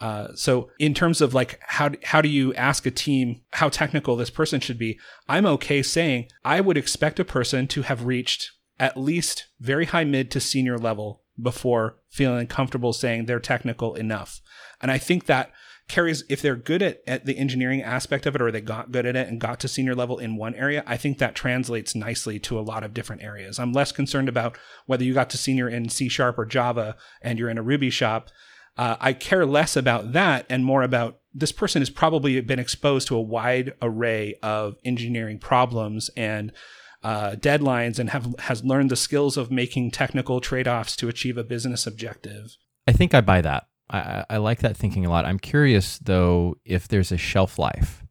Uh, 0.00 0.28
so 0.34 0.70
in 0.78 0.94
terms 0.94 1.20
of 1.20 1.34
like 1.34 1.60
how 1.60 1.90
how 2.02 2.22
do 2.22 2.28
you 2.28 2.54
ask 2.54 2.86
a 2.86 2.90
team 2.90 3.42
how 3.52 3.68
technical 3.68 4.16
this 4.16 4.30
person 4.30 4.58
should 4.58 4.78
be? 4.78 4.98
I'm 5.28 5.44
okay 5.44 5.82
saying 5.82 6.28
I 6.42 6.62
would 6.62 6.78
expect 6.78 7.20
a 7.20 7.24
person 7.24 7.66
to 7.68 7.82
have 7.82 8.06
reached 8.06 8.50
at 8.78 8.96
least 8.96 9.48
very 9.60 9.84
high 9.84 10.04
mid 10.04 10.30
to 10.30 10.40
senior 10.40 10.78
level 10.78 11.22
before 11.42 11.96
feeling 12.08 12.46
comfortable 12.46 12.92
saying 12.92 13.26
they're 13.26 13.40
technical 13.40 13.94
enough. 13.94 14.40
And 14.80 14.90
I 14.90 14.98
think 14.98 15.26
that 15.26 15.52
carries 15.90 16.22
if 16.28 16.40
they're 16.40 16.56
good 16.56 16.82
at, 16.82 17.02
at 17.06 17.26
the 17.26 17.36
engineering 17.36 17.82
aspect 17.82 18.24
of 18.24 18.36
it 18.36 18.40
or 18.40 18.52
they 18.52 18.60
got 18.60 18.92
good 18.92 19.04
at 19.04 19.16
it 19.16 19.28
and 19.28 19.40
got 19.40 19.58
to 19.58 19.66
senior 19.66 19.94
level 19.94 20.18
in 20.18 20.36
one 20.36 20.54
area 20.54 20.84
i 20.86 20.96
think 20.96 21.18
that 21.18 21.34
translates 21.34 21.96
nicely 21.96 22.38
to 22.38 22.58
a 22.58 22.62
lot 22.62 22.84
of 22.84 22.94
different 22.94 23.22
areas 23.22 23.58
i'm 23.58 23.72
less 23.72 23.90
concerned 23.90 24.28
about 24.28 24.56
whether 24.86 25.02
you 25.02 25.12
got 25.12 25.28
to 25.28 25.36
senior 25.36 25.68
in 25.68 25.88
c 25.88 26.08
sharp 26.08 26.38
or 26.38 26.46
java 26.46 26.96
and 27.22 27.40
you're 27.40 27.50
in 27.50 27.58
a 27.58 27.62
ruby 27.62 27.90
shop 27.90 28.30
uh, 28.78 28.96
i 29.00 29.12
care 29.12 29.44
less 29.44 29.76
about 29.76 30.12
that 30.12 30.46
and 30.48 30.64
more 30.64 30.82
about 30.82 31.18
this 31.34 31.50
person 31.50 31.82
has 31.82 31.90
probably 31.90 32.40
been 32.40 32.60
exposed 32.60 33.08
to 33.08 33.16
a 33.16 33.20
wide 33.20 33.74
array 33.82 34.36
of 34.44 34.76
engineering 34.84 35.40
problems 35.40 36.08
and 36.16 36.52
uh, 37.02 37.32
deadlines 37.32 37.98
and 37.98 38.10
have 38.10 38.34
has 38.40 38.64
learned 38.64 38.90
the 38.90 38.96
skills 38.96 39.36
of 39.36 39.50
making 39.50 39.90
technical 39.90 40.40
trade-offs 40.40 40.94
to 40.96 41.08
achieve 41.08 41.38
a 41.38 41.44
business 41.44 41.86
objective 41.86 42.56
i 42.86 42.92
think 42.92 43.14
i 43.14 43.20
buy 43.20 43.40
that 43.40 43.66
I, 43.90 44.24
I 44.30 44.36
like 44.36 44.60
that 44.60 44.76
thinking 44.76 45.04
a 45.04 45.10
lot. 45.10 45.24
I'm 45.24 45.38
curious 45.38 45.98
though 45.98 46.56
if 46.64 46.88
there's 46.88 47.12
a 47.12 47.18
shelf 47.18 47.58
life. 47.58 48.04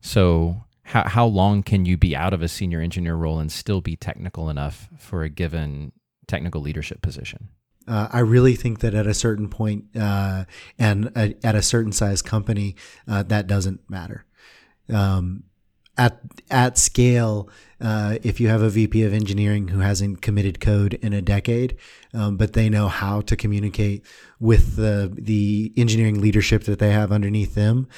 So 0.00 0.64
how 0.82 1.08
how 1.08 1.26
long 1.26 1.62
can 1.62 1.84
you 1.84 1.96
be 1.96 2.16
out 2.16 2.32
of 2.32 2.42
a 2.42 2.48
senior 2.48 2.80
engineer 2.80 3.14
role 3.14 3.38
and 3.38 3.50
still 3.52 3.80
be 3.80 3.96
technical 3.96 4.48
enough 4.48 4.88
for 4.98 5.22
a 5.22 5.28
given 5.28 5.92
technical 6.26 6.60
leadership 6.60 7.02
position? 7.02 7.48
Uh, 7.88 8.08
I 8.10 8.20
really 8.20 8.56
think 8.56 8.80
that 8.80 8.94
at 8.94 9.06
a 9.06 9.14
certain 9.14 9.48
point, 9.48 9.84
uh, 9.96 10.44
and 10.76 11.12
a, 11.14 11.36
at 11.44 11.54
a 11.54 11.62
certain 11.62 11.92
size 11.92 12.20
company, 12.20 12.74
uh, 13.06 13.22
that 13.24 13.46
doesn't 13.46 13.88
matter. 13.88 14.24
Um, 14.92 15.44
at 15.98 16.20
at 16.50 16.78
scale, 16.78 17.48
uh, 17.80 18.18
if 18.22 18.40
you 18.40 18.48
have 18.48 18.62
a 18.62 18.70
VP 18.70 19.02
of 19.02 19.12
engineering 19.12 19.68
who 19.68 19.80
hasn't 19.80 20.22
committed 20.22 20.60
code 20.60 20.94
in 20.94 21.12
a 21.12 21.22
decade, 21.22 21.76
um, 22.14 22.36
but 22.36 22.52
they 22.52 22.68
know 22.68 22.88
how 22.88 23.20
to 23.22 23.36
communicate 23.36 24.04
with 24.38 24.76
the 24.76 25.12
the 25.14 25.72
engineering 25.76 26.20
leadership 26.20 26.64
that 26.64 26.78
they 26.78 26.92
have 26.92 27.12
underneath 27.12 27.54
them, 27.54 27.88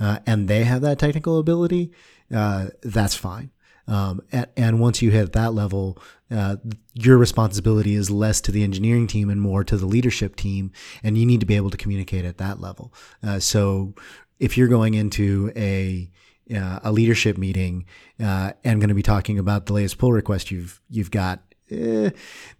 uh, 0.00 0.18
and 0.26 0.48
they 0.48 0.64
have 0.64 0.80
that 0.82 0.98
technical 0.98 1.38
ability, 1.38 1.90
uh, 2.34 2.68
that's 2.82 3.14
fine. 3.14 3.50
Um, 3.86 4.20
and, 4.30 4.46
and, 4.54 4.80
once 4.80 5.00
you 5.00 5.10
hit 5.10 5.32
that 5.32 5.54
level, 5.54 5.98
uh, 6.30 6.56
your 6.92 7.16
responsibility 7.16 7.94
is 7.94 8.10
less 8.10 8.38
to 8.42 8.52
the 8.52 8.62
engineering 8.62 9.06
team 9.06 9.30
and 9.30 9.40
more 9.40 9.64
to 9.64 9.78
the 9.78 9.86
leadership 9.86 10.36
team, 10.36 10.72
and 11.02 11.16
you 11.16 11.24
need 11.24 11.40
to 11.40 11.46
be 11.46 11.56
able 11.56 11.70
to 11.70 11.78
communicate 11.78 12.26
at 12.26 12.36
that 12.36 12.60
level. 12.60 12.92
Uh, 13.22 13.38
so, 13.38 13.94
if 14.38 14.58
you're 14.58 14.68
going 14.68 14.92
into 14.92 15.50
a 15.56 16.10
uh, 16.54 16.80
a 16.82 16.92
leadership 16.92 17.38
meeting 17.38 17.84
uh, 18.22 18.52
and 18.64 18.80
going 18.80 18.88
to 18.88 18.94
be 18.94 19.02
talking 19.02 19.38
about 19.38 19.66
the 19.66 19.72
latest 19.72 19.98
pull 19.98 20.12
request 20.12 20.50
you've 20.50 20.80
you've 20.90 21.10
got. 21.10 21.42
Eh, 21.70 22.10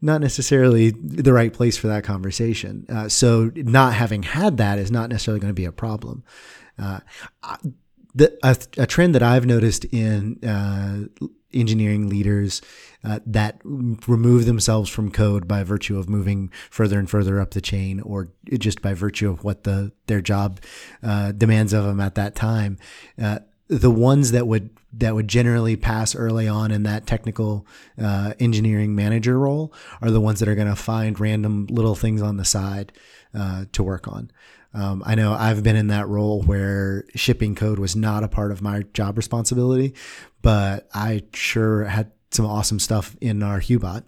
not 0.03 0.21
necessarily 0.21 0.91
the 0.91 1.33
right 1.33 1.53
place 1.53 1.79
for 1.79 1.87
that 1.87 2.05
conversation. 2.05 2.85
Uh, 2.91 3.09
so, 3.09 3.51
not 3.55 3.95
having 3.95 4.23
had 4.23 4.59
that 4.59 4.79
is 4.79 4.91
not 4.91 5.09
necessarily 5.09 5.41
going 5.41 5.51
to 5.51 5.55
be 5.55 5.65
a 5.65 5.73
problem. 5.73 6.23
Uh, 6.79 7.01
the, 8.15 8.39
a, 8.43 8.57
a, 8.77 8.87
trend 8.87 9.15
that 9.15 9.23
I've 9.23 9.47
noticed 9.47 9.85
in 9.87 10.39
uh, 10.45 11.27
engineering 11.53 12.09
leaders 12.09 12.61
uh, 13.05 13.21
that 13.27 13.61
remove 13.65 14.45
themselves 14.45 14.91
from 14.91 15.11
code 15.11 15.49
by 15.49 15.63
virtue 15.63 15.99
of 15.99 16.09
moving 16.09 16.51
further 16.71 16.99
and 16.99 17.09
further 17.09 17.41
up 17.41 17.53
the 17.53 17.61
chain, 17.61 18.01
or 18.01 18.31
just 18.59 18.83
by 18.83 18.93
virtue 18.93 19.31
of 19.31 19.45
what 19.45 19.65
the 19.65 19.93
their 20.07 20.21
job 20.21 20.61
uh, 21.03 21.33
demands 21.33 21.73
of 21.73 21.85
them 21.85 22.01
at 22.01 22.15
that 22.17 22.35
time. 22.35 22.79
Uh, 23.71 23.79
the 23.79 23.91
ones 23.91 24.33
that 24.33 24.47
would 24.47 24.71
that 24.93 25.15
would 25.15 25.29
generally 25.29 25.77
pass 25.77 26.15
early 26.15 26.49
on 26.49 26.71
in 26.71 26.85
that 26.85 27.07
technical 27.07 27.67
uh, 28.03 28.33
engineering 28.41 28.95
manager 28.95 29.39
role 29.39 29.73
are 30.01 30.11
the 30.11 30.21
ones 30.21 30.41
that 30.41 30.49
are 30.49 30.55
going 30.55 30.69
to 30.69 30.77
find 30.77 31.21
random 31.21 31.67
little 31.69 31.95
things 31.95 32.23
on 32.23 32.39
the 32.39 32.45
side 32.45 32.93
uh, 33.35 33.67
to 33.73 33.83
work 33.83 34.09
on. 34.09 34.31
Um, 34.75 35.03
I 35.05 35.15
know 35.15 35.33
I've 35.33 35.63
been 35.63 35.77
in 35.77 35.89
that 35.89 36.09
role 36.09 36.43
where 36.43 37.05
shipping 37.15 37.55
code 37.55 37.79
was 37.79 37.97
not 37.97 38.25
a 38.25 38.29
part 38.29 38.51
of 38.51 38.63
my 38.63 38.85
job 38.95 39.17
responsibility, 39.17 39.95
but 40.43 40.89
I 40.95 41.25
sure 41.33 41.85
had 41.85 42.13
some 42.31 42.47
awesome 42.47 42.79
stuff 42.79 43.17
in 43.21 43.43
our 43.43 43.61
Hubot 43.61 44.05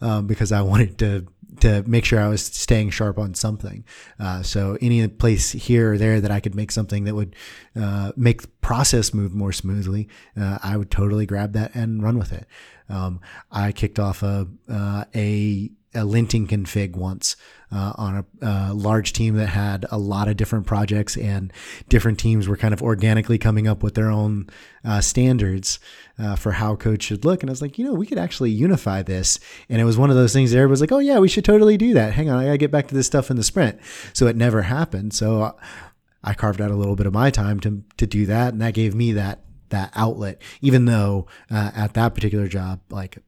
um, 0.00 0.26
because 0.26 0.52
I 0.52 0.62
wanted 0.62 0.98
to 0.98 1.26
to 1.60 1.82
make 1.86 2.04
sure 2.04 2.20
I 2.20 2.28
was 2.28 2.42
staying 2.42 2.90
sharp 2.90 3.18
on 3.18 3.34
something. 3.34 3.84
Uh, 4.18 4.42
so 4.42 4.78
any 4.80 5.06
place 5.08 5.52
here 5.52 5.92
or 5.92 5.98
there 5.98 6.20
that 6.20 6.30
I 6.30 6.40
could 6.40 6.54
make 6.54 6.70
something 6.70 7.04
that 7.04 7.14
would 7.14 7.34
uh, 7.76 8.12
make 8.16 8.42
the 8.42 8.48
process 8.60 9.14
move 9.14 9.34
more 9.34 9.52
smoothly, 9.52 10.08
uh, 10.38 10.58
I 10.62 10.76
would 10.76 10.90
totally 10.90 11.26
grab 11.26 11.52
that 11.52 11.74
and 11.74 12.02
run 12.02 12.18
with 12.18 12.32
it. 12.32 12.46
Um, 12.88 13.20
I 13.50 13.72
kicked 13.72 13.98
off 13.98 14.22
a 14.22 14.48
uh, 14.68 15.04
a 15.14 15.70
a 15.94 16.00
linting 16.00 16.46
config 16.46 16.96
once 16.96 17.36
uh, 17.70 17.92
on 17.96 18.16
a 18.16 18.46
uh, 18.46 18.74
large 18.74 19.12
team 19.12 19.36
that 19.36 19.48
had 19.48 19.84
a 19.90 19.98
lot 19.98 20.28
of 20.28 20.36
different 20.36 20.66
projects 20.66 21.16
and 21.16 21.52
different 21.88 22.18
teams 22.18 22.48
were 22.48 22.56
kind 22.56 22.72
of 22.72 22.82
organically 22.82 23.38
coming 23.38 23.68
up 23.68 23.82
with 23.82 23.94
their 23.94 24.10
own 24.10 24.48
uh, 24.84 25.00
standards 25.00 25.78
uh, 26.18 26.34
for 26.34 26.52
how 26.52 26.74
code 26.76 27.02
should 27.02 27.24
look. 27.24 27.42
And 27.42 27.50
I 27.50 27.52
was 27.52 27.62
like, 27.62 27.78
you 27.78 27.84
know, 27.84 27.94
we 27.94 28.06
could 28.06 28.18
actually 28.18 28.50
unify 28.50 29.02
this. 29.02 29.38
And 29.68 29.80
it 29.80 29.84
was 29.84 29.98
one 29.98 30.10
of 30.10 30.16
those 30.16 30.32
things 30.32 30.50
that 30.50 30.58
everybody's 30.58 30.80
like, 30.80 30.92
oh 30.92 30.98
yeah, 30.98 31.18
we 31.18 31.28
should 31.28 31.44
totally 31.44 31.76
do 31.76 31.94
that. 31.94 32.14
Hang 32.14 32.30
on, 32.30 32.38
I 32.38 32.46
gotta 32.46 32.58
get 32.58 32.70
back 32.70 32.88
to 32.88 32.94
this 32.94 33.06
stuff 33.06 33.30
in 33.30 33.36
the 33.36 33.44
sprint. 33.44 33.78
So 34.12 34.26
it 34.26 34.36
never 34.36 34.62
happened. 34.62 35.12
So 35.12 35.56
I 36.24 36.34
carved 36.34 36.60
out 36.60 36.70
a 36.70 36.76
little 36.76 36.96
bit 36.96 37.06
of 37.06 37.12
my 37.12 37.30
time 37.30 37.60
to 37.60 37.84
to 37.96 38.06
do 38.06 38.26
that, 38.26 38.52
and 38.52 38.62
that 38.62 38.74
gave 38.74 38.94
me 38.94 39.12
that 39.12 39.44
that 39.68 39.92
outlet. 39.94 40.40
Even 40.60 40.86
though 40.86 41.26
uh, 41.50 41.70
at 41.74 41.94
that 41.94 42.14
particular 42.14 42.48
job, 42.48 42.80
like 42.90 43.18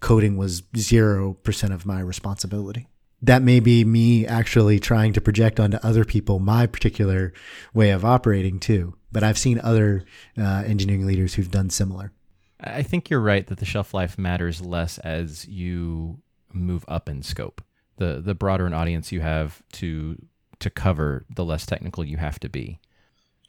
coding 0.00 0.36
was 0.36 0.62
0% 0.62 1.74
of 1.74 1.84
my 1.84 2.00
responsibility. 2.00 2.88
That 3.20 3.42
may 3.42 3.60
be 3.60 3.84
me 3.84 4.26
actually 4.26 4.78
trying 4.78 5.12
to 5.14 5.20
project 5.20 5.58
onto 5.58 5.78
other 5.78 6.04
people 6.04 6.38
my 6.38 6.66
particular 6.66 7.32
way 7.74 7.90
of 7.90 8.04
operating 8.04 8.60
too. 8.60 8.94
But 9.10 9.24
I've 9.24 9.38
seen 9.38 9.60
other 9.60 10.04
uh, 10.36 10.62
engineering 10.66 11.06
leaders 11.06 11.34
who've 11.34 11.50
done 11.50 11.70
similar. 11.70 12.12
I 12.60 12.82
think 12.82 13.10
you're 13.10 13.20
right 13.20 13.46
that 13.46 13.58
the 13.58 13.64
shelf 13.64 13.94
life 13.94 14.18
matters 14.18 14.60
less 14.60 14.98
as 14.98 15.46
you 15.48 16.20
move 16.52 16.84
up 16.88 17.08
in 17.08 17.22
scope. 17.22 17.62
The 17.96 18.20
the 18.20 18.34
broader 18.34 18.66
an 18.66 18.74
audience 18.74 19.10
you 19.10 19.20
have 19.20 19.62
to 19.74 20.16
to 20.60 20.70
cover, 20.70 21.24
the 21.34 21.44
less 21.44 21.66
technical 21.66 22.04
you 22.04 22.16
have 22.16 22.38
to 22.40 22.48
be 22.48 22.80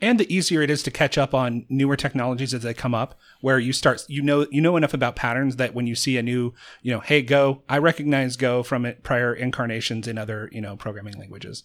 and 0.02 0.20
the 0.20 0.34
easier 0.34 0.62
it 0.62 0.70
is 0.70 0.84
to 0.84 0.92
catch 0.92 1.18
up 1.18 1.34
on 1.34 1.66
newer 1.70 1.96
technologies 1.96 2.54
as 2.54 2.64
they 2.64 2.74
come 2.74 2.96
up 2.96 3.18
where 3.42 3.60
you 3.60 3.74
start 3.74 4.04
you 4.08 4.22
know 4.22 4.46
you 4.52 4.62
know 4.62 4.78
enough 4.78 4.94
about 4.94 5.16
patterns 5.16 5.58
that 5.58 5.74
when 5.74 5.88
you 5.88 5.96
see 5.96 6.18
a 6.18 6.24
new 6.24 6.54
you 6.82 6.92
know 6.92 7.00
hey 7.00 7.22
go 7.22 7.62
i 7.70 7.78
recognize 7.78 8.36
go 8.36 8.64
from 8.64 8.86
it 8.86 9.04
prior 9.04 9.34
incarnations 9.34 10.08
in 10.08 10.18
other 10.18 10.50
you 10.52 10.62
know 10.62 10.76
programming 10.76 11.18
languages. 11.18 11.64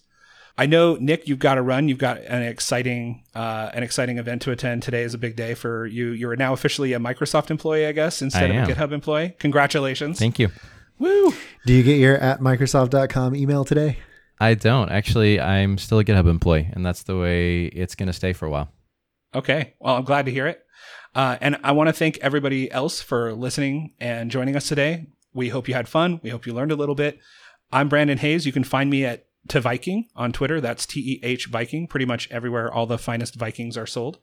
I 0.57 0.67
know 0.67 0.95
nick 0.95 1.27
you've 1.27 1.39
got 1.39 1.55
to 1.55 1.61
run. 1.61 1.89
You've 1.89 1.97
got 1.97 2.21
an 2.21 2.41
exciting 2.41 3.23
uh, 3.35 3.71
an 3.73 3.83
exciting 3.83 4.19
event 4.19 4.41
to 4.43 4.51
attend. 4.51 4.83
Today 4.83 5.03
is 5.03 5.13
a 5.13 5.17
big 5.17 5.35
day 5.35 5.53
for 5.53 5.85
you. 5.85 6.11
You're 6.11 6.37
now 6.37 6.53
officially 6.53 6.93
a 6.93 6.99
microsoft 6.99 7.51
employee 7.51 7.85
i 7.85 7.91
guess 7.91 8.21
instead 8.21 8.51
I 8.51 8.55
of 8.55 8.69
a 8.69 8.71
github 8.71 8.93
employee. 8.93 9.35
Congratulations. 9.39 10.17
Thank 10.17 10.39
you. 10.39 10.49
Woo! 10.97 11.33
Do 11.65 11.73
you 11.73 11.83
get 11.83 11.99
your 11.99 12.15
at 12.17 12.39
microsoft.com 12.39 13.35
email 13.35 13.65
today 13.65 13.97
I 14.39 14.53
don't 14.53 14.89
actually. 14.89 15.39
I'm 15.39 15.77
still 15.77 15.99
a 15.99 16.03
GitHub 16.03 16.29
employee, 16.29 16.69
and 16.73 16.85
that's 16.85 17.03
the 17.03 17.17
way 17.17 17.65
it's 17.65 17.95
going 17.95 18.07
to 18.07 18.13
stay 18.13 18.33
for 18.33 18.45
a 18.45 18.49
while. 18.49 18.69
Okay. 19.33 19.73
Well, 19.79 19.95
I'm 19.95 20.03
glad 20.03 20.25
to 20.25 20.31
hear 20.31 20.47
it. 20.47 20.61
Uh, 21.13 21.37
and 21.39 21.57
I 21.63 21.71
want 21.71 21.87
to 21.87 21.93
thank 21.93 22.17
everybody 22.17 22.69
else 22.71 23.01
for 23.01 23.33
listening 23.33 23.93
and 23.99 24.29
joining 24.29 24.55
us 24.55 24.67
today. 24.67 25.07
We 25.33 25.49
hope 25.49 25.67
you 25.67 25.73
had 25.73 25.87
fun. 25.87 26.19
We 26.23 26.29
hope 26.29 26.45
you 26.45 26.53
learned 26.53 26.71
a 26.71 26.75
little 26.75 26.95
bit. 26.95 27.19
I'm 27.71 27.89
Brandon 27.89 28.17
Hays. 28.17 28.45
You 28.45 28.51
can 28.51 28.63
find 28.63 28.89
me 28.89 29.05
at 29.05 29.25
to 29.49 29.61
Viking 29.61 30.07
on 30.15 30.31
Twitter. 30.31 30.59
That's 30.59 30.85
T 30.85 30.99
E 30.99 31.19
H 31.23 31.47
Viking. 31.47 31.87
Pretty 31.87 32.05
much 32.05 32.29
everywhere 32.31 32.73
all 32.73 32.85
the 32.85 32.97
finest 32.97 33.35
Vikings 33.35 33.77
are 33.77 33.85
sold. 33.85 34.19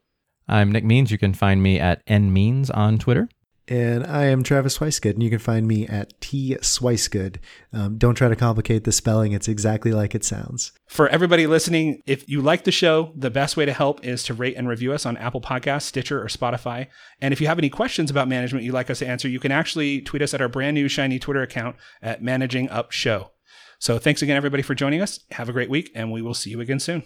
I'm 0.48 0.72
Nick 0.72 0.84
Means. 0.84 1.10
You 1.10 1.18
can 1.18 1.34
find 1.34 1.62
me 1.62 1.78
at 1.78 2.02
N 2.06 2.32
Means 2.32 2.70
on 2.70 2.98
Twitter. 2.98 3.28
And 3.68 4.04
I 4.04 4.24
am 4.24 4.42
Travis 4.42 4.78
Swicegood, 4.78 5.12
and 5.12 5.22
you 5.22 5.30
can 5.30 5.38
find 5.38 5.68
me 5.68 5.86
at 5.86 6.20
T 6.20 6.56
Swicegood. 6.60 7.36
Um, 7.72 7.96
don't 7.96 8.16
try 8.16 8.28
to 8.28 8.34
complicate 8.34 8.82
the 8.82 8.90
spelling; 8.90 9.30
it's 9.32 9.46
exactly 9.46 9.92
like 9.92 10.16
it 10.16 10.24
sounds. 10.24 10.72
For 10.88 11.08
everybody 11.08 11.46
listening, 11.46 12.02
if 12.04 12.28
you 12.28 12.42
like 12.42 12.64
the 12.64 12.72
show, 12.72 13.12
the 13.14 13.30
best 13.30 13.56
way 13.56 13.64
to 13.64 13.72
help 13.72 14.04
is 14.04 14.24
to 14.24 14.34
rate 14.34 14.56
and 14.56 14.68
review 14.68 14.92
us 14.92 15.06
on 15.06 15.16
Apple 15.16 15.40
Podcasts, 15.40 15.82
Stitcher, 15.82 16.20
or 16.20 16.26
Spotify. 16.26 16.88
And 17.20 17.32
if 17.32 17.40
you 17.40 17.46
have 17.46 17.58
any 17.58 17.70
questions 17.70 18.10
about 18.10 18.26
management 18.26 18.64
you'd 18.64 18.74
like 18.74 18.90
us 18.90 18.98
to 18.98 19.06
answer, 19.06 19.28
you 19.28 19.38
can 19.38 19.52
actually 19.52 20.00
tweet 20.00 20.22
us 20.22 20.34
at 20.34 20.40
our 20.40 20.48
brand 20.48 20.74
new 20.74 20.88
shiny 20.88 21.20
Twitter 21.20 21.42
account 21.42 21.76
at 22.02 22.20
Managing 22.20 22.68
Up 22.68 22.90
Show. 22.90 23.30
So 23.78 23.96
thanks 23.98 24.22
again, 24.22 24.36
everybody, 24.36 24.62
for 24.64 24.74
joining 24.74 25.00
us. 25.00 25.20
Have 25.30 25.48
a 25.48 25.52
great 25.52 25.70
week, 25.70 25.92
and 25.94 26.10
we 26.10 26.20
will 26.20 26.34
see 26.34 26.50
you 26.50 26.60
again 26.60 26.80
soon. 26.80 27.04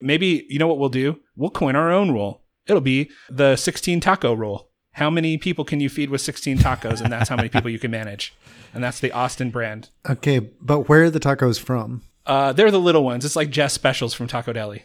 Maybe 0.00 0.46
you 0.48 0.60
know 0.60 0.68
what 0.68 0.78
we'll 0.78 0.88
do? 0.90 1.18
We'll 1.34 1.50
coin 1.50 1.74
our 1.74 1.90
own 1.90 2.12
rule 2.12 2.41
It'll 2.66 2.80
be 2.80 3.10
the 3.28 3.56
16 3.56 4.00
taco 4.00 4.32
rule. 4.32 4.68
How 4.92 5.08
many 5.08 5.38
people 5.38 5.64
can 5.64 5.80
you 5.80 5.88
feed 5.88 6.10
with 6.10 6.20
16 6.20 6.58
tacos? 6.58 7.00
And 7.00 7.10
that's 7.10 7.28
how 7.28 7.36
many 7.36 7.48
people 7.48 7.70
you 7.70 7.78
can 7.78 7.90
manage. 7.90 8.34
And 8.74 8.84
that's 8.84 9.00
the 9.00 9.12
Austin 9.12 9.50
brand. 9.50 9.88
Okay, 10.08 10.38
but 10.60 10.88
where 10.88 11.04
are 11.04 11.10
the 11.10 11.20
tacos 11.20 11.58
from? 11.58 12.02
Uh, 12.26 12.52
they're 12.52 12.70
the 12.70 12.78
little 12.78 13.04
ones. 13.04 13.24
It's 13.24 13.36
like 13.36 13.50
Jess 13.50 13.72
specials 13.72 14.14
from 14.14 14.26
Taco 14.28 14.52
Deli. 14.52 14.84